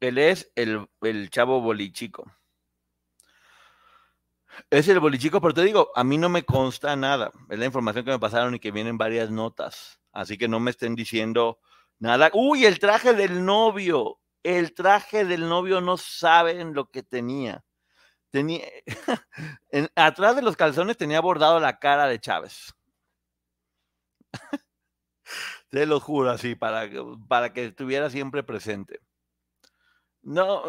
Él 0.00 0.18
es 0.18 0.52
el, 0.54 0.86
el 1.00 1.30
chavo 1.30 1.60
bolichico. 1.60 2.30
Es 4.70 4.88
el 4.88 5.00
bolichico, 5.00 5.40
pero 5.40 5.54
te 5.54 5.62
digo, 5.62 5.90
a 5.94 6.04
mí 6.04 6.18
no 6.18 6.28
me 6.28 6.44
consta 6.44 6.94
nada. 6.96 7.32
Es 7.48 7.58
la 7.58 7.64
información 7.64 8.04
que 8.04 8.10
me 8.10 8.18
pasaron 8.18 8.54
y 8.54 8.58
que 8.58 8.70
vienen 8.70 8.98
varias 8.98 9.30
notas. 9.30 10.00
Así 10.12 10.36
que 10.36 10.48
no 10.48 10.60
me 10.60 10.70
estén 10.70 10.94
diciendo 10.94 11.58
nada. 11.98 12.30
Uy, 12.34 12.66
el 12.66 12.78
traje 12.78 13.14
del 13.14 13.44
novio. 13.44 14.20
El 14.42 14.74
traje 14.74 15.24
del 15.24 15.48
novio 15.48 15.80
no 15.80 15.96
saben 15.96 16.74
lo 16.74 16.90
que 16.90 17.02
tenía. 17.02 17.64
Tenía, 18.32 18.64
atrás 19.94 20.34
de 20.36 20.42
los 20.42 20.56
calzones 20.56 20.96
tenía 20.96 21.20
bordado 21.20 21.60
la 21.60 21.78
cara 21.78 22.06
de 22.06 22.18
Chávez. 22.18 22.74
Te 25.68 25.86
lo 25.86 26.00
juro 26.00 26.30
así, 26.30 26.54
para, 26.54 26.88
para 27.28 27.52
que 27.52 27.66
estuviera 27.66 28.08
siempre 28.10 28.42
presente. 28.42 29.00
No, 30.22 30.62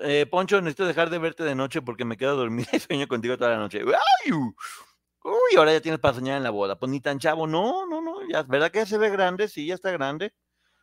eh, 0.00 0.26
Poncho, 0.26 0.60
necesito 0.60 0.84
dejar 0.84 1.10
de 1.10 1.18
verte 1.18 1.44
de 1.44 1.54
noche 1.54 1.80
porque 1.80 2.04
me 2.04 2.16
quedo 2.16 2.36
dormida 2.36 2.68
y 2.72 2.80
sueño 2.80 3.08
contigo 3.08 3.38
toda 3.38 3.50
la 3.50 3.58
noche. 3.58 3.82
Uy, 3.84 5.56
ahora 5.56 5.72
ya 5.72 5.80
tienes 5.80 6.00
para 6.00 6.14
soñar 6.14 6.36
en 6.36 6.42
la 6.42 6.50
boda. 6.50 6.78
Pues 6.78 6.90
ni 6.90 7.00
tan 7.00 7.18
chavo. 7.18 7.46
No, 7.46 7.86
no, 7.86 8.00
no. 8.00 8.28
Ya, 8.28 8.42
¿Verdad 8.42 8.70
que 8.70 8.80
ya 8.80 8.86
se 8.86 8.98
ve 8.98 9.10
grande? 9.10 9.48
Sí, 9.48 9.66
ya 9.66 9.74
está 9.74 9.90
grande. 9.90 10.34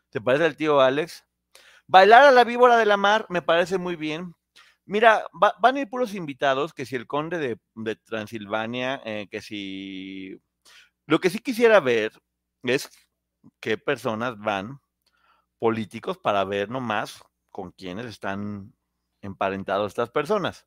¿Te 0.09 0.21
parece 0.21 0.45
el 0.45 0.55
tío 0.57 0.81
Alex? 0.81 1.25
Bailar 1.87 2.23
a 2.25 2.31
la 2.31 2.43
víbora 2.43 2.77
de 2.77 2.85
la 2.85 2.97
mar 2.97 3.25
me 3.29 3.41
parece 3.41 3.77
muy 3.77 3.95
bien. 3.95 4.35
Mira, 4.85 5.25
van 5.31 5.77
a 5.77 5.79
ir 5.79 5.89
puros 5.89 6.13
invitados, 6.13 6.73
que 6.73 6.85
si 6.85 6.95
el 6.95 7.07
conde 7.07 7.57
de, 7.75 7.95
Transilvania, 7.95 9.01
eh, 9.05 9.27
que 9.31 9.41
si... 9.41 10.41
Lo 11.05 11.19
que 11.19 11.29
sí 11.29 11.39
quisiera 11.39 11.79
ver 11.79 12.11
es 12.63 12.89
qué 13.59 13.77
personas 13.77 14.37
van, 14.37 14.79
políticos, 15.59 16.17
para 16.17 16.43
ver 16.43 16.69
nomás 16.69 17.23
con 17.49 17.71
quiénes 17.71 18.05
están 18.07 18.73
emparentados 19.21 19.91
estas 19.91 20.09
personas. 20.09 20.65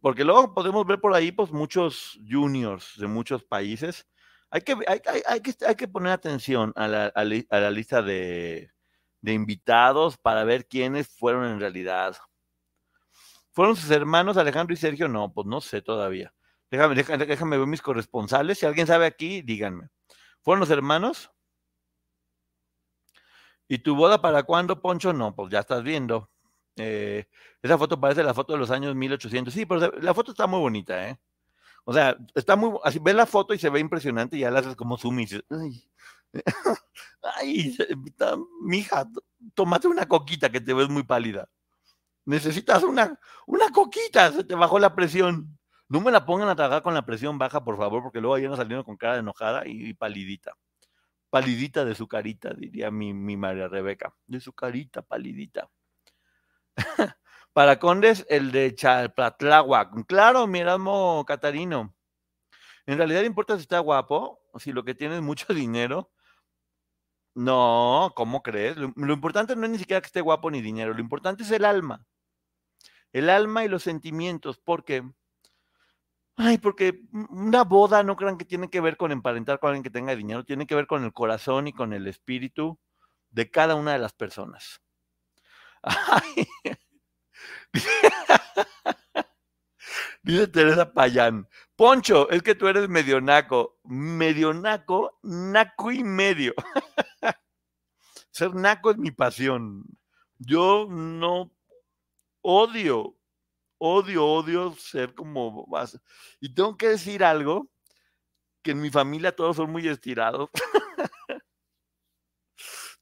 Porque 0.00 0.24
luego 0.24 0.54
podemos 0.54 0.86
ver 0.86 1.00
por 1.00 1.14
ahí 1.14 1.32
pues 1.32 1.50
muchos 1.50 2.18
juniors 2.28 2.94
de 2.96 3.08
muchos 3.08 3.42
países. 3.44 4.06
Hay 4.50 4.60
que, 4.60 4.76
hay, 4.86 5.40
que, 5.40 5.54
hay 5.66 5.74
que 5.74 5.88
poner 5.88 6.12
atención 6.12 6.72
a 6.76 6.86
la, 6.86 7.06
a 7.06 7.24
la 7.24 7.70
lista 7.70 8.02
de, 8.02 8.70
de 9.20 9.32
invitados 9.32 10.16
para 10.16 10.44
ver 10.44 10.66
quiénes 10.66 11.08
fueron 11.08 11.44
en 11.46 11.58
realidad. 11.60 12.16
¿Fueron 13.56 13.74
sus 13.74 13.90
hermanos 13.90 14.36
Alejandro 14.36 14.74
y 14.74 14.76
Sergio? 14.76 15.08
No, 15.08 15.32
pues 15.32 15.46
no 15.46 15.62
sé 15.62 15.80
todavía. 15.80 16.34
Déjame, 16.70 16.94
déjame, 16.94 17.56
ver 17.56 17.66
mis 17.66 17.80
corresponsales. 17.80 18.58
Si 18.58 18.66
alguien 18.66 18.86
sabe 18.86 19.06
aquí, 19.06 19.40
díganme. 19.40 19.88
¿Fueron 20.42 20.60
los 20.60 20.68
hermanos? 20.68 21.30
¿Y 23.66 23.78
tu 23.78 23.96
boda 23.96 24.20
para 24.20 24.42
cuándo, 24.42 24.82
Poncho? 24.82 25.14
No, 25.14 25.34
pues 25.34 25.50
ya 25.50 25.60
estás 25.60 25.82
viendo. 25.82 26.30
Eh, 26.76 27.24
esa 27.62 27.78
foto 27.78 27.98
parece 27.98 28.22
la 28.22 28.34
foto 28.34 28.52
de 28.52 28.58
los 28.58 28.70
años 28.70 28.94
1800. 28.94 29.54
Sí, 29.54 29.64
pero 29.64 29.90
la 30.02 30.12
foto 30.12 30.32
está 30.32 30.46
muy 30.46 30.60
bonita, 30.60 31.08
¿eh? 31.08 31.18
O 31.84 31.94
sea, 31.94 32.14
está 32.34 32.56
muy. 32.56 32.78
Así 32.84 32.98
ves 32.98 33.14
la 33.14 33.24
foto 33.24 33.54
y 33.54 33.58
se 33.58 33.70
ve 33.70 33.80
impresionante 33.80 34.36
y 34.36 34.40
ya 34.40 34.50
la 34.50 34.58
haces 34.60 34.76
como 34.76 34.98
zoom 34.98 35.20
y 35.20 35.22
dices, 35.22 35.44
ay, 35.48 35.90
ay, 37.22 37.78
mija, 38.60 39.08
tómate 39.54 39.88
una 39.88 40.06
coquita 40.06 40.52
que 40.52 40.60
te 40.60 40.74
ves 40.74 40.90
muy 40.90 41.04
pálida. 41.04 41.48
Necesitas 42.26 42.82
una, 42.82 43.18
una 43.46 43.70
coquita, 43.70 44.32
se 44.32 44.44
te 44.44 44.56
bajó 44.56 44.78
la 44.80 44.94
presión. 44.94 45.58
No 45.88 46.00
me 46.00 46.10
la 46.10 46.26
pongan 46.26 46.48
a 46.48 46.56
tragar 46.56 46.82
con 46.82 46.92
la 46.92 47.06
presión 47.06 47.38
baja, 47.38 47.64
por 47.64 47.76
favor, 47.76 48.02
porque 48.02 48.20
luego 48.20 48.36
no 48.48 48.56
saliendo 48.56 48.84
con 48.84 48.96
cara 48.96 49.14
de 49.14 49.20
enojada 49.20 49.62
y, 49.64 49.94
palidita. 49.94 50.56
Palidita 51.30 51.84
de 51.84 51.94
su 51.94 52.08
carita, 52.08 52.52
diría 52.52 52.90
mi, 52.90 53.14
mi 53.14 53.36
María 53.36 53.68
Rebeca. 53.68 54.12
De 54.26 54.40
su 54.40 54.52
carita, 54.52 55.02
palidita. 55.02 55.70
Para 57.52 57.78
Condes, 57.78 58.26
el 58.28 58.50
de 58.50 58.74
Chalpatláhuac. 58.74 60.06
Claro, 60.06 60.48
mi 60.48 60.58
Erasmo 60.58 61.24
Catarino. 61.26 61.94
En 62.86 62.98
realidad 62.98 63.22
importa 63.22 63.54
si 63.56 63.62
está 63.62 63.78
guapo, 63.78 64.40
si 64.58 64.72
lo 64.72 64.84
que 64.84 64.94
tiene 64.94 65.16
es 65.16 65.22
mucho 65.22 65.46
dinero. 65.54 66.10
No, 67.34 68.12
¿cómo 68.16 68.42
crees? 68.42 68.76
Lo, 68.76 68.92
lo, 68.96 69.12
importante 69.12 69.54
no 69.54 69.64
es 69.64 69.70
ni 69.70 69.78
siquiera 69.78 70.00
que 70.00 70.06
esté 70.06 70.20
guapo 70.20 70.50
ni 70.50 70.60
dinero, 70.62 70.94
lo 70.94 71.00
importante 71.00 71.44
es 71.44 71.50
el 71.52 71.64
alma. 71.64 72.04
El 73.16 73.30
alma 73.30 73.64
y 73.64 73.68
los 73.68 73.82
sentimientos, 73.82 74.58
porque, 74.58 75.02
ay, 76.36 76.58
porque 76.58 77.00
una 77.30 77.64
boda 77.64 78.02
no 78.02 78.14
crean 78.14 78.36
que 78.36 78.44
tiene 78.44 78.68
que 78.68 78.82
ver 78.82 78.98
con 78.98 79.10
emparentar 79.10 79.58
con 79.58 79.68
alguien 79.68 79.82
que 79.82 79.88
tenga 79.88 80.14
dinero, 80.14 80.44
tiene 80.44 80.66
que 80.66 80.74
ver 80.74 80.86
con 80.86 81.02
el 81.02 81.14
corazón 81.14 81.66
y 81.66 81.72
con 81.72 81.94
el 81.94 82.06
espíritu 82.08 82.78
de 83.30 83.50
cada 83.50 83.74
una 83.74 83.94
de 83.94 84.00
las 84.00 84.12
personas. 84.12 84.82
Ay. 85.82 86.46
Dice 90.22 90.48
Teresa 90.48 90.92
Payán, 90.92 91.48
Poncho, 91.74 92.28
es 92.28 92.42
que 92.42 92.54
tú 92.54 92.68
eres 92.68 92.86
medio 92.90 93.22
naco, 93.22 93.78
medio 93.84 94.52
naco, 94.52 95.18
naco 95.22 95.90
y 95.90 96.04
medio. 96.04 96.52
Ser 98.30 98.54
naco 98.54 98.90
es 98.90 98.98
mi 98.98 99.10
pasión. 99.10 99.84
Yo 100.38 100.86
no 100.90 101.55
odio, 102.46 103.16
odio, 103.78 104.24
odio 104.24 104.72
ser 104.76 105.14
como. 105.14 105.66
Y 106.40 106.54
tengo 106.54 106.76
que 106.76 106.90
decir 106.90 107.24
algo, 107.24 107.68
que 108.62 108.70
en 108.70 108.80
mi 108.80 108.90
familia 108.90 109.34
todos 109.34 109.56
son 109.56 109.70
muy 109.70 109.88
estirados. 109.88 110.48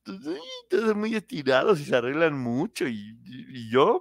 todos 0.03 0.85
son 0.85 0.99
muy 0.99 1.15
estirados 1.15 1.79
y 1.81 1.85
se 1.85 1.95
arreglan 1.95 2.39
mucho. 2.39 2.87
Y, 2.89 3.69
yo, 3.71 4.01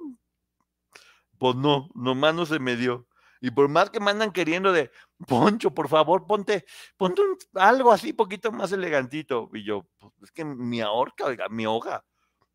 pues 1.37 1.55
no, 1.55 1.89
nomás 1.93 2.33
no 2.33 2.45
se 2.45 2.59
me 2.59 2.77
dio. 2.77 3.07
Y 3.41 3.51
por 3.51 3.67
más 3.67 3.89
que 3.89 3.99
me 3.99 4.11
andan 4.11 4.31
queriendo 4.31 4.71
de, 4.71 4.91
Poncho, 5.27 5.73
por 5.73 5.89
favor, 5.89 6.25
ponte, 6.25 6.65
ponte 6.95 7.21
algo 7.55 7.91
así, 7.91 8.13
poquito 8.13 8.49
más 8.53 8.71
elegantito. 8.71 9.49
Y 9.53 9.65
yo, 9.65 9.85
pues 9.97 10.13
es 10.23 10.31
que 10.31 10.45
mi 10.45 10.79
ahorca, 10.79 11.25
oiga, 11.25 11.49
mi 11.49 11.65
hoja, 11.65 12.05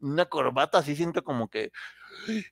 una 0.00 0.24
corbata 0.26 0.78
así 0.78 0.96
siento 0.96 1.22
como 1.22 1.48
que, 1.50 1.70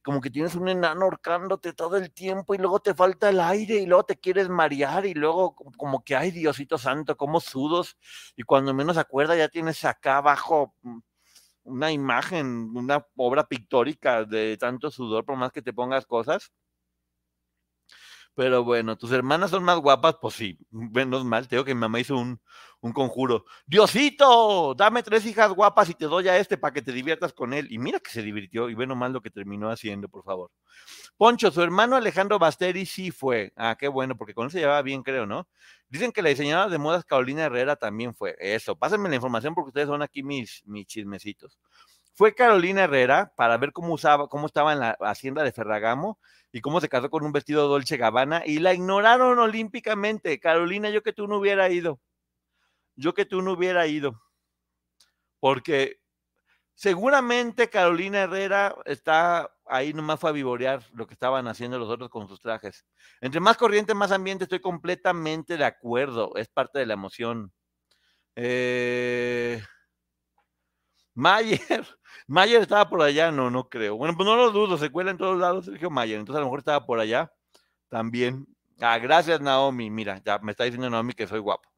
como 0.03 0.21
que 0.21 0.31
tienes 0.31 0.55
un 0.55 0.69
enano 0.69 1.05
ahorcándote 1.05 1.73
todo 1.73 1.97
el 1.97 2.11
tiempo 2.13 2.55
y 2.55 2.59
luego 2.59 2.81
te 2.81 2.95
falta 2.95 3.29
el 3.29 3.41
aire 3.41 3.77
y 3.77 3.87
luego 3.87 4.05
te 4.05 4.17
quieres 4.17 4.49
marear 4.49 5.07
y 5.07 5.15
luego 5.15 5.55
como 5.77 6.03
que, 6.05 6.17
ay, 6.17 6.31
Diosito 6.31 6.79
Santo, 6.79 7.17
como 7.17 7.41
sudos. 7.41 7.97
Y 8.37 8.43
cuando 8.43 8.75
menos 8.75 8.97
acuerda 8.97 9.37
ya 9.37 9.49
tienes 9.49 9.85
acá 9.85 10.19
abajo 10.19 10.75
mm, 10.83 10.99
una 11.65 11.93
imagen, 11.93 12.47
una 12.77 13.07
obra 13.17 13.47
pictórica 13.49 14.25
de 14.25 14.57
tanto 14.57 14.91
sudor, 14.91 15.25
por 15.25 15.37
más 15.37 15.53
que 15.53 15.63
te 15.63 15.73
pongas 15.73 16.07
cosas. 16.07 16.53
Pero 18.37 18.65
bueno, 18.65 18.99
tus 18.99 19.13
hermanas 19.13 19.51
son 19.51 19.65
más 19.65 19.79
guapas, 19.79 20.17
pues 20.21 20.35
sí, 20.35 20.59
menos 20.71 21.25
mal, 21.25 21.49
tengo 21.49 21.65
que 21.65 21.75
mi 21.75 21.81
mamá 21.81 22.01
hizo 22.01 22.19
un, 22.19 22.39
un, 22.83 22.93
conjuro. 22.93 23.47
Diosito, 23.67 24.75
dame 24.75 25.03
tres 25.03 25.25
hijas 25.25 25.53
guapas 25.53 25.89
y 25.89 25.95
te 25.95 26.05
doy 26.05 26.29
a 26.29 26.37
este 26.37 26.59
para 26.59 26.75
que 26.75 26.83
te 26.83 26.93
diviertas 26.93 27.33
con 27.33 27.55
él. 27.55 27.67
Y 27.71 27.79
mira 27.79 27.99
que 27.99 28.11
se 28.11 28.21
divirtió 28.23 28.69
y 28.69 28.75
bueno 28.75 28.95
mal 28.95 29.15
lo 29.15 29.23
que 29.23 29.31
terminó 29.31 29.71
haciendo, 29.71 30.07
por 30.09 30.23
favor. 30.23 30.51
Poncho, 31.17 31.51
su 31.51 31.63
hermano 31.63 31.97
Alejandro 31.97 32.39
Basteri 32.39 32.85
sí 32.85 33.11
fue. 33.11 33.55
Ah, 33.57 33.75
qué 33.79 33.89
bueno, 33.89 34.19
porque 34.19 34.35
con 34.35 34.45
él 34.45 34.51
se 34.51 34.59
llevaba 34.59 34.83
bien, 34.83 35.03
creo, 35.03 35.25
¿no? 35.25 35.49
Dicen 35.89 36.13
que 36.13 36.21
la 36.21 36.29
diseñadora 36.29 36.69
de 36.69 36.77
modas 36.77 37.07
Carolina 37.07 37.45
Herrera 37.45 37.77
también 37.77 38.15
fue. 38.15 38.37
Eso, 38.39 38.77
pásenme 38.77 39.09
la 39.09 39.15
información 39.15 39.55
porque 39.55 39.69
ustedes 39.69 39.89
son 39.89 40.03
aquí 40.03 40.23
mis, 40.23 40.63
mis 40.67 40.87
chismecitos. 40.87 41.59
Fue 42.17 42.35
Carolina 42.35 42.85
Herrera 42.85 43.35
para 43.37 43.59
ver 43.59 43.73
cómo 43.73 43.93
usaba, 43.93 44.27
cómo 44.29 44.47
estaba 44.47 44.73
en 44.73 44.81
la 44.81 44.97
hacienda 45.01 45.43
de 45.45 45.53
Ferragamo 45.53 46.19
y 46.51 46.63
cómo 46.63 46.81
se 46.81 46.89
casó 46.89 47.11
con 47.11 47.25
un 47.25 47.33
vestido 47.33 47.69
Dolce 47.69 47.99
Gabbana 47.99 48.43
y 48.47 48.59
la 48.59 48.73
ignoraron 48.73 49.39
olímpicamente. 49.39 50.41
Carolina, 50.41 50.89
yo 50.89 51.03
que 51.03 51.13
tú 51.13 51.29
no 51.29 51.37
hubiera 51.37 51.69
ido. 51.69 52.01
Yo 52.95 53.13
que 53.13 53.27
tú 53.27 53.43
no 53.43 53.53
hubiera 53.53 53.87
ido. 53.87 54.19
Porque 55.41 56.01
seguramente 56.75 57.69
Carolina 57.69 58.23
Herrera 58.23 58.75
está 58.87 59.55
ahí 59.67 59.93
nomás 59.93 60.19
fue 60.19 60.31
a 60.31 60.33
vivorear 60.33 60.83
lo 60.95 61.07
que 61.07 61.13
estaban 61.13 61.47
haciendo 61.49 61.79
los 61.79 61.91
otros 61.91 62.09
con 62.09 62.29
sus 62.29 62.41
trajes. 62.41 62.87
Entre 63.21 63.41
más 63.41 63.59
corriente, 63.59 63.93
más 63.93 64.11
ambiente, 64.11 64.45
estoy 64.45 64.61
completamente 64.61 65.59
de 65.59 65.67
acuerdo. 65.67 66.35
Es 66.37 66.49
parte 66.49 66.79
de 66.79 66.87
la 66.87 66.95
emoción. 66.95 67.53
Eh, 68.37 69.63
Mayer, 71.17 71.61
Mayer 72.29 72.61
estaba 72.61 72.89
por 72.89 73.01
allá, 73.03 73.33
no, 73.33 73.51
no 73.51 73.69
creo. 73.69 73.97
Bueno, 73.97 74.15
pues 74.15 74.27
no 74.27 74.37
lo 74.37 74.51
dudo, 74.53 74.77
se 74.77 74.91
cuela 74.91 75.11
en 75.11 75.17
todos 75.17 75.39
lados 75.39 75.65
Sergio 75.65 75.91
Mayer, 75.91 76.19
entonces 76.19 76.37
a 76.37 76.41
lo 76.41 76.47
mejor 76.47 76.61
estaba 76.61 76.85
por 76.85 77.01
allá 77.01 77.33
también. 77.89 78.47
Ah, 78.81 78.99
gracias 78.99 79.41
Naomi, 79.41 79.91
mira, 79.91 80.23
ya 80.25 80.39
me 80.39 80.53
está 80.53 80.65
diciendo 80.65 80.91
Naomi 80.91 81.15
que 81.15 81.27
soy 81.27 81.41
guapo. 81.41 81.71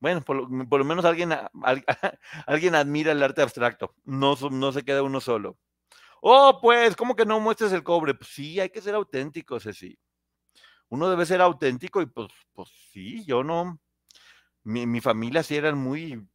Bueno, 0.00 0.22
por 0.22 0.36
lo, 0.36 0.84
menos 0.84 1.04
alguien, 2.46 2.74
admira 2.74 3.12
el 3.12 3.22
arte 3.22 3.42
abstracto, 3.42 3.94
no, 4.04 4.36
se 4.72 4.84
queda 4.84 5.02
uno 5.02 5.20
solo. 5.20 5.58
Oh, 6.22 6.58
pues, 6.62 6.96
¿cómo 6.96 7.14
que 7.14 7.26
no 7.26 7.38
muestres 7.40 7.72
el 7.72 7.82
cobre? 7.82 8.14
Pues 8.14 8.30
sí, 8.30 8.58
hay 8.58 8.70
que 8.70 8.80
ser 8.80 8.94
auténtico, 8.94 9.60
sí. 9.60 9.98
Uno 10.88 11.10
debe 11.10 11.26
ser 11.26 11.42
auténtico 11.42 12.00
y 12.00 12.06
pues, 12.06 12.28
pues 12.54 12.70
sí, 12.90 13.22
yo 13.26 13.44
no, 13.44 13.78
mi, 14.64 14.86
mi 14.86 15.00
familia 15.00 15.42
sí 15.42 15.56
eran 15.56 15.76
muy, 15.76 16.26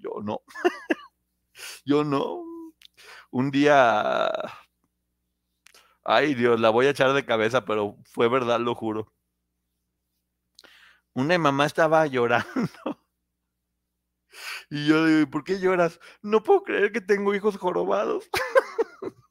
yo 0.00 0.20
no. 0.22 0.42
Yo 1.84 2.04
no. 2.04 2.42
Un 3.30 3.50
día. 3.50 4.30
Ay, 6.04 6.34
Dios, 6.34 6.60
la 6.60 6.68
voy 6.70 6.86
a 6.86 6.90
echar 6.90 7.12
de 7.14 7.24
cabeza, 7.24 7.64
pero 7.64 7.96
fue 8.04 8.28
verdad, 8.28 8.60
lo 8.60 8.74
juro. 8.74 9.12
Una 11.14 11.38
mamá 11.38 11.66
estaba 11.66 12.04
llorando. 12.06 12.48
Y 14.70 14.86
yo 14.86 15.04
le 15.04 15.16
digo, 15.16 15.30
¿por 15.30 15.44
qué 15.44 15.58
lloras? 15.60 16.00
No 16.22 16.42
puedo 16.42 16.62
creer 16.62 16.92
que 16.92 17.00
tengo 17.00 17.34
hijos 17.34 17.56
jorobados. 17.56 18.28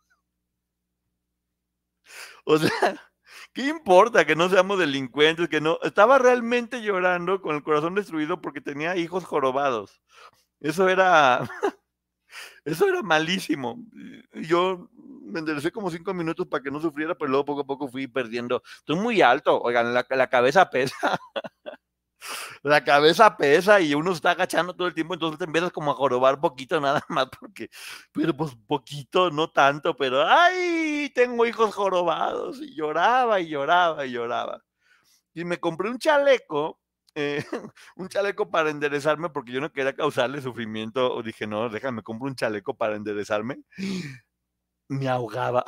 o 2.45 2.57
sea, 2.57 3.08
¿qué 3.53 3.67
importa 3.67 4.25
que 4.25 4.35
no 4.35 4.49
seamos 4.49 4.79
delincuentes? 4.79 5.47
Que 5.49 5.61
no. 5.61 5.79
Estaba 5.83 6.17
realmente 6.19 6.81
llorando 6.81 7.41
con 7.41 7.55
el 7.55 7.63
corazón 7.63 7.95
destruido 7.95 8.41
porque 8.41 8.61
tenía 8.61 8.95
hijos 8.97 9.25
jorobados. 9.25 10.01
Eso 10.59 10.89
era. 10.89 11.41
Eso 12.65 12.87
era 12.87 13.01
malísimo. 13.01 13.83
Yo 14.33 14.89
me 15.23 15.39
enderecé 15.39 15.71
como 15.71 15.91
cinco 15.91 16.13
minutos 16.13 16.47
para 16.47 16.63
que 16.63 16.71
no 16.71 16.79
sufriera, 16.79 17.15
pero 17.15 17.29
luego 17.31 17.45
poco 17.45 17.61
a 17.61 17.65
poco 17.65 17.87
fui 17.87 18.07
perdiendo. 18.07 18.61
Estoy 18.79 18.97
muy 18.97 19.21
alto, 19.21 19.59
oigan, 19.61 19.93
la, 19.93 20.05
la 20.09 20.29
cabeza 20.29 20.69
pesa. 20.69 21.19
la 22.63 22.83
cabeza 22.83 23.37
pesa 23.37 23.79
y 23.81 23.93
uno 23.93 24.11
está 24.11 24.31
agachando 24.31 24.75
todo 24.75 24.87
el 24.87 24.93
tiempo, 24.93 25.13
entonces 25.13 25.39
te 25.39 25.45
empiezas 25.45 25.71
como 25.71 25.91
a 25.91 25.95
jorobar 25.95 26.39
poquito 26.39 26.79
nada 26.81 27.03
más, 27.09 27.27
porque, 27.39 27.69
pero 28.11 28.35
pues 28.35 28.55
poquito, 28.67 29.31
no 29.31 29.49
tanto, 29.51 29.95
pero 29.95 30.25
¡ay! 30.27 31.11
Tengo 31.15 31.45
hijos 31.45 31.73
jorobados 31.75 32.59
y 32.61 32.75
lloraba 32.75 33.39
y 33.39 33.49
lloraba 33.49 34.05
y 34.05 34.11
lloraba. 34.11 34.61
Y 35.33 35.45
me 35.45 35.59
compré 35.59 35.89
un 35.89 35.99
chaleco, 35.99 36.79
eh, 37.15 37.43
un 37.95 38.09
chaleco 38.09 38.49
para 38.51 38.69
enderezarme 38.71 39.29
porque 39.29 39.51
yo 39.53 39.61
no 39.61 39.71
quería 39.71 39.93
causarle 39.95 40.41
sufrimiento, 40.41 41.13
o 41.13 41.23
dije, 41.23 41.47
no, 41.47 41.69
déjame, 41.69 42.03
compro 42.03 42.27
un 42.29 42.35
chaleco 42.35 42.75
para 42.75 42.95
enderezarme. 42.95 43.59
Me 44.89 45.07
ahogaba. 45.07 45.63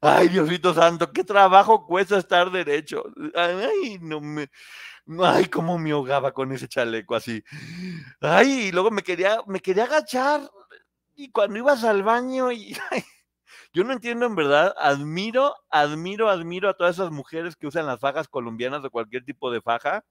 Ay, 0.00 0.28
Diosito 0.28 0.74
Santo, 0.74 1.12
qué 1.12 1.24
trabajo 1.24 1.86
cuesta 1.86 2.18
estar 2.18 2.50
derecho. 2.50 3.04
Ay, 3.34 3.98
no 4.00 4.20
me. 4.20 4.48
Ay, 5.22 5.46
cómo 5.46 5.78
me 5.78 5.92
ahogaba 5.92 6.32
con 6.32 6.52
ese 6.52 6.68
chaleco 6.68 7.14
así. 7.14 7.42
Ay, 8.20 8.68
y 8.68 8.72
luego 8.72 8.90
me 8.90 9.02
quería, 9.02 9.40
me 9.46 9.60
quería 9.60 9.84
agachar. 9.84 10.42
Y 11.16 11.30
cuando 11.30 11.58
ibas 11.58 11.84
al 11.84 12.02
baño, 12.02 12.52
y, 12.52 12.76
yo 13.74 13.84
no 13.84 13.92
entiendo 13.92 14.26
en 14.26 14.36
verdad, 14.36 14.74
admiro, 14.78 15.54
admiro, 15.70 16.30
admiro 16.30 16.68
a 16.70 16.74
todas 16.74 16.96
esas 16.96 17.10
mujeres 17.12 17.56
que 17.56 17.66
usan 17.68 17.86
las 17.86 18.00
fajas 18.00 18.28
colombianas 18.28 18.84
o 18.84 18.90
cualquier 18.90 19.24
tipo 19.24 19.50
de 19.50 19.62
faja. 19.62 20.04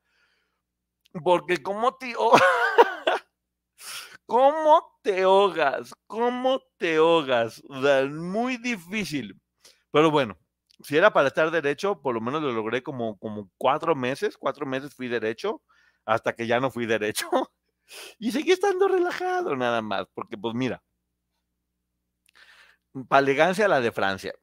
Porque 1.24 1.62
como 1.62 1.96
tío. 1.98 2.18
¿Cómo 4.26 4.98
te 5.04 5.24
ahogas? 5.24 5.94
¿Cómo 6.08 6.62
te 6.78 6.96
ahogas? 6.96 7.62
O 7.70 7.82
sea, 7.82 8.06
muy 8.06 8.58
difícil. 8.58 9.40
Pero 9.94 10.12
bueno, 10.12 10.38
si 10.84 10.98
era 10.98 11.14
para 11.14 11.28
estar 11.30 11.52
derecho, 11.52 12.02
por 12.02 12.16
lo 12.16 12.22
menos 12.22 12.41
lo 12.41 12.52
logré 12.52 12.84
como, 12.84 13.18
como 13.20 13.52
cuatro 13.58 13.96
meses, 13.96 14.38
cuatro 14.38 14.66
meses 14.66 14.96
fui 14.96 15.08
derecho, 15.08 15.62
hasta 16.06 16.34
que 16.34 16.48
ya 16.48 16.60
no 16.60 16.72
fui 16.72 16.86
derecho. 16.86 17.30
Y 18.20 18.32
seguí 18.32 18.52
estando 18.54 18.88
relajado 18.88 19.56
nada 19.58 19.82
más, 19.82 20.08
porque 20.16 20.38
pues 20.38 20.56
mira, 20.56 20.82
para 23.08 23.22
elegancia 23.24 23.68
la 23.68 23.82
de 23.82 23.91
Francia. 23.91 24.34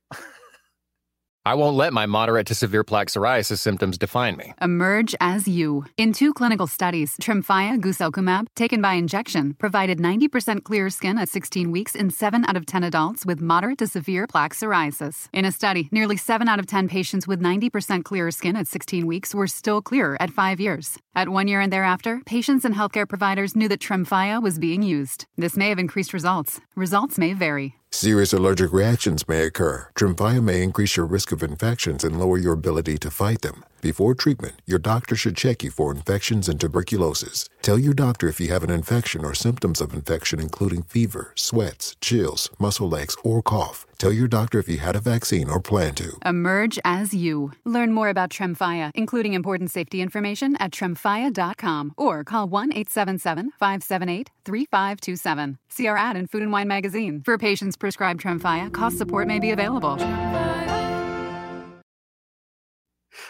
I 1.47 1.55
won't 1.55 1.77
let 1.77 1.95
my 1.95 2.05
moderate 2.05 2.47
to 2.49 2.55
severe 2.55 2.85
plaque 2.85 3.09
psoriasis 3.09 3.61
symptoms 3.61 3.97
define 3.97 4.37
me. 4.37 4.53
Emerge 4.61 5.15
as 5.23 5.49
you. 5.49 5.87
In 5.97 6.13
two 6.13 6.35
clinical 6.35 6.67
studies, 6.67 7.17
Tremfya 7.17 7.81
guselkumab, 7.81 8.49
taken 8.55 8.83
by 8.83 8.95
injection, 8.95 9.55
provided 9.55 9.99
90% 9.99 10.65
clearer 10.65 10.91
skin 10.91 11.17
at 11.17 11.31
16 11.31 11.71
weeks 11.71 11.95
in 11.95 12.11
7 12.11 12.45
out 12.47 12.57
of 12.57 12.67
10 12.67 12.85
adults 12.85 13.25
with 13.25 13.41
moderate 13.41 13.79
to 13.79 13.87
severe 13.87 14.27
plaque 14.27 14.53
psoriasis. 14.53 15.29
In 15.33 15.47
a 15.47 15.53
study, 15.53 15.89
nearly 15.91 16.19
7 16.19 16.47
out 16.47 16.59
of 16.59 16.67
10 16.67 16.89
patients 16.89 17.27
with 17.27 17.41
90% 17.41 18.05
clearer 18.05 18.31
skin 18.31 18.55
at 18.55 18.69
16 18.69 19.07
weeks 19.07 19.35
were 19.35 19.47
still 19.47 19.81
clear 19.81 20.19
at 20.21 20.31
5 20.31 20.61
years. 20.61 20.99
At 21.15 21.31
1 21.31 21.49
year 21.49 21.63
and 21.63 21.73
thereafter, 21.73 22.21
patients 22.27 22.67
and 22.67 22.75
healthcare 22.75 23.09
providers 23.09 23.57
knew 23.57 23.69
that 23.69 23.81
Tremfya 23.81 24.43
was 24.43 24.59
being 24.59 24.83
used. 24.83 25.25
This 25.39 25.57
may 25.57 25.71
have 25.71 25.79
increased 25.79 26.13
results. 26.13 26.61
Results 26.77 27.17
may 27.17 27.33
vary. 27.33 27.80
Serious 27.93 28.33
allergic 28.33 28.73
reactions 28.73 29.27
may 29.29 29.43
occur. 29.43 29.89
Tremfya 29.97 30.43
may 30.43 30.63
increase 30.63 30.97
your 30.97 31.07
risk 31.07 31.33
of 31.33 31.43
infections 31.43 32.05
and 32.05 32.21
lower 32.21 32.39
your 32.39 32.53
ability 32.53 32.97
to 32.99 33.11
fight 33.11 33.43
them. 33.43 33.65
Before 33.81 34.15
treatment, 34.15 34.61
your 34.67 34.79
doctor 34.79 35.17
should 35.17 35.37
check 35.37 35.63
you 35.63 35.71
for 35.71 35.91
infections 35.91 36.51
and 36.51 36.61
tuberculosis. 36.61 37.49
Tell 37.63 37.79
your 37.79 37.95
doctor 37.95 38.29
if 38.29 38.39
you 38.39 38.49
have 38.49 38.63
an 38.63 38.71
infection 38.71 39.25
or 39.25 39.33
symptoms 39.33 39.81
of 39.81 39.95
infection, 39.95 40.39
including 40.39 40.83
fever, 40.83 41.33
sweats, 41.35 41.97
chills, 42.03 42.51
muscle 42.59 42.95
aches, 42.95 43.17
or 43.25 43.41
cough. 43.43 43.87
Tell 43.97 44.13
your 44.13 44.29
doctor 44.29 44.59
if 44.59 44.69
you 44.69 44.79
had 44.79 44.97
a 44.97 45.01
vaccine 45.01 45.49
or 45.49 45.61
plan 45.61 45.95
to. 45.95 46.19
Emerge 46.25 46.79
as 46.85 47.15
you. 47.15 47.53
Learn 47.65 47.93
more 47.93 48.11
about 48.11 48.31
Tremfya, 48.31 48.91
including 48.95 49.33
important 49.33 49.71
safety 49.71 50.03
information 50.03 50.57
at 50.57 50.73
tremfya.com 50.73 51.95
or 51.97 52.23
call 52.25 52.49
1 52.49 52.73
877 52.73 53.53
578 53.59 54.31
3527. 54.45 55.59
See 55.69 55.87
our 55.87 55.97
ad 55.97 56.17
in 56.17 56.27
Food 56.27 56.43
and 56.43 56.53
Wine 56.53 56.69
magazine. 56.69 57.23
For 57.25 57.39
patients 57.39 57.77
prescribed 57.77 58.23
Tremfya, 58.23 58.73
cost 58.73 58.99
support 58.99 59.27
may 59.27 59.39
be 59.39 59.51
available. 59.51 59.99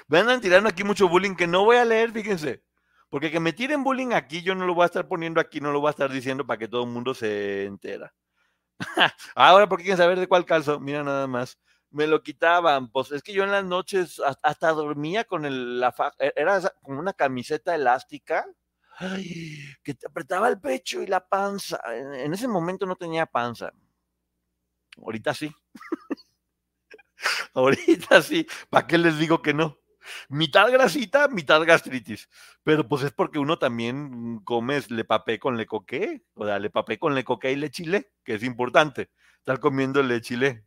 Me 0.09 0.19
andan 0.19 0.41
tirando 0.41 0.69
aquí 0.69 0.85
mucho 0.85 1.09
bullying 1.09 1.35
que 1.35 1.47
no 1.47 1.65
voy 1.65 1.77
a 1.77 1.85
leer, 1.85 2.13
fíjense. 2.13 2.63
Porque 3.09 3.31
que 3.31 3.41
me 3.41 3.53
tiren 3.53 3.83
bullying 3.83 4.13
aquí, 4.13 4.43
yo 4.43 4.55
no 4.55 4.67
lo 4.67 4.75
voy 4.75 4.85
a 4.85 4.87
estar 4.87 5.09
poniendo 5.09 5.41
aquí, 5.41 5.61
no 5.61 5.73
lo 5.73 5.81
voy 5.81 5.89
a 5.89 5.91
estar 5.91 6.11
diciendo 6.11 6.47
para 6.47 6.59
que 6.59 6.69
todo 6.69 6.85
el 6.85 6.91
mundo 6.91 7.13
se 7.13 7.65
entera. 7.67 8.15
Ahora, 9.35 9.69
porque 9.69 9.85
quieren 9.85 9.99
saber 9.99 10.19
de 10.19 10.29
cuál 10.29 10.47
calzo, 10.47 10.81
mira 10.81 11.03
nada 11.03 11.27
más. 11.27 11.59
Me 11.91 12.07
lo 12.07 12.23
quitaban, 12.23 12.91
pues 12.91 13.11
es 13.11 13.23
que 13.23 13.33
yo 13.33 13.43
en 13.43 13.51
las 13.51 13.65
noches 13.65 14.23
hasta 14.43 14.73
dormía 14.73 15.25
con 15.25 15.45
el, 15.45 15.81
la 15.81 15.93
e, 16.21 16.33
era 16.37 16.61
como 16.83 17.01
una 17.01 17.13
camiseta 17.13 17.75
elástica 17.75 18.47
que 19.83 19.95
te 19.95 20.07
apretaba 20.07 20.49
el 20.49 20.61
pecho 20.61 21.03
y 21.03 21.07
la 21.07 21.27
panza. 21.27 21.81
En, 21.93 22.33
ese 22.33 22.47
momento 22.47 22.87
no 22.87 22.97
tenía 22.97 23.27
panza. 23.27 23.73
Ahorita 24.99 25.35
sí. 25.35 25.53
Ahorita 27.55 28.23
sí. 28.23 28.47
¿Para 28.69 28.87
qué 28.87 28.99
les 28.99 29.19
digo 29.19 29.43
que 29.43 29.55
no? 29.55 29.80
Mitad 30.29 30.71
grasita, 30.71 31.29
mitad 31.29 31.63
gastritis. 31.65 32.29
Pero 32.63 32.87
pues 32.89 33.05
es 33.05 33.13
porque 33.13 33.39
uno 33.39 33.59
también 33.59 34.41
come 34.45 34.81
le 34.89 35.05
papé 35.05 35.39
con 35.39 35.57
le 35.57 35.67
coqué, 35.67 36.23
o 36.35 36.47
sea, 36.47 36.59
le 36.59 36.71
papé 36.71 36.99
con 36.99 37.15
le 37.15 37.25
coqué 37.25 37.53
y 37.53 37.57
le 37.57 37.71
chile, 37.71 38.13
que 38.25 38.35
es 38.35 38.43
importante, 38.43 39.11
estar 39.39 39.61
comiendo 39.61 40.03
le 40.03 40.21
chile. 40.21 40.65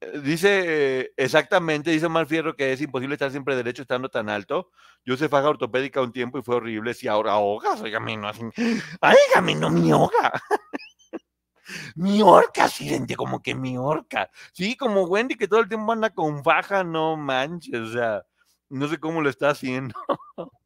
Eh, 0.00 0.20
dice 0.20 1.12
exactamente, 1.16 1.90
dice 1.90 2.08
Malfierro 2.08 2.56
que 2.56 2.72
es 2.72 2.80
imposible 2.80 3.14
estar 3.14 3.30
siempre 3.30 3.56
derecho 3.56 3.82
estando 3.82 4.08
tan 4.08 4.28
alto. 4.28 4.70
Yo 5.04 5.14
usé 5.14 5.28
faja 5.28 5.48
ortopédica 5.48 6.00
un 6.00 6.12
tiempo 6.12 6.38
y 6.38 6.42
fue 6.42 6.56
horrible. 6.56 6.94
Si 6.94 7.08
ahora 7.08 7.32
ahogas, 7.32 7.80
oígame, 7.80 8.16
no 8.16 8.28
así. 8.28 8.42
Óigame, 9.00 9.54
no 9.54 9.70
mi 9.70 9.90
ahoga. 9.90 10.32
mi 11.94 12.22
orca, 12.22 12.68
siente 12.68 13.16
como 13.16 13.42
que 13.42 13.54
mi 13.54 13.76
orca. 13.78 14.30
Sí, 14.52 14.76
como 14.76 15.02
Wendy 15.04 15.36
que 15.36 15.48
todo 15.48 15.60
el 15.60 15.68
tiempo 15.68 15.92
anda 15.92 16.10
con 16.10 16.42
faja, 16.44 16.84
no 16.84 17.16
manches, 17.16 17.80
o 17.80 17.92
sea, 17.92 18.24
no 18.70 18.88
sé 18.88 18.98
cómo 18.98 19.20
lo 19.20 19.28
está 19.28 19.50
haciendo. 19.50 19.94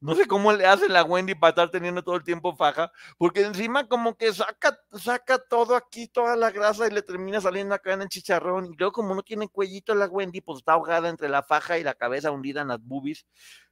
No 0.00 0.16
sé 0.16 0.26
cómo 0.26 0.52
le 0.52 0.66
hace 0.66 0.88
la 0.88 1.04
Wendy 1.04 1.34
para 1.36 1.50
estar 1.50 1.70
teniendo 1.70 2.02
todo 2.02 2.16
el 2.16 2.24
tiempo 2.24 2.56
faja, 2.56 2.90
porque 3.18 3.42
encima 3.42 3.86
como 3.86 4.16
que 4.16 4.32
saca, 4.32 4.76
saca 4.92 5.38
todo 5.38 5.76
aquí, 5.76 6.08
toda 6.08 6.34
la 6.36 6.50
grasa 6.50 6.88
y 6.88 6.90
le 6.90 7.02
termina 7.02 7.40
saliendo 7.40 7.74
acá 7.74 7.92
en 7.92 8.02
el 8.02 8.08
chicharrón. 8.08 8.66
Y 8.66 8.76
luego 8.76 8.92
como 8.92 9.14
no 9.14 9.22
tiene 9.22 9.48
cuellito 9.48 9.94
la 9.94 10.06
Wendy, 10.06 10.40
pues 10.40 10.58
está 10.58 10.72
ahogada 10.72 11.08
entre 11.08 11.28
la 11.28 11.42
faja 11.44 11.78
y 11.78 11.84
la 11.84 11.94
cabeza 11.94 12.32
hundida 12.32 12.62
en 12.62 12.68
las 12.68 12.82
boobies. 12.82 13.26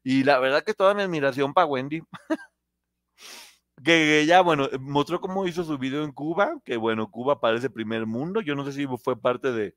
Y 0.04 0.22
la 0.24 0.38
verdad 0.38 0.62
que 0.62 0.72
toda 0.72 0.94
mi 0.94 1.02
admiración 1.02 1.52
para 1.52 1.66
Wendy. 1.66 2.00
que 3.84 4.24
ya, 4.26 4.40
bueno, 4.42 4.68
mostró 4.80 5.20
cómo 5.20 5.46
hizo 5.46 5.64
su 5.64 5.78
video 5.78 6.04
en 6.04 6.12
Cuba, 6.12 6.54
que 6.64 6.76
bueno, 6.76 7.10
Cuba 7.10 7.40
parece 7.40 7.70
primer 7.70 8.06
mundo. 8.06 8.40
Yo 8.40 8.54
no 8.54 8.64
sé 8.64 8.72
si 8.72 8.86
fue 8.86 9.20
parte 9.20 9.52
de 9.52 9.74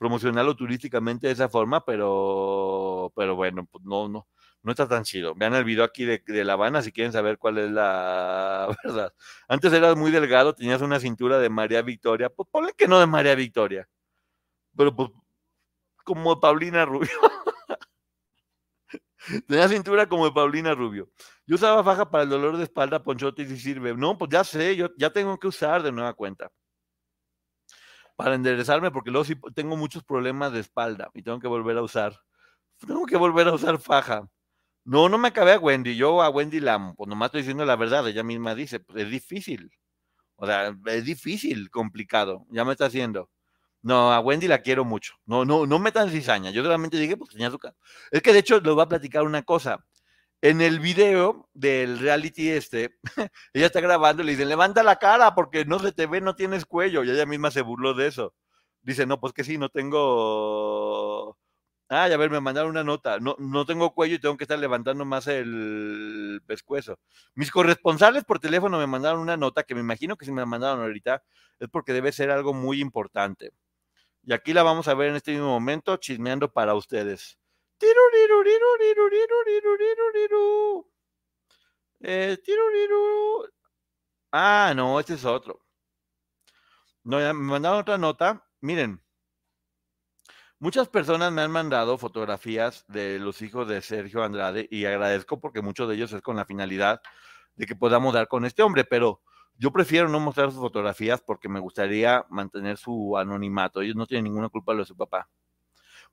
promocionarlo 0.00 0.56
turísticamente 0.56 1.28
de 1.28 1.34
esa 1.34 1.48
forma, 1.48 1.84
pero, 1.84 3.12
pero 3.14 3.36
bueno, 3.36 3.68
pues 3.70 3.84
no, 3.84 4.08
no 4.08 4.26
no 4.62 4.72
está 4.72 4.88
tan 4.88 5.04
chido. 5.04 5.34
Vean 5.34 5.54
el 5.54 5.64
video 5.64 5.84
aquí 5.84 6.04
de, 6.04 6.22
La 6.44 6.54
Habana 6.54 6.82
si 6.82 6.92
quieren 6.92 7.12
saber 7.12 7.38
cuál 7.38 7.58
es 7.58 7.70
la 7.70 8.68
verdad. 8.84 9.14
Antes 9.48 9.72
eras 9.72 9.96
muy 9.96 10.10
delgado, 10.10 10.54
tenías 10.54 10.82
una 10.82 11.00
cintura 11.00 11.38
de 11.38 11.48
María 11.48 11.82
Victoria. 11.82 12.30
Pues 12.30 12.48
ponle 12.50 12.72
que 12.76 12.88
no 12.88 13.00
de 13.00 13.06
María 13.06 13.34
Victoria. 13.34 13.88
Pero 14.76 14.94
pues 14.94 15.10
como 16.04 16.40
Paulina 16.40 16.84
Rubio. 16.84 17.10
Tenía 19.46 19.68
cintura 19.68 20.08
como 20.08 20.24
de 20.24 20.32
Paulina 20.32 20.74
Rubio. 20.74 21.08
Yo 21.46 21.56
usaba 21.56 21.84
faja 21.84 22.10
para 22.10 22.24
el 22.24 22.30
dolor 22.30 22.56
de 22.56 22.64
espalda, 22.64 23.02
ponchote 23.02 23.42
y 23.42 23.46
si 23.46 23.58
sirve. 23.58 23.94
No, 23.94 24.16
pues 24.18 24.30
ya 24.30 24.44
sé, 24.44 24.76
yo 24.76 24.90
ya 24.96 25.10
tengo 25.10 25.38
que 25.38 25.48
usar 25.48 25.82
de 25.82 25.92
nueva 25.92 26.14
cuenta. 26.14 26.50
Para 28.20 28.34
enderezarme, 28.34 28.90
porque 28.90 29.10
luego 29.10 29.24
sí 29.24 29.34
tengo 29.54 29.78
muchos 29.78 30.04
problemas 30.04 30.52
de 30.52 30.60
espalda 30.60 31.10
y 31.14 31.22
tengo 31.22 31.40
que 31.40 31.48
volver 31.48 31.78
a 31.78 31.82
usar. 31.82 32.20
Tengo 32.86 33.06
que 33.06 33.16
volver 33.16 33.48
a 33.48 33.54
usar 33.54 33.78
faja. 33.78 34.28
No, 34.84 35.08
no 35.08 35.16
me 35.16 35.28
acabé 35.28 35.54
a 35.54 35.58
Wendy. 35.58 35.96
Yo 35.96 36.20
a 36.20 36.28
Wendy 36.28 36.60
la 36.60 36.92
pues 36.98 37.08
nomás 37.08 37.28
estoy 37.28 37.40
diciendo 37.40 37.64
la 37.64 37.76
verdad. 37.76 38.06
Ella 38.06 38.22
misma 38.22 38.54
dice, 38.54 38.78
pues, 38.80 39.04
es 39.04 39.10
difícil. 39.10 39.70
O 40.36 40.46
sea, 40.46 40.76
es 40.86 41.04
difícil, 41.06 41.70
complicado. 41.70 42.46
Ya 42.50 42.62
me 42.66 42.72
está 42.72 42.86
haciendo. 42.86 43.30
No, 43.80 44.12
a 44.12 44.20
Wendy 44.20 44.48
la 44.48 44.60
quiero 44.60 44.84
mucho. 44.84 45.14
No, 45.24 45.46
no, 45.46 45.66
no 45.66 45.78
me 45.78 45.90
tan 45.90 46.10
cizaña. 46.10 46.50
Yo 46.50 46.62
realmente 46.62 46.98
dije, 46.98 47.16
pues 47.16 47.30
tenía 47.30 47.50
su 47.50 47.58
Es 48.10 48.20
que 48.22 48.34
de 48.34 48.40
hecho 48.40 48.60
les 48.60 48.74
voy 48.74 48.82
a 48.82 48.88
platicar 48.88 49.22
una 49.22 49.42
cosa. 49.44 49.82
En 50.42 50.60
el 50.60 50.80
video 50.80 51.48
del 51.54 51.98
reality 51.98 52.50
este, 52.50 52.98
ella 53.52 53.66
está 53.66 53.80
grabando 53.80 54.22
y 54.22 54.26
le 54.26 54.32
dicen, 54.32 54.48
levanta 54.48 54.82
la 54.82 54.96
cara 54.96 55.34
porque 55.34 55.64
no 55.64 55.78
se 55.78 55.92
te 55.92 56.06
ve, 56.06 56.20
no 56.20 56.34
tienes 56.34 56.64
cuello. 56.64 57.04
Y 57.04 57.10
ella 57.10 57.26
misma 57.26 57.50
se 57.50 57.62
burló 57.62 57.94
de 57.94 58.06
eso. 58.08 58.34
Dice, 58.82 59.06
no, 59.06 59.20
pues 59.20 59.32
que 59.32 59.44
sí, 59.44 59.58
no 59.58 59.68
tengo... 59.68 61.38
Ah, 61.90 62.08
ya 62.08 62.16
ver, 62.16 62.30
me 62.30 62.40
mandaron 62.40 62.70
una 62.70 62.84
nota. 62.84 63.18
No, 63.20 63.36
no 63.38 63.66
tengo 63.66 63.94
cuello 63.94 64.14
y 64.14 64.20
tengo 64.20 64.36
que 64.36 64.44
estar 64.44 64.58
levantando 64.58 65.04
más 65.04 65.26
el 65.26 66.40
pescuezo. 66.46 66.98
Mis 67.34 67.50
corresponsales 67.50 68.24
por 68.24 68.38
teléfono 68.38 68.78
me 68.78 68.86
mandaron 68.86 69.20
una 69.20 69.36
nota 69.36 69.64
que 69.64 69.74
me 69.74 69.80
imagino 69.80 70.16
que 70.16 70.24
si 70.24 70.32
me 70.32 70.40
la 70.40 70.46
mandaron 70.46 70.80
ahorita 70.80 71.22
es 71.58 71.68
porque 71.68 71.92
debe 71.92 72.12
ser 72.12 72.30
algo 72.30 72.54
muy 72.54 72.80
importante. 72.80 73.52
Y 74.22 74.32
aquí 74.32 74.52
la 74.52 74.62
vamos 74.62 74.88
a 74.88 74.94
ver 74.94 75.10
en 75.10 75.16
este 75.16 75.32
mismo 75.32 75.48
momento, 75.48 75.96
chismeando 75.96 76.52
para 76.52 76.74
ustedes. 76.74 77.38
Eh, 82.00 82.36
ah, 84.32 84.72
no, 84.76 85.00
este 85.00 85.14
es 85.14 85.24
otro. 85.24 85.60
No, 87.04 87.18
me 87.18 87.32
mandaron 87.32 87.80
otra 87.80 87.98
nota. 87.98 88.46
Miren, 88.60 89.02
muchas 90.58 90.88
personas 90.88 91.32
me 91.32 91.42
han 91.42 91.50
mandado 91.50 91.96
fotografías 91.98 92.84
de 92.88 93.18
los 93.18 93.40
hijos 93.42 93.66
de 93.66 93.80
Sergio 93.82 94.22
Andrade 94.22 94.68
y 94.70 94.84
agradezco 94.84 95.40
porque 95.40 95.62
muchos 95.62 95.88
de 95.88 95.94
ellos 95.94 96.12
es 96.12 96.22
con 96.22 96.36
la 96.36 96.44
finalidad 96.44 97.00
de 97.56 97.66
que 97.66 97.76
podamos 97.76 98.14
dar 98.14 98.28
con 98.28 98.44
este 98.44 98.62
hombre, 98.62 98.84
pero 98.84 99.22
yo 99.56 99.72
prefiero 99.72 100.08
no 100.08 100.20
mostrar 100.20 100.50
sus 100.50 100.60
fotografías 100.60 101.20
porque 101.20 101.48
me 101.48 101.60
gustaría 101.60 102.24
mantener 102.30 102.76
su 102.78 103.16
anonimato. 103.16 103.82
Ellos 103.82 103.96
no 103.96 104.06
tienen 104.06 104.24
ninguna 104.24 104.48
culpa 104.48 104.72
lo 104.72 104.80
de 104.80 104.86
su 104.86 104.96
papá. 104.96 105.28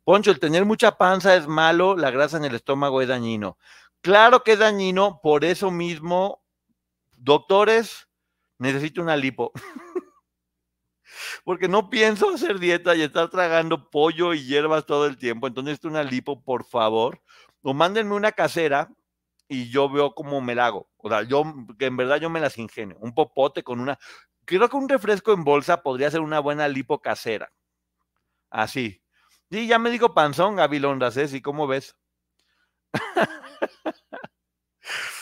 Poncho, 0.08 0.32
el 0.32 0.40
tener 0.40 0.64
mucha 0.64 0.98
panza 0.98 1.36
es 1.36 1.48
malo, 1.48 1.98
la 1.98 2.12
grasa 2.12 2.38
en 2.38 2.46
el 2.46 2.56
estómago 2.56 3.02
es 3.02 3.10
dañino. 3.10 3.58
Claro 4.00 4.42
que 4.42 4.54
es 4.54 4.60
dañino, 4.60 5.20
por 5.22 5.44
eso 5.44 5.70
mismo, 5.70 6.42
doctores, 7.18 8.08
necesito 8.58 9.02
una 9.02 9.18
lipo. 9.18 9.52
Porque 11.44 11.68
no 11.68 11.90
pienso 11.90 12.30
hacer 12.30 12.58
dieta 12.58 12.96
y 12.96 13.02
estar 13.02 13.30
tragando 13.30 13.90
pollo 13.90 14.34
y 14.34 14.46
hierbas 14.46 14.86
todo 14.86 15.08
el 15.08 15.18
tiempo. 15.18 15.46
Entonces, 15.46 15.72
necesito 15.72 15.90
una 15.90 16.04
lipo, 16.04 16.42
por 16.42 16.64
favor. 16.64 17.22
O 17.62 17.74
mándenme 17.74 18.16
una 18.16 18.32
casera 18.32 18.90
y 19.50 19.70
yo 19.70 19.90
veo 19.90 20.16
cómo 20.16 20.40
me 20.40 20.56
la 20.56 20.68
hago. 20.68 20.90
O 20.96 21.10
sea, 21.10 21.24
yo, 21.24 21.44
que 21.78 21.88
en 21.88 21.98
verdad 21.98 22.22
yo 22.22 22.30
me 22.30 22.40
las 22.40 22.58
ingenio. 22.58 22.96
Un 23.02 23.14
popote 23.14 23.62
con 23.62 23.82
una. 23.82 24.00
Creo 24.46 24.70
que 24.70 24.78
un 24.78 24.88
refresco 24.88 25.34
en 25.34 25.44
bolsa 25.44 25.84
podría 25.84 26.10
ser 26.10 26.22
una 26.22 26.40
buena 26.40 26.70
lipo 26.70 27.02
casera. 27.02 27.52
Así. 28.50 29.02
Sí, 29.50 29.68
ya 29.68 29.80
me 29.80 29.90
dijo 29.90 30.14
panzón, 30.14 30.56
Gabilonda 30.58 31.12
Ceci, 31.12 31.42
¿cómo 31.42 31.68
ves? 31.68 31.96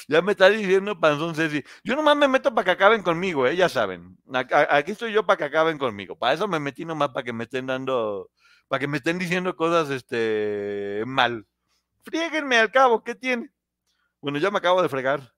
ya 0.07 0.21
me 0.21 0.31
está 0.31 0.49
diciendo 0.49 0.99
panzón 0.99 1.35
Ceci. 1.35 1.63
Yo 1.83 1.95
nomás 1.95 2.17
me 2.17 2.27
meto 2.27 2.53
para 2.53 2.65
que 2.65 2.71
acaben 2.71 3.03
conmigo, 3.03 3.45
¿eh? 3.47 3.55
ya 3.55 3.69
saben. 3.69 4.17
Aquí 4.69 4.91
estoy 4.91 5.13
yo 5.13 5.25
para 5.25 5.37
que 5.37 5.43
acaben 5.45 5.77
conmigo. 5.77 6.17
Para 6.17 6.33
eso 6.33 6.47
me 6.47 6.59
metí 6.59 6.85
nomás 6.85 7.09
para 7.09 7.23
que 7.23 7.33
me 7.33 7.43
estén 7.43 7.67
dando, 7.67 8.31
para 8.67 8.79
que 8.79 8.87
me 8.87 8.97
estén 8.97 9.19
diciendo 9.19 9.55
cosas 9.55 9.89
este 9.91 11.03
mal. 11.05 11.45
Fríguenme 12.03 12.57
al 12.57 12.71
cabo, 12.71 13.03
¿qué 13.03 13.15
tiene? 13.15 13.51
Bueno, 14.21 14.39
ya 14.39 14.51
me 14.51 14.57
acabo 14.57 14.81
de 14.81 14.89
fregar. 14.89 15.33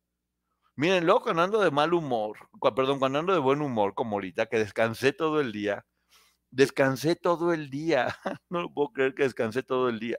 Miren, 0.78 1.06
loco, 1.08 1.24
cuando 1.26 1.42
ando 1.44 1.60
de 1.60 1.72
mal 1.72 1.94
humor, 1.94 2.38
perdón, 2.76 3.00
cuando 3.00 3.20
ando 3.20 3.34
de 3.34 3.40
buen 3.40 3.62
humor, 3.62 3.96
como 3.96 4.16
ahorita, 4.18 4.46
que 4.46 4.60
descansé 4.60 5.12
todo 5.12 5.42
el 5.42 5.52
día, 5.52 5.86
descansé 6.58 7.16
todo 7.16 7.54
el 7.54 7.70
día. 7.70 8.08
No 8.50 8.62
lo 8.64 8.74
puedo 8.74 8.90
creer 8.90 9.14
que 9.14 9.24
descansé 9.24 9.62
todo 9.64 9.90
el 9.90 10.00
día. 10.00 10.18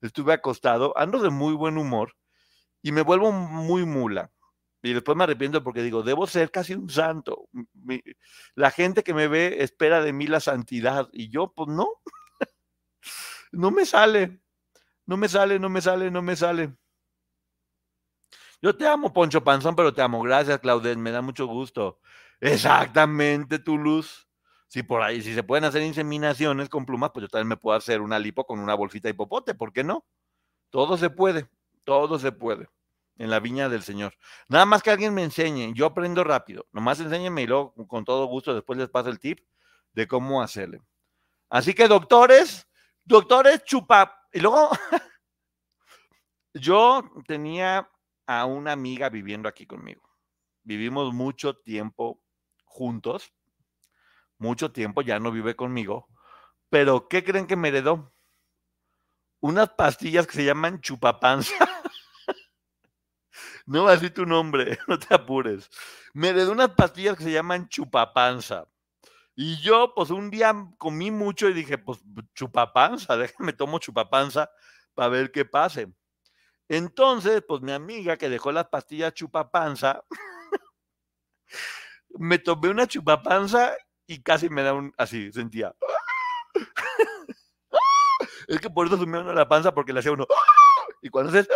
Estuve 0.00 0.32
acostado, 0.32 0.92
ando 0.98 1.22
de 1.22 1.30
muy 1.30 1.54
buen 1.54 1.78
humor 1.78 2.14
y 2.82 2.92
me 2.92 3.02
vuelvo 3.02 3.32
muy 3.32 3.86
mula. 3.86 4.32
Y 4.82 4.92
después 4.92 5.16
me 5.16 5.24
arrepiento 5.24 5.62
porque 5.62 5.82
digo, 5.82 6.02
debo 6.02 6.26
ser 6.26 6.50
casi 6.50 6.74
un 6.74 6.90
santo. 6.90 7.48
la 8.54 8.70
gente 8.70 9.02
que 9.02 9.14
me 9.14 9.28
ve 9.28 9.62
espera 9.62 10.02
de 10.02 10.12
mí 10.12 10.26
la 10.26 10.40
santidad 10.40 11.08
y 11.12 11.30
yo, 11.30 11.52
pues 11.54 11.68
no. 11.68 11.88
no 13.52 13.70
me 13.70 13.86
sale. 13.86 14.40
No 15.06 15.16
me 15.16 15.28
sale, 15.28 15.58
no 15.58 15.68
me 15.68 15.80
sale, 15.80 16.10
no 16.10 16.22
me 16.22 16.36
sale. 16.36 16.74
Yo 18.60 18.76
te 18.76 18.86
amo, 18.88 19.12
Poncho 19.12 19.44
Panzón, 19.44 19.76
pero 19.76 19.94
te 19.94 20.02
amo. 20.02 20.20
Gracias, 20.22 20.58
Claudet, 20.60 20.98
me 20.98 21.12
da 21.12 21.22
mucho 21.22 21.46
gusto. 21.46 22.00
Exactamente, 22.40 23.58
tu 23.60 23.78
luz. 23.78 24.25
Si 24.68 24.82
por 24.82 25.02
ahí, 25.02 25.22
si 25.22 25.34
se 25.34 25.42
pueden 25.42 25.64
hacer 25.64 25.82
inseminaciones 25.82 26.68
con 26.68 26.84
plumas, 26.84 27.10
pues 27.12 27.22
yo 27.22 27.28
también 27.28 27.48
me 27.48 27.56
puedo 27.56 27.76
hacer 27.76 28.00
una 28.00 28.18
lipo 28.18 28.44
con 28.44 28.58
una 28.58 28.74
bolsita 28.74 29.08
de 29.08 29.14
hipopote, 29.14 29.54
¿por 29.54 29.72
qué 29.72 29.84
no? 29.84 30.04
Todo 30.70 30.96
se 30.96 31.10
puede, 31.10 31.48
todo 31.84 32.18
se 32.18 32.32
puede 32.32 32.68
en 33.18 33.30
la 33.30 33.40
viña 33.40 33.68
del 33.68 33.82
Señor. 33.82 34.14
Nada 34.48 34.66
más 34.66 34.82
que 34.82 34.90
alguien 34.90 35.14
me 35.14 35.22
enseñe, 35.22 35.72
yo 35.74 35.86
aprendo 35.86 36.24
rápido. 36.24 36.66
Nomás 36.72 37.00
enséñenme 37.00 37.42
y 37.42 37.46
luego 37.46 37.74
con 37.86 38.04
todo 38.04 38.26
gusto 38.26 38.54
después 38.54 38.78
les 38.78 38.88
paso 38.88 39.08
el 39.08 39.20
tip 39.20 39.40
de 39.92 40.06
cómo 40.06 40.42
hacerle. 40.42 40.82
Así 41.48 41.74
que 41.74 41.88
doctores, 41.88 42.66
doctores 43.04 43.64
chupa. 43.64 44.20
Y 44.32 44.40
luego 44.40 44.70
yo 46.54 47.02
tenía 47.26 47.88
a 48.26 48.44
una 48.44 48.72
amiga 48.72 49.08
viviendo 49.08 49.48
aquí 49.48 49.66
conmigo. 49.66 50.02
Vivimos 50.62 51.14
mucho 51.14 51.56
tiempo 51.56 52.20
juntos, 52.64 53.32
mucho 54.38 54.72
tiempo, 54.72 55.02
ya 55.02 55.18
no 55.18 55.30
vive 55.30 55.56
conmigo, 55.56 56.08
pero 56.70 57.08
¿qué 57.08 57.24
creen 57.24 57.46
que 57.46 57.56
me 57.56 57.68
heredó? 57.68 58.12
Unas 59.40 59.70
pastillas 59.70 60.26
que 60.26 60.34
se 60.34 60.44
llaman 60.44 60.80
chupapanza. 60.80 61.52
no 63.66 63.84
va 63.84 63.90
a 63.90 63.94
decir 63.94 64.14
tu 64.14 64.26
nombre, 64.26 64.78
no 64.88 64.98
te 64.98 65.14
apures. 65.14 65.68
Me 66.14 66.28
heredó 66.28 66.52
unas 66.52 66.70
pastillas 66.70 67.16
que 67.16 67.24
se 67.24 67.32
llaman 67.32 67.68
chupapanza. 67.68 68.66
Y 69.34 69.60
yo, 69.60 69.92
pues 69.94 70.10
un 70.10 70.30
día 70.30 70.54
comí 70.78 71.10
mucho 71.10 71.48
y 71.48 71.52
dije, 71.52 71.76
pues 71.76 72.00
chupapanza, 72.34 73.16
déjame 73.16 73.52
tomo 73.52 73.78
chupapanza 73.78 74.50
para 74.94 75.08
ver 75.08 75.30
qué 75.30 75.44
pase. 75.44 75.92
Entonces, 76.68 77.42
pues 77.46 77.60
mi 77.60 77.72
amiga 77.72 78.16
que 78.16 78.28
dejó 78.28 78.50
las 78.50 78.68
pastillas 78.68 79.14
chupapanza, 79.14 80.02
me 82.18 82.38
tomé 82.38 82.70
una 82.70 82.86
chupapanza 82.86 83.76
y 84.06 84.22
casi 84.22 84.48
me 84.48 84.62
da 84.62 84.74
un, 84.74 84.92
así, 84.96 85.32
sentía. 85.32 85.74
es 88.48 88.60
que 88.60 88.70
por 88.70 88.86
eso 88.86 88.96
sume 88.96 89.20
uno 89.20 89.32
la 89.32 89.48
panza 89.48 89.74
porque 89.74 89.92
le 89.92 90.00
hacía 90.00 90.12
uno, 90.12 90.26
y 91.02 91.08
cuando 91.08 91.30
haces, 91.30 91.48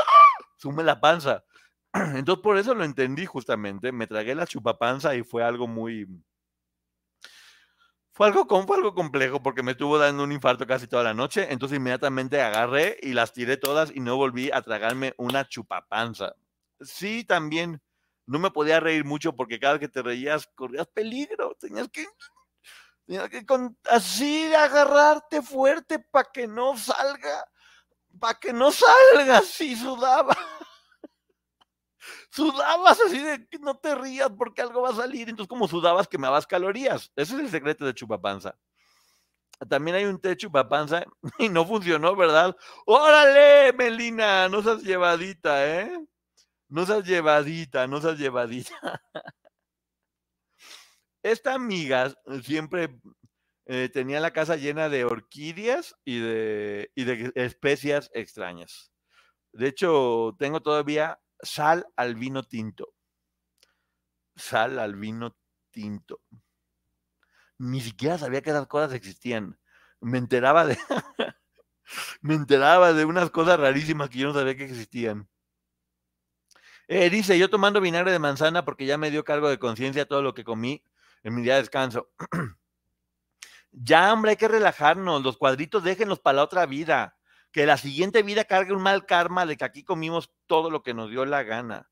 sume 0.56 0.82
la 0.82 1.00
panza. 1.00 1.44
Entonces 1.92 2.42
por 2.42 2.58
eso 2.58 2.74
lo 2.74 2.84
entendí 2.84 3.26
justamente, 3.26 3.92
me 3.92 4.06
tragué 4.06 4.34
la 4.34 4.46
chupapanza 4.46 5.14
y 5.14 5.22
fue 5.22 5.42
algo 5.42 5.66
muy, 5.66 6.06
fue 8.12 8.26
algo, 8.26 8.46
fue 8.66 8.76
algo 8.76 8.94
complejo 8.94 9.42
porque 9.42 9.62
me 9.62 9.72
estuvo 9.72 9.96
dando 9.96 10.24
un 10.24 10.32
infarto 10.32 10.66
casi 10.66 10.86
toda 10.86 11.02
la 11.02 11.14
noche, 11.14 11.46
entonces 11.50 11.78
inmediatamente 11.78 12.42
agarré 12.42 12.98
y 13.00 13.14
las 13.14 13.32
tiré 13.32 13.56
todas 13.56 13.90
y 13.94 14.00
no 14.00 14.16
volví 14.16 14.50
a 14.52 14.60
tragarme 14.60 15.14
una 15.16 15.48
chupapanza. 15.48 16.34
Sí, 16.80 17.24
también 17.24 17.80
no 18.26 18.38
me 18.38 18.50
podía 18.50 18.78
reír 18.78 19.06
mucho 19.06 19.34
porque 19.34 19.58
cada 19.58 19.74
vez 19.74 19.80
que 19.80 19.88
te 19.88 20.02
reías 20.02 20.46
corrías 20.54 20.86
peligro, 20.88 21.56
tenías 21.58 21.88
que, 21.88 22.04
así 23.90 24.54
agarrarte 24.54 25.42
fuerte 25.42 25.98
para 25.98 26.30
que 26.32 26.46
no 26.46 26.76
salga, 26.76 27.44
para 28.18 28.38
que 28.38 28.52
no 28.52 28.70
salga, 28.70 29.42
sí 29.42 29.76
sudaba 29.76 30.36
sudabas 32.30 33.00
así 33.00 33.18
de 33.18 33.46
que 33.48 33.58
no 33.58 33.76
te 33.76 33.94
rías 33.94 34.30
porque 34.36 34.62
algo 34.62 34.82
va 34.82 34.90
a 34.90 34.94
salir. 34.94 35.28
Entonces, 35.28 35.48
como 35.48 35.68
sudabas, 35.68 36.08
quemabas 36.08 36.46
calorías. 36.46 37.12
Ese 37.16 37.34
es 37.34 37.40
el 37.40 37.50
secreto 37.50 37.84
de 37.84 37.94
chupapanza. 37.94 38.56
También 39.68 39.96
hay 39.96 40.04
un 40.06 40.18
té 40.18 40.36
chupapanza 40.36 41.04
y 41.38 41.48
no 41.48 41.66
funcionó, 41.66 42.16
¿verdad? 42.16 42.56
Órale, 42.86 43.72
Melina, 43.74 44.48
no 44.48 44.62
seas 44.62 44.82
llevadita, 44.82 45.66
¿eh? 45.66 46.06
No 46.68 46.86
seas 46.86 47.04
llevadita, 47.04 47.86
no 47.86 48.00
seas 48.00 48.18
llevadita. 48.18 49.02
Esta 51.22 51.54
amiga 51.54 52.14
siempre 52.42 52.98
eh, 53.66 53.88
tenía 53.88 54.20
la 54.20 54.32
casa 54.32 54.56
llena 54.56 54.88
de 54.88 55.04
orquídeas 55.04 55.94
y 56.04 56.18
de, 56.18 56.90
especias 57.34 58.10
extrañas. 58.14 58.90
De 59.52 59.68
hecho, 59.68 60.34
tengo 60.38 60.60
todavía 60.60 61.20
sal 61.42 61.86
al 61.96 62.14
vino 62.14 62.42
tinto. 62.42 62.94
Sal 64.34 64.78
al 64.78 64.96
vino 64.96 65.36
tinto. 65.70 66.20
Ni 67.58 67.80
siquiera 67.80 68.16
sabía 68.16 68.40
que 68.42 68.50
esas 68.50 68.66
cosas 68.66 68.94
existían. 68.94 69.58
Me 70.00 70.18
enteraba 70.18 70.64
de. 70.64 70.78
me 72.22 72.34
enteraba 72.34 72.94
de 72.94 73.04
unas 73.04 73.30
cosas 73.30 73.60
rarísimas 73.60 74.08
que 74.08 74.18
yo 74.18 74.28
no 74.28 74.34
sabía 74.34 74.56
que 74.56 74.64
existían. 74.64 75.28
Eh, 76.88 77.10
dice, 77.10 77.38
yo 77.38 77.50
tomando 77.50 77.80
vinagre 77.80 78.10
de 78.10 78.18
manzana 78.18 78.64
porque 78.64 78.86
ya 78.86 78.98
me 78.98 79.10
dio 79.10 79.22
cargo 79.22 79.48
de 79.48 79.58
conciencia 79.58 80.08
todo 80.08 80.22
lo 80.22 80.34
que 80.34 80.42
comí 80.42 80.82
en 81.22 81.34
mi 81.34 81.42
día 81.42 81.54
de 81.54 81.60
descanso. 81.60 82.08
ya, 83.72 84.12
hombre, 84.12 84.32
hay 84.32 84.36
que 84.36 84.48
relajarnos. 84.48 85.22
Los 85.22 85.36
cuadritos 85.36 85.84
déjenlos 85.84 86.20
para 86.20 86.36
la 86.36 86.44
otra 86.44 86.66
vida. 86.66 87.16
que 87.52 87.66
la 87.66 87.76
siguiente 87.76 88.22
vida 88.22 88.44
cargue 88.44 88.72
un 88.72 88.82
mal 88.82 89.06
karma 89.06 89.44
de 89.46 89.56
que 89.56 89.64
aquí 89.64 89.82
comimos 89.84 90.32
todo 90.46 90.70
lo 90.70 90.82
que 90.82 90.94
nos 90.94 91.10
dio 91.10 91.24
la 91.24 91.42
gana, 91.42 91.90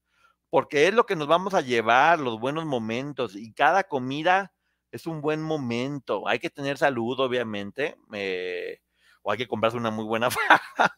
porque 0.50 0.86
es 0.88 0.94
lo 0.94 1.04
que 1.04 1.16
nos 1.16 1.26
vamos 1.26 1.54
a 1.54 1.62
llevar, 1.62 2.20
los 2.20 2.38
buenos 2.38 2.64
momentos, 2.64 3.34
y 3.34 3.52
cada 3.52 3.84
comida 3.84 4.52
es 4.92 5.06
un 5.06 5.20
buen 5.20 5.42
momento. 5.42 6.28
Hay 6.28 6.38
que 6.38 6.50
tener 6.50 6.78
salud, 6.78 7.18
obviamente, 7.20 7.96
eh, 8.12 8.80
o 9.22 9.32
hay 9.32 9.38
que 9.38 9.48
comprarse 9.48 9.76
una 9.76 9.90
muy 9.90 10.04
buena 10.04 10.30
faja, 10.30 10.96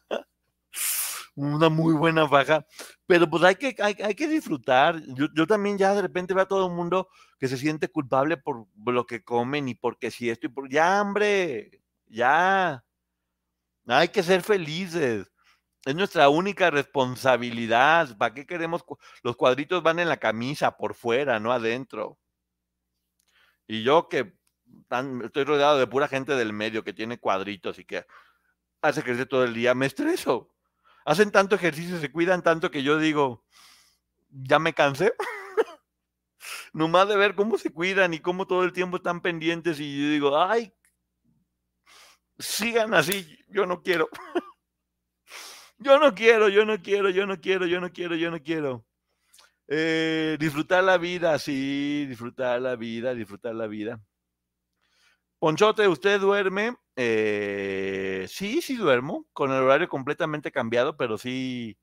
una 1.46 1.68
muy 1.68 1.94
buena 1.94 2.28
faja, 2.28 2.66
pero 3.06 3.28
pues 3.28 3.42
hay 3.42 3.56
que, 3.56 3.74
hay, 3.82 4.14
que 4.14 4.28
disfrutar. 4.28 5.00
Yo, 5.14 5.26
yo, 5.34 5.46
también 5.46 5.78
ya 5.78 5.94
de 5.94 6.02
repente 6.02 6.34
veo 6.34 6.44
a 6.44 6.48
todo 6.48 6.66
el 6.66 6.72
mundo 6.72 7.08
que 7.38 7.48
se 7.48 7.56
siente 7.56 7.88
culpable 7.88 8.36
por 8.36 8.66
lo 8.86 9.06
que 9.06 9.22
comen 9.24 9.68
y 9.68 9.74
porque 9.74 10.10
si 10.10 10.30
esto 10.30 10.46
y 10.46 10.50
por... 10.50 10.68
Ya, 10.68 11.00
hombre, 11.00 11.82
ya. 12.06 12.84
Hay 13.86 14.08
que 14.08 14.22
ser 14.22 14.42
felices. 14.42 15.30
Es 15.84 15.94
nuestra 15.94 16.28
única 16.28 16.70
responsabilidad. 16.70 18.16
¿Para 18.18 18.34
qué 18.34 18.46
queremos? 18.46 18.84
Los 19.22 19.36
cuadritos 19.36 19.82
van 19.82 19.98
en 19.98 20.08
la 20.08 20.18
camisa, 20.18 20.76
por 20.76 20.94
fuera, 20.94 21.40
no 21.40 21.52
adentro. 21.52 22.18
Y 23.66 23.82
yo 23.82 24.08
que 24.08 24.34
estoy 25.24 25.44
rodeado 25.44 25.78
de 25.78 25.86
pura 25.86 26.08
gente 26.08 26.34
del 26.34 26.52
medio 26.52 26.84
que 26.84 26.92
tiene 26.92 27.18
cuadritos 27.18 27.78
y 27.78 27.84
que 27.84 28.04
hace 28.82 29.00
ejercicio 29.00 29.28
todo 29.28 29.44
el 29.44 29.54
día, 29.54 29.74
me 29.74 29.86
estreso. 29.86 30.50
Hacen 31.04 31.30
tanto 31.30 31.54
ejercicio, 31.54 31.98
se 31.98 32.10
cuidan 32.12 32.42
tanto 32.42 32.70
que 32.70 32.82
yo 32.82 32.98
digo, 32.98 33.44
ya 34.30 34.58
me 34.58 34.74
cansé. 34.74 35.12
Nomás 36.72 37.08
de 37.08 37.16
ver 37.16 37.34
cómo 37.34 37.58
se 37.58 37.72
cuidan 37.72 38.14
y 38.14 38.20
cómo 38.20 38.46
todo 38.46 38.64
el 38.64 38.72
tiempo 38.72 38.96
están 38.96 39.20
pendientes 39.20 39.80
y 39.80 40.02
yo 40.02 40.10
digo, 40.10 40.40
ay, 40.40 40.72
sigan 42.38 42.94
así, 42.94 43.38
yo 43.48 43.66
no 43.66 43.82
quiero. 43.82 44.08
yo 45.78 45.98
no 45.98 46.14
quiero, 46.14 46.48
yo 46.48 46.64
no 46.64 46.80
quiero, 46.80 47.10
yo 47.10 47.26
no 47.26 47.40
quiero, 47.40 47.66
yo 47.66 47.80
no 47.80 47.90
quiero, 47.90 48.16
yo 48.16 48.30
no 48.30 48.42
quiero. 48.42 48.84
Eh, 49.68 50.36
disfrutar 50.40 50.82
la 50.82 50.98
vida, 50.98 51.38
sí, 51.38 52.04
disfrutar 52.08 52.60
la 52.60 52.76
vida, 52.76 53.14
disfrutar 53.14 53.54
la 53.54 53.66
vida. 53.66 54.00
Ponchote, 55.40 55.88
¿usted 55.88 56.20
duerme? 56.20 56.76
Eh, 56.96 58.26
sí, 58.28 58.60
sí 58.60 58.76
duermo, 58.76 59.26
con 59.32 59.50
el 59.50 59.62
horario 59.62 59.88
completamente 59.88 60.52
cambiado, 60.52 60.98
pero 60.98 61.16
sí, 61.16 61.78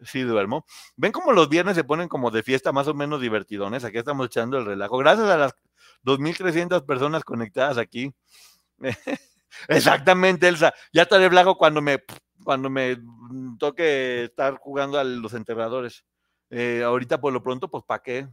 sí 0.00 0.22
duermo. 0.22 0.66
¿Ven 0.96 1.12
cómo 1.12 1.32
los 1.32 1.48
viernes 1.48 1.76
se 1.76 1.84
ponen 1.84 2.08
como 2.08 2.32
de 2.32 2.42
fiesta 2.42 2.72
más 2.72 2.88
o 2.88 2.94
menos 2.94 3.20
divertidones? 3.20 3.84
Aquí 3.84 3.98
estamos 3.98 4.26
echando 4.26 4.58
el 4.58 4.66
relajo. 4.66 4.98
Gracias 4.98 5.28
a 5.28 5.38
las 5.38 5.54
2.300 6.02 6.84
personas 6.84 7.22
conectadas 7.22 7.78
aquí. 7.78 8.12
Exactamente, 9.68 10.48
Elsa. 10.48 10.74
Ya 10.92 11.02
estaré 11.02 11.28
blanco 11.28 11.56
cuando 11.56 11.80
me, 11.80 12.02
cuando 12.42 12.68
me 12.68 12.98
toque 13.60 14.24
estar 14.24 14.56
jugando 14.56 14.98
a 14.98 15.04
los 15.04 15.32
enterradores. 15.34 16.04
Eh, 16.50 16.82
ahorita 16.84 17.20
por 17.20 17.32
lo 17.32 17.40
pronto, 17.40 17.70
pues 17.70 17.84
¿para 17.84 18.02
qué? 18.02 18.28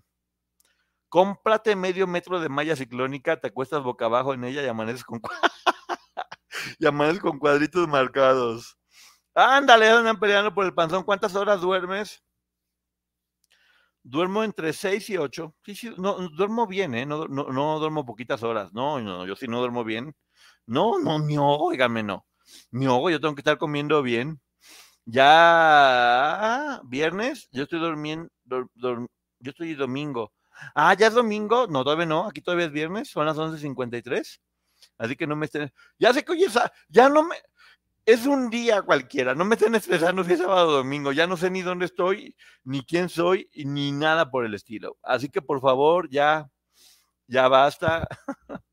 Cómprate 1.13 1.75
medio 1.75 2.07
metro 2.07 2.39
de 2.39 2.49
malla 2.49 2.75
ciclónica, 2.75 3.39
te 3.39 3.45
acuestas 3.45 3.83
boca 3.83 4.05
abajo 4.05 4.33
en 4.33 4.45
ella 4.45 4.63
y 4.63 4.67
amaneces 4.67 5.03
con, 5.03 5.21
y 6.79 6.87
amaneces 6.87 7.21
con 7.21 7.37
cuadritos 7.37 7.87
marcados. 7.87 8.79
Ándale, 9.35 9.89
andan 9.89 10.19
peleando 10.19 10.51
por 10.55 10.65
el 10.65 10.73
panzón. 10.73 11.03
¿Cuántas 11.03 11.35
horas 11.35 11.61
duermes? 11.61 12.23
Duermo 14.01 14.43
entre 14.43 14.73
6 14.73 15.07
y 15.11 15.17
8. 15.17 15.53
Sí, 15.63 15.75
sí, 15.75 15.93
no, 15.99 16.15
duermo 16.29 16.65
bien, 16.65 16.95
¿eh? 16.95 17.05
No, 17.05 17.27
no, 17.27 17.77
duermo 17.77 18.07
poquitas 18.07 18.41
horas. 18.41 18.73
No, 18.73 18.99
no, 18.99 19.27
yo 19.27 19.35
sí 19.35 19.47
no 19.47 19.59
duermo 19.59 19.83
bien. 19.83 20.15
No, 20.65 20.97
no, 20.97 21.19
mi 21.19 21.37
ojo, 21.37 21.65
oígame, 21.65 22.01
no. 22.01 22.25
Mi 22.71 22.87
ojo, 22.87 23.11
yo 23.11 23.21
tengo 23.21 23.35
que 23.35 23.41
estar 23.41 23.59
comiendo 23.59 24.01
bien. 24.01 24.41
Ya 25.05 26.81
viernes, 26.85 27.49
yo 27.51 27.65
estoy 27.65 27.81
durmiendo, 27.81 28.29
yo 28.73 29.07
estoy 29.51 29.75
domingo. 29.75 30.33
Ah, 30.75 30.93
ya 30.93 31.07
es 31.07 31.13
domingo. 31.13 31.67
No, 31.67 31.83
todavía 31.83 32.05
no. 32.05 32.27
Aquí 32.27 32.41
todavía 32.41 32.67
es 32.67 32.71
viernes. 32.71 33.09
Son 33.09 33.25
las 33.25 33.37
11.53. 33.37 34.39
Así 34.97 35.15
que 35.15 35.27
no 35.27 35.35
me 35.35 35.45
estén. 35.45 35.71
Ya 35.99 36.13
sé 36.13 36.23
que 36.23 36.33
hoy 36.33 36.43
es. 36.43 36.57
Ya 36.89 37.09
no 37.09 37.23
me. 37.23 37.35
Es 38.05 38.25
un 38.25 38.49
día 38.49 38.81
cualquiera. 38.81 39.35
No 39.35 39.45
me 39.45 39.55
estén 39.55 39.75
estresando 39.75 40.23
si 40.23 40.33
es 40.33 40.39
sábado 40.39 40.69
o 40.69 40.73
domingo. 40.73 41.11
Ya 41.11 41.27
no 41.27 41.37
sé 41.37 41.49
ni 41.49 41.61
dónde 41.61 41.85
estoy, 41.85 42.35
ni 42.63 42.83
quién 42.85 43.09
soy, 43.09 43.49
ni 43.53 43.91
nada 43.91 44.29
por 44.29 44.45
el 44.45 44.53
estilo. 44.53 44.97
Así 45.03 45.29
que 45.29 45.41
por 45.41 45.61
favor, 45.61 46.09
ya. 46.09 46.49
Ya 47.27 47.47
basta. 47.47 48.07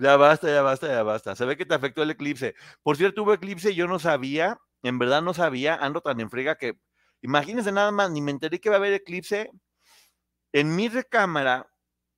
ya 0.00 0.16
basta, 0.16 0.48
ya 0.48 0.62
basta, 0.62 0.88
ya 0.88 1.02
basta. 1.02 1.36
Se 1.36 1.44
ve 1.44 1.56
que 1.56 1.66
te 1.66 1.74
afectó 1.74 2.02
el 2.02 2.10
eclipse. 2.10 2.54
Por 2.82 2.96
cierto, 2.96 3.22
hubo 3.24 3.34
eclipse 3.34 3.72
y 3.72 3.74
yo 3.74 3.88
no 3.88 3.98
sabía 3.98 4.58
en 4.82 4.98
verdad 4.98 5.22
no 5.22 5.34
sabía, 5.34 5.74
ando 5.76 6.00
tan 6.00 6.20
en 6.20 6.30
frega 6.30 6.56
que, 6.56 6.78
imagínense 7.22 7.72
nada 7.72 7.90
más, 7.90 8.10
ni 8.10 8.20
me 8.20 8.30
enteré 8.30 8.60
que 8.60 8.68
va 8.68 8.76
a 8.76 8.78
haber 8.78 8.92
eclipse. 8.94 9.50
En 10.56 10.74
mi 10.74 10.88
recámara 10.88 11.70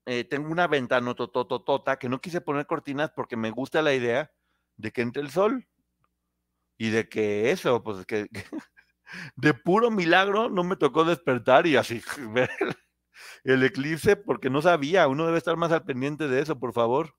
eh, 0.07 0.23
tengo 0.23 0.53
una 0.53 0.69
ventana 0.69 1.13
tototota 1.13 1.99
que 1.99 2.09
no 2.09 2.21
quise 2.21 2.41
poner 2.41 2.67
cortinas 2.67 3.11
porque 3.11 3.37
me 3.37 3.51
gusta 3.51 3.83
la 3.83 3.93
idea 3.93 4.31
de 4.77 4.93
que 4.93 5.03
entre 5.03 5.23
el 5.23 5.31
sol 5.33 5.67
y 6.77 6.91
de 6.91 7.09
que 7.09 7.51
eso, 7.51 7.83
pues 7.83 8.07
que, 8.07 8.29
de 9.35 9.55
puro 9.55 9.91
milagro 9.91 10.51
no 10.51 10.63
me 10.63 10.77
tocó 10.77 11.03
despertar 11.05 11.67
y 11.67 11.75
así 11.75 12.01
ver 12.33 12.49
el, 13.43 13.65
eclipse 13.65 14.15
porque 14.15 14.51
no 14.51 14.63
sabía. 14.63 15.09
Uno 15.09 15.27
debe 15.27 15.39
estar 15.39 15.57
más 15.57 15.73
al 15.73 15.83
pendiente 15.83 16.29
de 16.29 16.41
eso, 16.41 16.61
por 16.61 16.73
favor. 16.73 17.17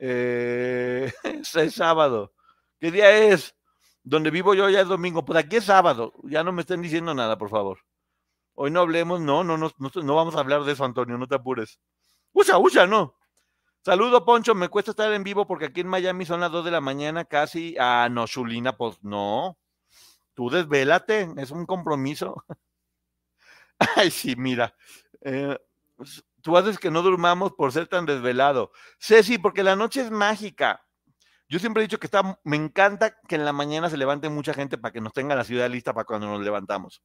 Eh, 0.00 1.12
es 1.54 1.74
sábado. 1.76 2.34
¿Qué 2.80 2.90
día 2.90 3.16
es? 3.28 3.54
Donde 4.02 4.32
vivo 4.32 4.52
yo 4.54 4.68
ya 4.68 4.80
es 4.80 4.88
domingo, 4.88 5.24
pues 5.24 5.38
aquí 5.38 5.54
es 5.54 5.64
sábado, 5.64 6.12
ya 6.24 6.42
no 6.42 6.50
me 6.50 6.62
estén 6.62 6.82
diciendo 6.82 7.14
nada, 7.14 7.38
por 7.38 7.50
favor. 7.50 7.78
Hoy 8.58 8.70
no 8.70 8.80
hablemos, 8.80 9.20
no, 9.20 9.44
no, 9.44 9.58
no, 9.58 9.70
no, 9.78 10.14
vamos 10.14 10.34
a 10.34 10.40
hablar 10.40 10.64
de 10.64 10.72
eso, 10.72 10.84
Antonio, 10.84 11.18
no 11.18 11.26
te 11.26 11.34
apures. 11.34 11.78
Usa, 12.32 12.56
usa, 12.58 12.86
no. 12.86 13.14
Saludo, 13.84 14.24
Poncho, 14.24 14.54
me 14.54 14.70
cuesta 14.70 14.92
estar 14.92 15.12
en 15.12 15.22
vivo 15.22 15.46
porque 15.46 15.66
aquí 15.66 15.82
en 15.82 15.88
Miami 15.88 16.24
son 16.24 16.40
las 16.40 16.50
2 16.50 16.64
de 16.64 16.70
la 16.70 16.80
mañana 16.80 17.26
casi. 17.26 17.76
Ah, 17.78 18.08
no, 18.10 18.26
Chulina, 18.26 18.74
pues 18.74 18.96
no. 19.02 19.58
Tú 20.32 20.48
desvélate, 20.48 21.28
es 21.36 21.50
un 21.50 21.66
compromiso. 21.66 22.44
Ay, 23.96 24.10
sí, 24.10 24.34
mira. 24.36 24.74
Eh, 25.20 25.58
tú 26.40 26.56
haces 26.56 26.78
que 26.78 26.90
no 26.90 27.02
durmamos 27.02 27.52
por 27.52 27.72
ser 27.72 27.88
tan 27.88 28.06
desvelado. 28.06 28.72
Ceci, 28.98 29.36
porque 29.36 29.62
la 29.62 29.76
noche 29.76 30.00
es 30.00 30.10
mágica. 30.10 30.82
Yo 31.48 31.58
siempre 31.58 31.82
he 31.82 31.86
dicho 31.86 31.98
que 31.98 32.06
está, 32.06 32.40
me 32.42 32.56
encanta 32.56 33.20
que 33.28 33.36
en 33.36 33.44
la 33.44 33.52
mañana 33.52 33.90
se 33.90 33.98
levante 33.98 34.30
mucha 34.30 34.54
gente 34.54 34.78
para 34.78 34.92
que 34.92 35.00
nos 35.02 35.12
tenga 35.12 35.36
la 35.36 35.44
ciudad 35.44 35.70
lista 35.70 35.92
para 35.92 36.06
cuando 36.06 36.26
nos 36.26 36.40
levantamos. 36.40 37.02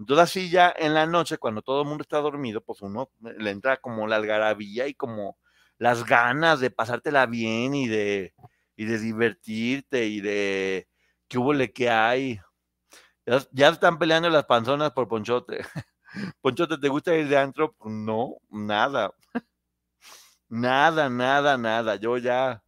Entonces 0.00 0.24
así 0.24 0.48
ya 0.50 0.74
en 0.78 0.94
la 0.94 1.04
noche, 1.06 1.36
cuando 1.36 1.60
todo 1.60 1.82
el 1.82 1.88
mundo 1.88 2.00
está 2.02 2.18
dormido, 2.20 2.62
pues 2.62 2.80
uno 2.80 3.10
le 3.20 3.50
entra 3.50 3.76
como 3.76 4.06
la 4.06 4.16
algarabía 4.16 4.88
y 4.88 4.94
como 4.94 5.36
las 5.76 6.06
ganas 6.06 6.58
de 6.60 6.70
pasártela 6.70 7.26
bien 7.26 7.74
y 7.74 7.86
de, 7.86 8.32
y 8.76 8.86
de 8.86 8.98
divertirte 8.98 10.06
y 10.06 10.22
de 10.22 10.88
qué 11.28 11.38
hubo 11.38 11.52
que 11.74 11.90
hay. 11.90 12.40
Ya, 13.26 13.40
ya, 13.52 13.68
están 13.70 13.98
peleando 13.98 14.30
las 14.30 14.46
panzonas 14.46 14.92
por 14.92 15.08
Ponchote. 15.08 15.60
Ponchote, 16.42 16.78
¿te 16.78 16.88
gusta 16.88 17.14
ir 17.16 17.28
de 17.28 17.38
antro? 17.38 17.76
No, 17.84 18.36
nada. 18.50 19.12
nada, 20.48 21.10
nada, 21.10 21.58
nada. 21.58 21.96
Yo 21.96 22.16
ya 22.18 22.62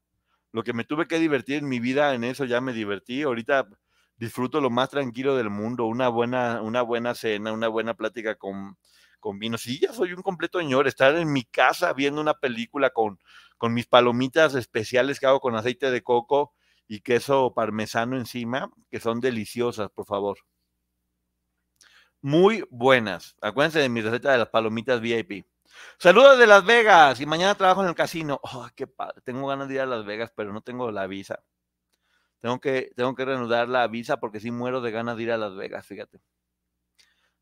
lo 0.53 0.63
que 0.65 0.73
me 0.75 0.85
tuve 0.85 1.09
que 1.09 1.19
divertir 1.19 1.59
en 1.59 1.69
mi 1.69 1.81
vida, 1.81 2.15
en 2.15 2.25
eso 2.25 2.45
ya 2.45 2.61
me 2.61 2.73
divertí. 2.75 3.23
Ahorita 3.23 3.69
disfruto 4.17 4.61
lo 4.61 4.71
más 4.71 4.91
tranquilo 4.91 5.37
del 5.37 5.51
mundo, 5.51 5.87
una 5.87 6.09
buena, 6.09 6.63
una 6.63 6.83
buena 6.83 7.15
cena, 7.15 7.53
una 7.53 7.69
buena 7.69 7.95
plática 7.95 8.37
con, 8.37 8.77
con 9.21 9.39
vino. 9.39 9.59
Sí, 9.59 9.79
ya 9.81 9.93
soy 9.93 10.13
un 10.13 10.23
completo 10.23 10.59
señor, 10.59 10.87
estar 10.87 11.15
en 11.17 11.33
mi 11.33 11.45
casa 11.45 11.93
viendo 11.93 12.21
una 12.21 12.35
película 12.35 12.91
con, 12.91 13.19
con 13.59 13.75
mis 13.75 13.87
palomitas 13.87 14.55
especiales 14.55 15.21
que 15.21 15.27
hago 15.27 15.41
con 15.41 15.55
aceite 15.57 15.91
de 15.91 16.03
coco 16.03 16.55
y 16.89 17.01
queso 17.01 17.55
parmesano 17.55 18.17
encima, 18.17 18.71
que 18.91 19.01
son 19.01 19.21
deliciosas, 19.21 19.91
por 19.91 20.07
favor. 20.07 20.39
Muy 22.21 22.65
buenas. 22.71 23.37
Acuérdense 23.41 23.81
de 23.81 23.89
mi 23.89 24.01
receta 24.01 24.33
de 24.33 24.39
las 24.39 24.49
palomitas 24.49 25.01
VIP. 25.01 25.45
Saludos 25.99 26.39
de 26.39 26.47
Las 26.47 26.65
Vegas 26.65 27.21
y 27.21 27.27
mañana 27.27 27.55
trabajo 27.55 27.83
en 27.83 27.89
el 27.89 27.95
casino. 27.95 28.41
Oh, 28.43 28.69
qué 28.77 28.87
padre. 28.87 29.21
Tengo 29.25 29.47
ganas 29.49 29.69
de 29.69 29.75
ir 29.75 29.81
a 29.81 29.87
Las 29.87 30.05
Vegas, 30.05 30.33
pero 30.37 30.53
no 30.53 30.61
tengo 30.61 30.91
la 30.91 31.07
visa. 31.07 31.43
Tengo 32.43 32.61
que, 32.61 32.91
tengo 32.97 33.15
que 33.15 33.25
reanudar 33.25 33.69
la 33.69 33.87
visa 33.87 34.19
porque 34.19 34.41
sí 34.41 34.51
muero 34.51 34.81
de 34.81 34.91
ganas 34.91 35.17
de 35.17 35.23
ir 35.23 35.33
a 35.33 35.39
Las 35.39 35.55
Vegas, 35.55 35.87
fíjate. 35.87 36.21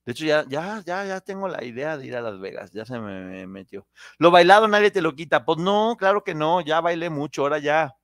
De 0.05 0.13
hecho, 0.13 0.27
ya, 0.27 0.45
ya, 0.47 0.83
ya, 0.85 1.07
ya 1.07 1.21
tengo 1.21 1.49
la 1.49 1.65
idea 1.65 1.97
de 1.97 2.07
ir 2.07 2.17
a 2.17 2.21
Las 2.21 2.39
Vegas. 2.39 2.71
Ya 2.73 2.85
se 2.85 2.99
me 2.99 3.47
metió. 3.47 3.87
Lo 4.19 4.31
bailado 4.31 4.69
nadie 4.69 4.91
te 4.91 5.01
lo 5.01 5.15
quita. 5.15 5.45
Pues 5.45 5.59
no, 5.59 5.97
claro 5.99 6.23
que 6.23 6.35
no. 6.35 6.61
Ya 6.61 6.81
bailé 6.81 7.09
mucho. 7.11 7.43
Ahora 7.43 7.59
ya. 7.59 7.95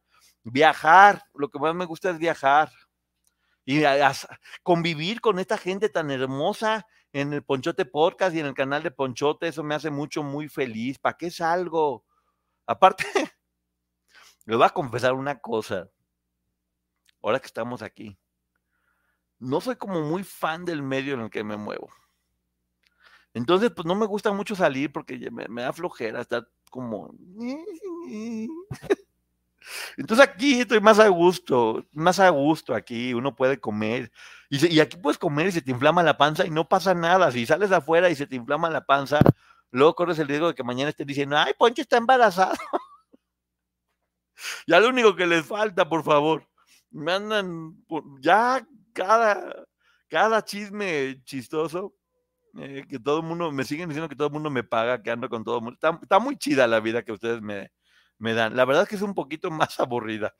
Viajar. 0.42 1.22
Lo 1.34 1.50
que 1.50 1.58
más 1.58 1.74
me 1.74 1.84
gusta 1.84 2.10
es 2.10 2.18
viajar. 2.18 2.70
Y 3.64 3.82
convivir 4.62 5.20
con 5.20 5.38
esta 5.38 5.58
gente 5.58 5.88
tan 5.88 6.10
hermosa 6.10 6.86
en 7.12 7.32
el 7.32 7.42
Ponchote 7.42 7.84
Podcast 7.84 8.36
y 8.36 8.40
en 8.40 8.46
el 8.46 8.54
canal 8.54 8.82
de 8.82 8.90
Ponchote, 8.90 9.48
eso 9.48 9.64
me 9.64 9.74
hace 9.74 9.90
mucho, 9.90 10.22
muy 10.22 10.48
feliz. 10.48 10.98
¿Para 10.98 11.16
qué 11.16 11.30
salgo? 11.30 12.04
Aparte, 12.66 13.04
le 14.46 14.56
voy 14.56 14.64
a 14.64 14.70
confesar 14.70 15.14
una 15.14 15.40
cosa. 15.40 15.88
Ahora 17.22 17.40
que 17.40 17.46
estamos 17.46 17.82
aquí. 17.82 18.18
No 19.38 19.60
soy 19.60 19.76
como 19.76 20.02
muy 20.02 20.24
fan 20.24 20.64
del 20.64 20.82
medio 20.82 21.14
en 21.14 21.20
el 21.20 21.30
que 21.30 21.44
me 21.44 21.56
muevo. 21.56 21.90
Entonces, 23.34 23.70
pues 23.70 23.84
no 23.84 23.94
me 23.94 24.06
gusta 24.06 24.32
mucho 24.32 24.56
salir 24.56 24.90
porque 24.90 25.30
me, 25.30 25.62
da 25.62 25.72
flojera 25.72 26.22
estar 26.22 26.48
como... 26.70 27.14
Entonces 29.96 30.26
aquí 30.26 30.60
estoy 30.60 30.80
más 30.80 30.98
a 30.98 31.08
gusto, 31.08 31.84
más 31.92 32.20
a 32.20 32.30
gusto 32.30 32.74
aquí, 32.74 33.12
uno 33.12 33.34
puede 33.34 33.60
comer. 33.60 34.10
Y, 34.48 34.74
y, 34.74 34.80
aquí 34.80 34.96
puedes 34.96 35.18
comer 35.18 35.48
y 35.48 35.52
se 35.52 35.60
te 35.60 35.70
inflama 35.70 36.02
la 36.02 36.16
panza 36.16 36.46
y 36.46 36.50
no 36.50 36.68
pasa 36.68 36.94
nada. 36.94 37.30
Si 37.30 37.44
sales 37.44 37.72
afuera 37.72 38.08
y 38.08 38.14
se 38.14 38.26
te 38.26 38.36
inflama 38.36 38.70
la 38.70 38.86
panza, 38.86 39.18
luego 39.70 39.94
corres 39.94 40.18
el 40.18 40.28
riesgo 40.28 40.48
de 40.48 40.54
que 40.54 40.64
mañana 40.64 40.90
estén 40.90 41.06
diciendo, 41.06 41.36
ay, 41.36 41.52
Poncho 41.58 41.82
está 41.82 41.98
embarazado. 41.98 42.56
ya 44.66 44.80
lo 44.80 44.88
único 44.88 45.14
que 45.14 45.26
les 45.26 45.44
falta, 45.44 45.88
por 45.88 46.04
favor. 46.04 46.46
Me 46.90 47.12
andan, 47.12 47.76
ya 48.20 48.66
cada, 48.92 49.66
cada 50.08 50.44
chisme 50.44 51.22
chistoso, 51.24 51.94
eh, 52.58 52.84
que 52.88 52.98
todo 52.98 53.18
el 53.18 53.26
mundo, 53.26 53.52
me 53.52 53.64
siguen 53.64 53.88
diciendo 53.88 54.08
que 54.08 54.16
todo 54.16 54.28
el 54.28 54.34
mundo 54.34 54.50
me 54.50 54.64
paga, 54.64 55.02
que 55.02 55.10
ando 55.10 55.28
con 55.28 55.44
todo 55.44 55.58
el 55.58 55.62
mundo. 55.62 55.74
Está, 55.74 55.98
está 56.00 56.18
muy 56.18 56.36
chida 56.38 56.66
la 56.66 56.80
vida 56.80 57.04
que 57.04 57.12
ustedes 57.12 57.42
me, 57.42 57.70
me 58.18 58.34
dan. 58.34 58.56
La 58.56 58.64
verdad 58.64 58.84
es 58.84 58.88
que 58.88 58.96
es 58.96 59.02
un 59.02 59.14
poquito 59.14 59.50
más 59.50 59.78
aburrida. 59.80 60.34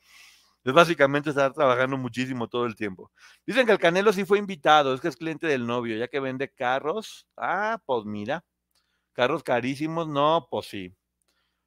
Es 0.63 0.73
básicamente 0.73 1.29
estar 1.29 1.53
trabajando 1.53 1.97
muchísimo 1.97 2.47
todo 2.49 2.65
el 2.65 2.75
tiempo. 2.75 3.11
Dicen 3.45 3.65
que 3.65 3.71
el 3.71 3.79
Canelo 3.79 4.11
sí 4.11 4.25
fue 4.25 4.39
invitado, 4.39 4.93
es 4.93 5.01
que 5.01 5.07
es 5.07 5.15
cliente 5.15 5.47
del 5.47 5.65
novio, 5.65 5.97
ya 5.97 6.07
que 6.09 6.19
vende 6.19 6.51
carros. 6.51 7.27
Ah, 7.37 7.81
pues 7.85 8.05
mira, 8.05 8.43
carros 9.13 9.43
carísimos, 9.43 10.07
no, 10.07 10.47
pues 10.51 10.67
sí. 10.67 10.93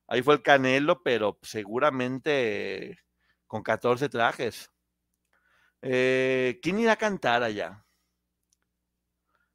Ahí 0.09 0.23
fue 0.23 0.35
el 0.35 0.43
Canelo, 0.43 1.03
pero 1.03 1.39
seguramente 1.43 2.99
con 3.51 3.65
14 3.65 4.09
trajes. 4.09 4.71
Eh, 5.83 6.61
¿Quién 6.63 6.79
irá 6.79 6.93
a 6.93 6.97
cantar 6.97 7.43
allá? 7.43 7.85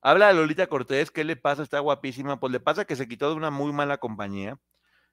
Habla 0.01 0.27
de 0.27 0.33
Lolita 0.33 0.67
Cortés, 0.67 1.11
¿qué 1.11 1.23
le 1.23 1.37
pasa? 1.37 1.63
Está 1.63 1.79
guapísima. 1.79 2.37
Pues 2.37 2.51
le 2.51 2.59
pasa 2.59 2.83
que 2.83 2.97
se 2.97 3.07
quitó 3.07 3.29
de 3.29 3.35
una 3.35 3.51
muy 3.51 3.71
mala 3.71 3.97
compañía 3.97 4.59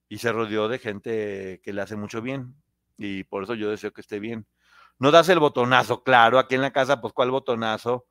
y 0.08 0.18
se 0.18 0.32
rodeó 0.32 0.66
de 0.66 0.80
gente 0.80 1.60
que 1.62 1.72
le 1.72 1.80
hace 1.80 1.94
mucho 1.94 2.20
bien. 2.22 2.56
Y 2.98 3.22
por 3.22 3.44
eso 3.44 3.54
yo 3.54 3.70
deseo 3.70 3.92
que 3.92 4.00
esté 4.00 4.18
bien. 4.18 4.48
No 4.98 5.12
das 5.12 5.28
el 5.28 5.38
botonazo, 5.38 6.02
claro, 6.02 6.40
aquí 6.40 6.56
en 6.56 6.62
la 6.62 6.72
casa, 6.72 7.00
pues 7.00 7.12
¿cuál 7.12 7.30
botonazo? 7.30 8.06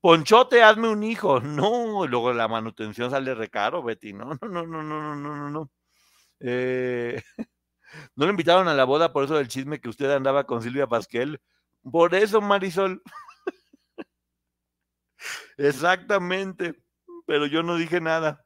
Ponchote, 0.00 0.62
hazme 0.62 0.88
un 0.88 1.02
hijo. 1.02 1.40
No, 1.40 2.06
luego 2.06 2.32
la 2.32 2.48
manutención 2.48 3.10
sale 3.10 3.34
recaro, 3.34 3.82
Betty. 3.82 4.14
No, 4.14 4.38
no, 4.40 4.48
no, 4.48 4.66
no, 4.66 4.82
no, 4.82 5.16
no, 5.16 5.36
no, 5.36 5.50
no. 5.50 5.70
Eh, 6.40 7.22
no 8.16 8.26
le 8.26 8.30
invitaron 8.30 8.68
a 8.68 8.74
la 8.74 8.84
boda 8.84 9.12
por 9.12 9.24
eso 9.24 9.36
del 9.36 9.48
chisme 9.48 9.80
que 9.80 9.88
usted 9.88 10.10
andaba 10.10 10.44
con 10.44 10.62
Silvia 10.62 10.86
Pasquel. 10.86 11.40
Por 11.82 12.14
eso, 12.14 12.40
Marisol. 12.40 13.02
Exactamente. 15.56 16.82
Pero 17.26 17.46
yo 17.46 17.62
no 17.62 17.76
dije 17.76 18.00
nada. 18.00 18.43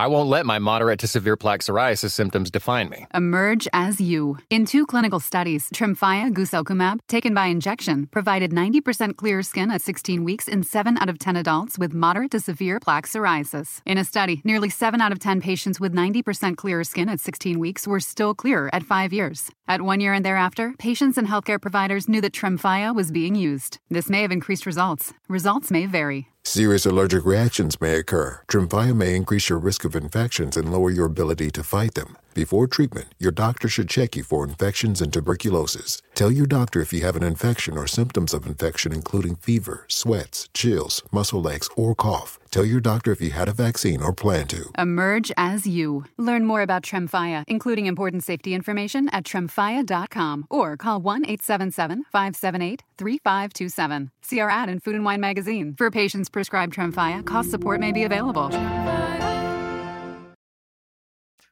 I 0.00 0.06
won't 0.06 0.28
let 0.28 0.46
my 0.46 0.60
moderate 0.60 1.00
to 1.00 1.08
severe 1.08 1.36
plaque 1.36 1.60
psoriasis 1.60 2.12
symptoms 2.12 2.52
define 2.52 2.88
me. 2.88 3.06
Emerge 3.12 3.66
as 3.72 4.00
you. 4.00 4.38
In 4.48 4.64
two 4.64 4.86
clinical 4.86 5.18
studies, 5.18 5.68
Tremfya 5.70 6.32
guselkumab, 6.32 7.00
taken 7.08 7.34
by 7.34 7.46
injection, 7.46 8.06
provided 8.06 8.52
90% 8.52 9.16
clear 9.16 9.42
skin 9.42 9.72
at 9.72 9.82
16 9.82 10.22
weeks 10.22 10.46
in 10.46 10.62
7 10.62 10.96
out 10.98 11.08
of 11.08 11.18
10 11.18 11.34
adults 11.34 11.80
with 11.80 11.94
moderate 11.94 12.30
to 12.30 12.38
severe 12.38 12.78
plaque 12.78 13.08
psoriasis. 13.08 13.80
In 13.84 13.98
a 13.98 14.04
study, 14.04 14.40
nearly 14.44 14.70
7 14.70 15.00
out 15.00 15.10
of 15.10 15.18
10 15.18 15.40
patients 15.40 15.80
with 15.80 15.92
90% 15.92 16.56
clear 16.56 16.84
skin 16.84 17.08
at 17.08 17.18
16 17.18 17.58
weeks 17.58 17.84
were 17.84 17.98
still 17.98 18.36
clear 18.36 18.70
at 18.72 18.84
5 18.84 19.12
years. 19.12 19.50
At 19.66 19.82
1 19.82 19.98
year 19.98 20.12
and 20.12 20.24
thereafter, 20.24 20.74
patients 20.78 21.18
and 21.18 21.26
healthcare 21.26 21.60
providers 21.60 22.08
knew 22.08 22.20
that 22.20 22.32
Tremfya 22.32 22.94
was 22.94 23.10
being 23.10 23.34
used. 23.34 23.80
This 23.90 24.08
may 24.08 24.22
have 24.22 24.30
increased 24.30 24.64
results. 24.64 25.12
Results 25.28 25.72
may 25.72 25.86
vary. 25.86 26.28
Serious 26.48 26.86
allergic 26.86 27.26
reactions 27.26 27.78
may 27.78 27.96
occur. 27.96 28.40
Tremfya 28.48 28.96
may 28.96 29.14
increase 29.14 29.50
your 29.50 29.58
risk 29.58 29.84
of 29.84 29.94
infections 29.94 30.56
and 30.56 30.72
lower 30.72 30.90
your 30.90 31.04
ability 31.04 31.50
to 31.50 31.62
fight 31.62 31.92
them. 31.92 32.16
Before 32.38 32.68
treatment, 32.68 33.08
your 33.18 33.32
doctor 33.32 33.68
should 33.68 33.88
check 33.88 34.14
you 34.14 34.22
for 34.22 34.44
infections 34.44 35.02
and 35.02 35.12
tuberculosis. 35.12 36.00
Tell 36.14 36.30
your 36.30 36.46
doctor 36.46 36.80
if 36.80 36.92
you 36.92 37.00
have 37.00 37.16
an 37.16 37.24
infection 37.24 37.76
or 37.76 37.88
symptoms 37.88 38.32
of 38.32 38.46
infection, 38.46 38.92
including 38.92 39.34
fever, 39.34 39.84
sweats, 39.88 40.48
chills, 40.54 41.02
muscle 41.10 41.50
aches, 41.50 41.68
or 41.74 41.96
cough. 41.96 42.38
Tell 42.52 42.64
your 42.64 42.78
doctor 42.78 43.10
if 43.10 43.20
you 43.20 43.32
had 43.32 43.48
a 43.48 43.52
vaccine 43.52 44.00
or 44.00 44.12
plan 44.12 44.46
to. 44.48 44.70
Emerge 44.78 45.32
as 45.36 45.66
you. 45.66 46.04
Learn 46.16 46.44
more 46.44 46.62
about 46.62 46.84
Tremfya, 46.84 47.42
including 47.48 47.86
important 47.86 48.22
safety 48.22 48.54
information 48.54 49.08
at 49.08 49.24
tremfya.com 49.24 50.46
or 50.48 50.76
call 50.76 51.00
1 51.00 51.24
877 51.24 52.04
578 52.04 52.84
3527. 52.96 54.12
See 54.22 54.38
our 54.38 54.48
ad 54.48 54.70
in 54.70 54.78
Food 54.78 54.94
and 54.94 55.04
Wine 55.04 55.20
magazine. 55.20 55.74
For 55.76 55.90
patients 55.90 56.28
prescribed 56.28 56.72
Tremfya, 56.72 57.26
cost 57.26 57.50
support 57.50 57.80
may 57.80 57.90
be 57.90 58.04
available. 58.04 58.48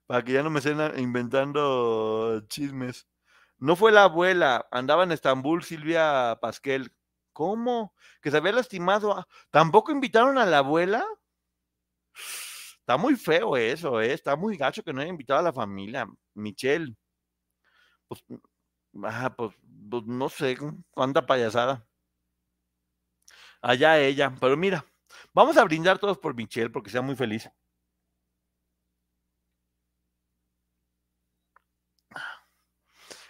Para 0.07 0.25
que 0.25 0.33
ya 0.33 0.43
no 0.43 0.51
me 0.51 0.61
estén 0.61 0.79
inventando 0.99 2.41
chismes. 2.49 3.07
No 3.59 3.77
fue 3.77 3.93
la 3.93 4.05
abuela, 4.05 4.67
andaba 4.71 5.05
en 5.05 5.13
Estambul 5.13 5.65
Silvia 5.65 6.39
Pasquel. 6.41 6.93
¿Cómo? 7.33 7.95
Que 8.23 8.31
se 8.31 8.39
había 8.39 8.53
lastimado. 8.53 9.27
¿Tampoco 9.51 9.93
invitaron 9.93 10.39
a 10.39 10.47
la 10.47 10.59
abuela? 10.59 11.05
Está 12.81 12.97
muy 12.97 13.17
feo 13.17 13.57
eso, 13.57 14.01
¿eh? 14.01 14.13
Está 14.13 14.37
muy 14.37 14.57
gacho 14.57 14.83
que 14.83 14.93
no 14.93 15.01
haya 15.01 15.11
invitado 15.11 15.41
a 15.41 15.43
la 15.43 15.53
familia. 15.53 16.07
Michelle. 16.35 16.95
Pues, 18.09 18.25
ah, 19.05 19.35
pues, 19.37 19.55
pues 19.91 20.05
no 20.07 20.29
sé, 20.29 20.57
cuánta 20.91 21.27
payasada. 21.27 21.87
Allá 23.63 23.99
ella. 23.99 24.35
Pero 24.41 24.57
mira, 24.57 24.85
vamos 25.35 25.57
a 25.57 25.65
brindar 25.65 25.99
todos 25.99 26.19
por 26.19 26.35
Michelle 26.35 26.71
porque 26.71 26.91
sea 26.91 27.03
muy 27.03 27.17
feliz. 27.17 27.51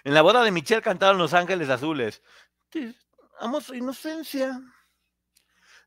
En 0.07 0.15
la 0.15 0.23
boda 0.23 0.45
de 0.45 0.53
Michelle 0.53 0.83
cantaron 0.83 1.19
Los 1.19 1.35
Ángeles 1.35 1.69
Azules. 1.69 2.23
Amo 3.41 3.61
su 3.61 3.75
inocencia. 3.75 4.57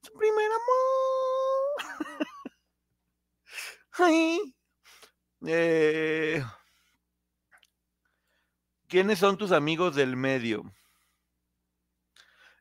Su 0.02 0.12
primer 0.12 0.52
amor. 0.52 2.10
Ay. 3.94 4.54
Eh, 5.48 6.44
¿Quiénes 8.90 9.20
son 9.20 9.38
tus 9.38 9.54
amigos 9.54 9.96
del 9.96 10.18
medio? 10.18 10.70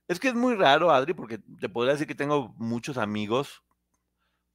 Es 0.07 0.21
que 0.21 0.29
es 0.29 0.35
muy 0.35 0.55
raro, 0.55 0.93
Adri, 0.93 1.13
porque 1.13 1.39
te 1.39 1.69
podría 1.69 1.95
decir 1.95 2.07
que 2.07 2.15
tengo 2.15 2.55
muchos 2.57 2.97
amigos, 2.99 3.65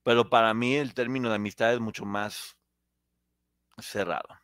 pero 0.03 0.29
para 0.29 0.53
mí 0.53 0.77
el 0.77 0.93
término 0.93 1.27
de 1.27 1.35
amistad 1.35 1.73
es 1.73 1.81
mucho 1.81 2.05
más 2.05 2.55
cerrado. 3.77 4.42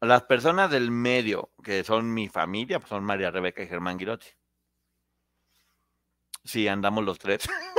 Las 0.00 0.24
personas 0.24 0.70
del 0.70 0.90
medio, 0.90 1.52
que 1.62 1.82
son 1.84 2.12
mi 2.12 2.28
familia, 2.28 2.78
pues 2.78 2.90
son 2.90 3.04
María 3.04 3.30
Rebeca 3.30 3.62
y 3.62 3.68
Germán 3.68 3.98
Girotti. 3.98 4.26
Sí, 6.44 6.68
andamos 6.68 7.04
los 7.04 7.18
tres. 7.18 7.48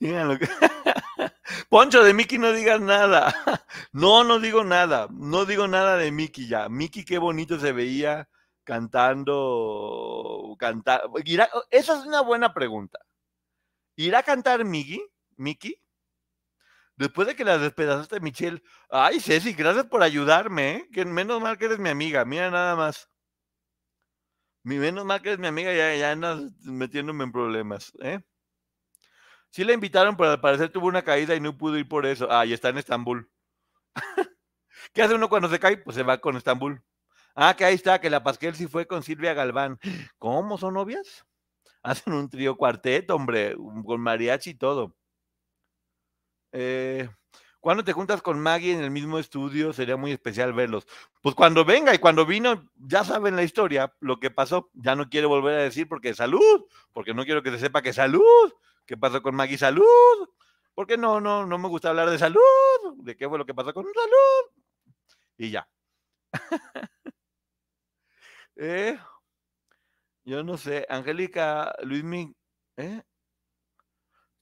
Poncho, 1.68 2.02
de 2.02 2.14
Miki 2.14 2.38
no 2.38 2.52
digas 2.52 2.80
nada. 2.80 3.34
No, 3.94 4.24
no 4.24 4.38
digo 4.40 4.64
nada. 4.64 5.08
No 5.10 5.44
digo 5.44 5.68
nada 5.68 5.96
de 5.98 6.10
Miki 6.12 6.48
ya. 6.48 6.68
Miki, 6.70 7.04
qué 7.04 7.18
bonito 7.18 7.58
se 7.58 7.72
veía 7.72 8.26
cantando. 8.64 10.56
Cantar. 10.58 11.02
Esa 11.70 11.98
es 11.98 12.06
una 12.06 12.22
buena 12.22 12.54
pregunta. 12.54 12.98
¿Irá 13.96 14.20
a 14.20 14.22
cantar 14.22 14.64
Miki? 14.64 15.04
¿Miki? 15.36 15.78
Después 16.96 17.26
de 17.26 17.34
que 17.34 17.44
la 17.44 17.58
despedazaste, 17.58 18.20
Michelle. 18.20 18.62
Ay, 18.90 19.20
Ceci, 19.20 19.52
gracias 19.54 19.86
por 19.86 20.02
ayudarme, 20.02 20.76
¿eh? 20.76 20.88
Que 20.92 21.04
menos 21.04 21.40
mal 21.40 21.58
que 21.58 21.66
eres 21.66 21.78
mi 21.78 21.88
amiga. 21.88 22.24
Mira 22.24 22.50
nada 22.50 22.76
más. 22.76 23.08
Mi 24.64 24.78
menos 24.78 25.04
mal 25.04 25.20
que 25.20 25.30
eres 25.30 25.40
mi 25.40 25.48
amiga, 25.48 25.72
ya, 25.74 25.94
ya 25.96 26.12
andas 26.12 26.40
metiéndome 26.62 27.24
en 27.24 27.32
problemas, 27.32 27.92
¿eh? 28.00 28.20
Sí 29.50 29.64
la 29.64 29.72
invitaron, 29.74 30.16
pero 30.16 30.30
al 30.30 30.40
parecer 30.40 30.70
tuvo 30.70 30.86
una 30.86 31.02
caída 31.02 31.34
y 31.34 31.40
no 31.40 31.56
pudo 31.58 31.76
ir 31.76 31.86
por 31.86 32.06
eso. 32.06 32.26
Ah, 32.30 32.46
y 32.46 32.52
está 32.52 32.70
en 32.70 32.78
Estambul. 32.78 33.30
¿Qué 34.94 35.02
hace 35.02 35.14
uno 35.14 35.28
cuando 35.28 35.48
se 35.48 35.58
cae? 35.58 35.76
Pues 35.78 35.96
se 35.96 36.02
va 36.02 36.18
con 36.18 36.36
Estambul. 36.36 36.82
Ah, 37.34 37.54
que 37.56 37.64
ahí 37.64 37.74
está, 37.74 38.00
que 38.00 38.10
la 38.10 38.22
Pasquel 38.22 38.54
sí 38.54 38.66
fue 38.66 38.86
con 38.86 39.02
Silvia 39.02 39.34
Galván. 39.34 39.78
¿Cómo 40.18 40.58
son 40.58 40.74
novias? 40.74 41.26
Hacen 41.82 42.14
un 42.14 42.30
trío 42.30 42.56
cuarteto, 42.56 43.14
hombre, 43.16 43.56
con 43.84 44.00
mariachi 44.00 44.50
y 44.50 44.54
todo. 44.54 44.96
Eh, 46.52 47.08
cuando 47.60 47.84
te 47.84 47.92
juntas 47.92 48.22
con 48.22 48.40
Maggie 48.40 48.72
en 48.72 48.82
el 48.82 48.90
mismo 48.90 49.18
estudio, 49.18 49.72
sería 49.72 49.96
muy 49.96 50.10
especial 50.10 50.52
verlos. 50.52 50.86
Pues 51.22 51.34
cuando 51.34 51.64
venga 51.64 51.94
y 51.94 51.98
cuando 51.98 52.26
vino, 52.26 52.68
ya 52.76 53.04
saben 53.04 53.36
la 53.36 53.44
historia, 53.44 53.94
lo 54.00 54.18
que 54.18 54.30
pasó. 54.30 54.70
Ya 54.74 54.96
no 54.96 55.08
quiero 55.08 55.28
volver 55.28 55.54
a 55.58 55.62
decir 55.62 55.88
porque 55.88 56.12
salud, 56.12 56.66
porque 56.92 57.14
no 57.14 57.24
quiero 57.24 57.42
que 57.42 57.52
se 57.52 57.58
sepa 57.60 57.82
que 57.82 57.92
salud. 57.92 58.52
¿Qué 58.84 58.96
pasó 58.96 59.22
con 59.22 59.36
Maggie? 59.36 59.58
Salud. 59.58 59.84
Porque 60.74 60.96
no, 60.96 61.20
no, 61.20 61.46
no 61.46 61.58
me 61.58 61.68
gusta 61.68 61.90
hablar 61.90 62.10
de 62.10 62.18
salud. 62.18 62.40
¿De 62.96 63.16
qué 63.16 63.28
fue 63.28 63.38
lo 63.38 63.46
que 63.46 63.54
pasó 63.54 63.72
con 63.72 63.84
salud? 63.84 64.64
Y 65.38 65.50
ya. 65.50 65.68
¿Eh? 68.56 68.98
Yo 70.24 70.42
no 70.42 70.56
sé. 70.56 70.84
Angélica 70.88 71.74
Luismi, 71.82 72.34
¿eh? 72.76 73.02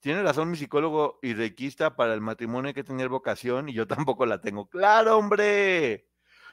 Tiene 0.00 0.22
razón 0.22 0.50
mi 0.50 0.56
psicólogo 0.56 1.18
y 1.22 1.34
requista 1.34 1.94
para 1.94 2.14
el 2.14 2.20
matrimonio 2.20 2.68
hay 2.68 2.74
que 2.74 2.84
tener 2.84 3.08
vocación 3.08 3.68
y 3.68 3.74
yo 3.74 3.86
tampoco 3.86 4.26
la 4.26 4.40
tengo. 4.40 4.68
¡Claro, 4.68 5.18
hombre! 5.18 6.06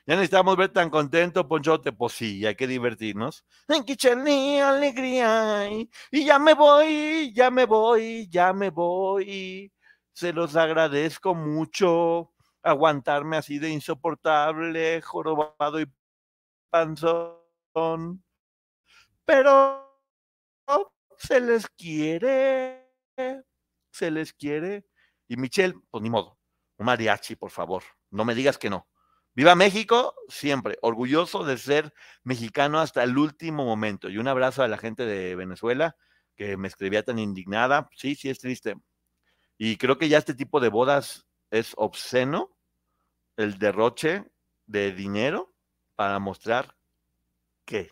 Ya 0.06 0.16
necesitamos 0.16 0.56
ver 0.56 0.70
tan 0.70 0.89
contento, 0.89 1.48
Ponchote. 1.48 1.91
Pues 1.91 2.14
sí, 2.14 2.45
hay 2.45 2.56
que 2.56 2.68
divertirnos. 2.68 3.45
Alegría. 3.68 5.70
Y 6.12 6.26
ya 6.26 6.39
me 6.39 6.54
voy, 6.54 7.34
ya 7.34 7.52
me 7.52 7.66
voy, 7.66 8.28
ya 8.30 8.54
me 8.54 8.70
voy. 8.70 9.72
Se 10.14 10.32
los 10.32 10.56
agradezco 10.56 11.36
mucho 11.36 12.32
aguantarme 12.64 13.38
así 13.38 13.60
de 13.60 13.70
insoportable, 13.70 15.02
jorobado 15.02 15.82
y 15.82 15.91
panzón. 16.70 18.24
Pero 19.26 19.88
se 21.18 21.41
les 21.41 21.68
quiere, 21.70 22.86
se 23.91 24.11
les 24.11 24.34
quiere. 24.34 24.86
Y 25.28 25.38
Michelle, 25.38 25.76
pues 25.89 26.01
ni 26.01 26.09
modo, 26.09 26.39
un 26.78 26.86
mariachi, 26.86 27.36
por 27.36 27.51
favor, 27.51 27.84
no 28.11 28.26
me 28.26 28.36
digas 28.36 28.57
que 28.57 28.70
no. 28.70 28.88
Viva 29.34 29.55
México, 29.55 30.15
siempre, 30.30 30.78
orgulloso 30.82 31.43
de 31.43 31.57
ser 31.57 31.93
mexicano 32.24 32.80
hasta 32.80 33.03
el 33.03 33.18
último 33.18 33.65
momento. 33.65 34.09
Y 34.09 34.18
un 34.18 34.28
abrazo 34.28 34.63
a 34.63 34.68
la 34.68 34.78
gente 34.78 35.05
de 35.05 35.36
Venezuela 35.36 35.95
que 36.36 36.57
me 36.57 36.68
escribía 36.68 37.03
tan 37.03 37.20
indignada. 37.20 37.89
Sí, 37.95 38.15
sí, 38.15 38.30
es 38.30 38.39
triste. 38.39 38.76
Y 39.57 39.78
creo 39.78 39.97
que 39.97 40.09
ya 40.09 40.18
este 40.18 40.34
tipo 40.34 40.59
de 40.59 40.70
bodas 40.70 41.28
es 41.51 41.74
obsceno, 41.78 42.57
el 43.36 43.59
derroche 43.59 44.26
de 44.65 44.91
dinero 44.91 45.53
para 45.95 46.18
mostrar 46.20 46.76
qué. 47.65 47.91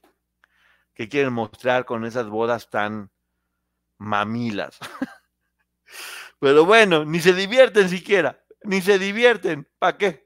¿Qué 0.96 1.10
quieren 1.10 1.34
mostrar 1.34 1.86
con 1.86 2.06
esas 2.06 2.28
bodas 2.28 2.70
tan 2.70 3.12
mamilas? 3.98 4.80
Pero 6.40 6.66
bueno, 6.66 7.06
ni 7.06 7.20
se 7.20 7.34
divierten 7.34 7.90
siquiera, 7.90 8.44
ni 8.64 8.82
se 8.82 9.00
divierten. 9.00 9.68
¿Para 9.80 9.98
qué? 9.98 10.26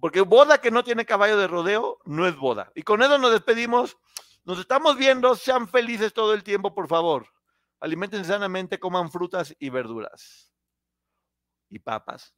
Porque 0.00 0.20
boda 0.20 0.58
que 0.58 0.70
no 0.70 0.84
tiene 0.84 1.06
caballo 1.06 1.38
de 1.38 1.46
rodeo 1.46 1.98
no 2.04 2.26
es 2.26 2.36
boda. 2.36 2.70
Y 2.74 2.82
con 2.82 3.02
eso 3.02 3.16
nos 3.18 3.32
despedimos. 3.32 3.96
Nos 4.44 4.58
estamos 4.58 4.98
viendo. 4.98 5.34
Sean 5.34 5.66
felices 5.66 6.12
todo 6.12 6.34
el 6.34 6.44
tiempo, 6.44 6.74
por 6.74 6.88
favor. 6.88 7.26
Alimenten 7.80 8.24
sanamente, 8.24 8.78
coman 8.78 9.10
frutas 9.10 9.56
y 9.58 9.70
verduras. 9.70 10.52
Y 11.70 11.78
papas. 11.78 12.34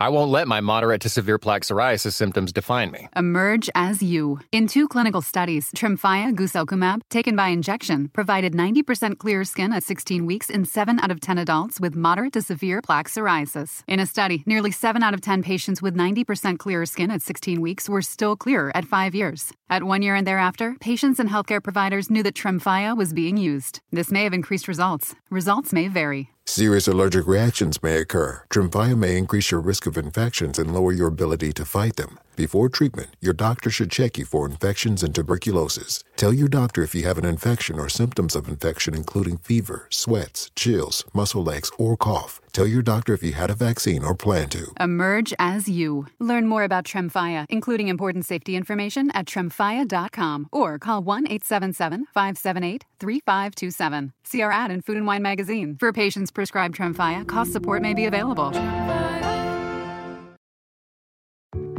I 0.00 0.08
won't 0.08 0.30
let 0.30 0.48
my 0.48 0.62
moderate 0.62 1.02
to 1.02 1.10
severe 1.10 1.38
plaque 1.38 1.60
psoriasis 1.60 2.14
symptoms 2.14 2.54
define 2.54 2.90
me. 2.90 3.08
Emerge 3.14 3.68
as 3.74 4.02
you. 4.02 4.40
In 4.50 4.66
two 4.66 4.88
clinical 4.88 5.20
studies, 5.20 5.70
Tremfya 5.72 6.34
guselkumab, 6.34 7.02
taken 7.10 7.36
by 7.36 7.48
injection, 7.48 8.08
provided 8.08 8.54
90% 8.54 9.18
clear 9.18 9.44
skin 9.44 9.74
at 9.74 9.84
16 9.84 10.24
weeks 10.24 10.48
in 10.48 10.64
7 10.64 10.98
out 11.00 11.10
of 11.10 11.20
10 11.20 11.36
adults 11.36 11.78
with 11.78 11.94
moderate 11.94 12.32
to 12.32 12.40
severe 12.40 12.80
plaque 12.80 13.08
psoriasis. 13.08 13.82
In 13.86 14.00
a 14.00 14.06
study, 14.06 14.42
nearly 14.46 14.70
7 14.70 15.02
out 15.02 15.12
of 15.12 15.20
10 15.20 15.42
patients 15.42 15.82
with 15.82 15.94
90% 15.94 16.58
clear 16.58 16.86
skin 16.86 17.10
at 17.10 17.20
16 17.20 17.60
weeks 17.60 17.86
were 17.86 18.00
still 18.00 18.36
clear 18.36 18.72
at 18.74 18.86
5 18.86 19.14
years. 19.14 19.52
At 19.68 19.84
1 19.84 20.00
year 20.00 20.14
and 20.14 20.26
thereafter, 20.26 20.76
patients 20.80 21.20
and 21.20 21.28
healthcare 21.28 21.62
providers 21.62 22.10
knew 22.10 22.22
that 22.22 22.34
Tremfya 22.34 22.96
was 22.96 23.12
being 23.12 23.36
used. 23.36 23.80
This 23.92 24.10
may 24.10 24.24
have 24.24 24.32
increased 24.32 24.66
results. 24.66 25.14
Results 25.30 25.74
may 25.74 25.88
vary. 25.88 26.30
Serious 26.50 26.88
allergic 26.88 27.28
reactions 27.28 27.80
may 27.80 27.98
occur. 27.98 28.42
Tremfya 28.50 28.98
may 28.98 29.16
increase 29.16 29.52
your 29.52 29.60
risk 29.60 29.86
of 29.86 29.96
infections 29.96 30.58
and 30.58 30.74
lower 30.74 30.90
your 30.92 31.06
ability 31.06 31.52
to 31.52 31.64
fight 31.64 31.94
them. 31.94 32.18
Before 32.34 32.68
treatment, 32.68 33.10
your 33.20 33.34
doctor 33.34 33.70
should 33.70 33.88
check 33.88 34.18
you 34.18 34.24
for 34.24 34.46
infections 34.46 35.04
and 35.04 35.14
tuberculosis. 35.14 36.02
Tell 36.20 36.34
your 36.34 36.48
doctor 36.48 36.82
if 36.82 36.94
you 36.94 37.04
have 37.04 37.16
an 37.16 37.24
infection 37.24 37.80
or 37.80 37.88
symptoms 37.88 38.36
of 38.36 38.46
infection, 38.46 38.92
including 38.92 39.38
fever, 39.38 39.86
sweats, 39.88 40.50
chills, 40.54 41.02
muscle 41.14 41.50
aches, 41.50 41.70
or 41.78 41.96
cough. 41.96 42.42
Tell 42.52 42.66
your 42.66 42.82
doctor 42.82 43.14
if 43.14 43.22
you 43.22 43.32
had 43.32 43.48
a 43.48 43.54
vaccine 43.54 44.04
or 44.04 44.14
plan 44.14 44.50
to. 44.50 44.70
Emerge 44.78 45.32
as 45.38 45.66
you. 45.66 46.08
Learn 46.18 46.46
more 46.46 46.62
about 46.62 46.84
Tremfya, 46.84 47.46
including 47.48 47.88
important 47.88 48.26
safety 48.26 48.54
information 48.54 49.10
at 49.12 49.24
tremfya.com 49.24 50.50
or 50.52 50.78
call 50.78 51.02
1 51.02 51.26
877 51.26 52.08
578 52.12 52.84
3527. 53.00 54.12
See 54.22 54.42
our 54.42 54.52
ad 54.52 54.70
in 54.70 54.82
Food 54.82 54.98
and 54.98 55.06
Wine 55.06 55.22
magazine. 55.22 55.78
For 55.80 55.90
patients 55.90 56.30
prescribed 56.30 56.76
Tremfya, 56.76 57.26
cost 57.28 57.50
support 57.50 57.80
may 57.80 57.94
be 57.94 58.04
available. 58.04 58.50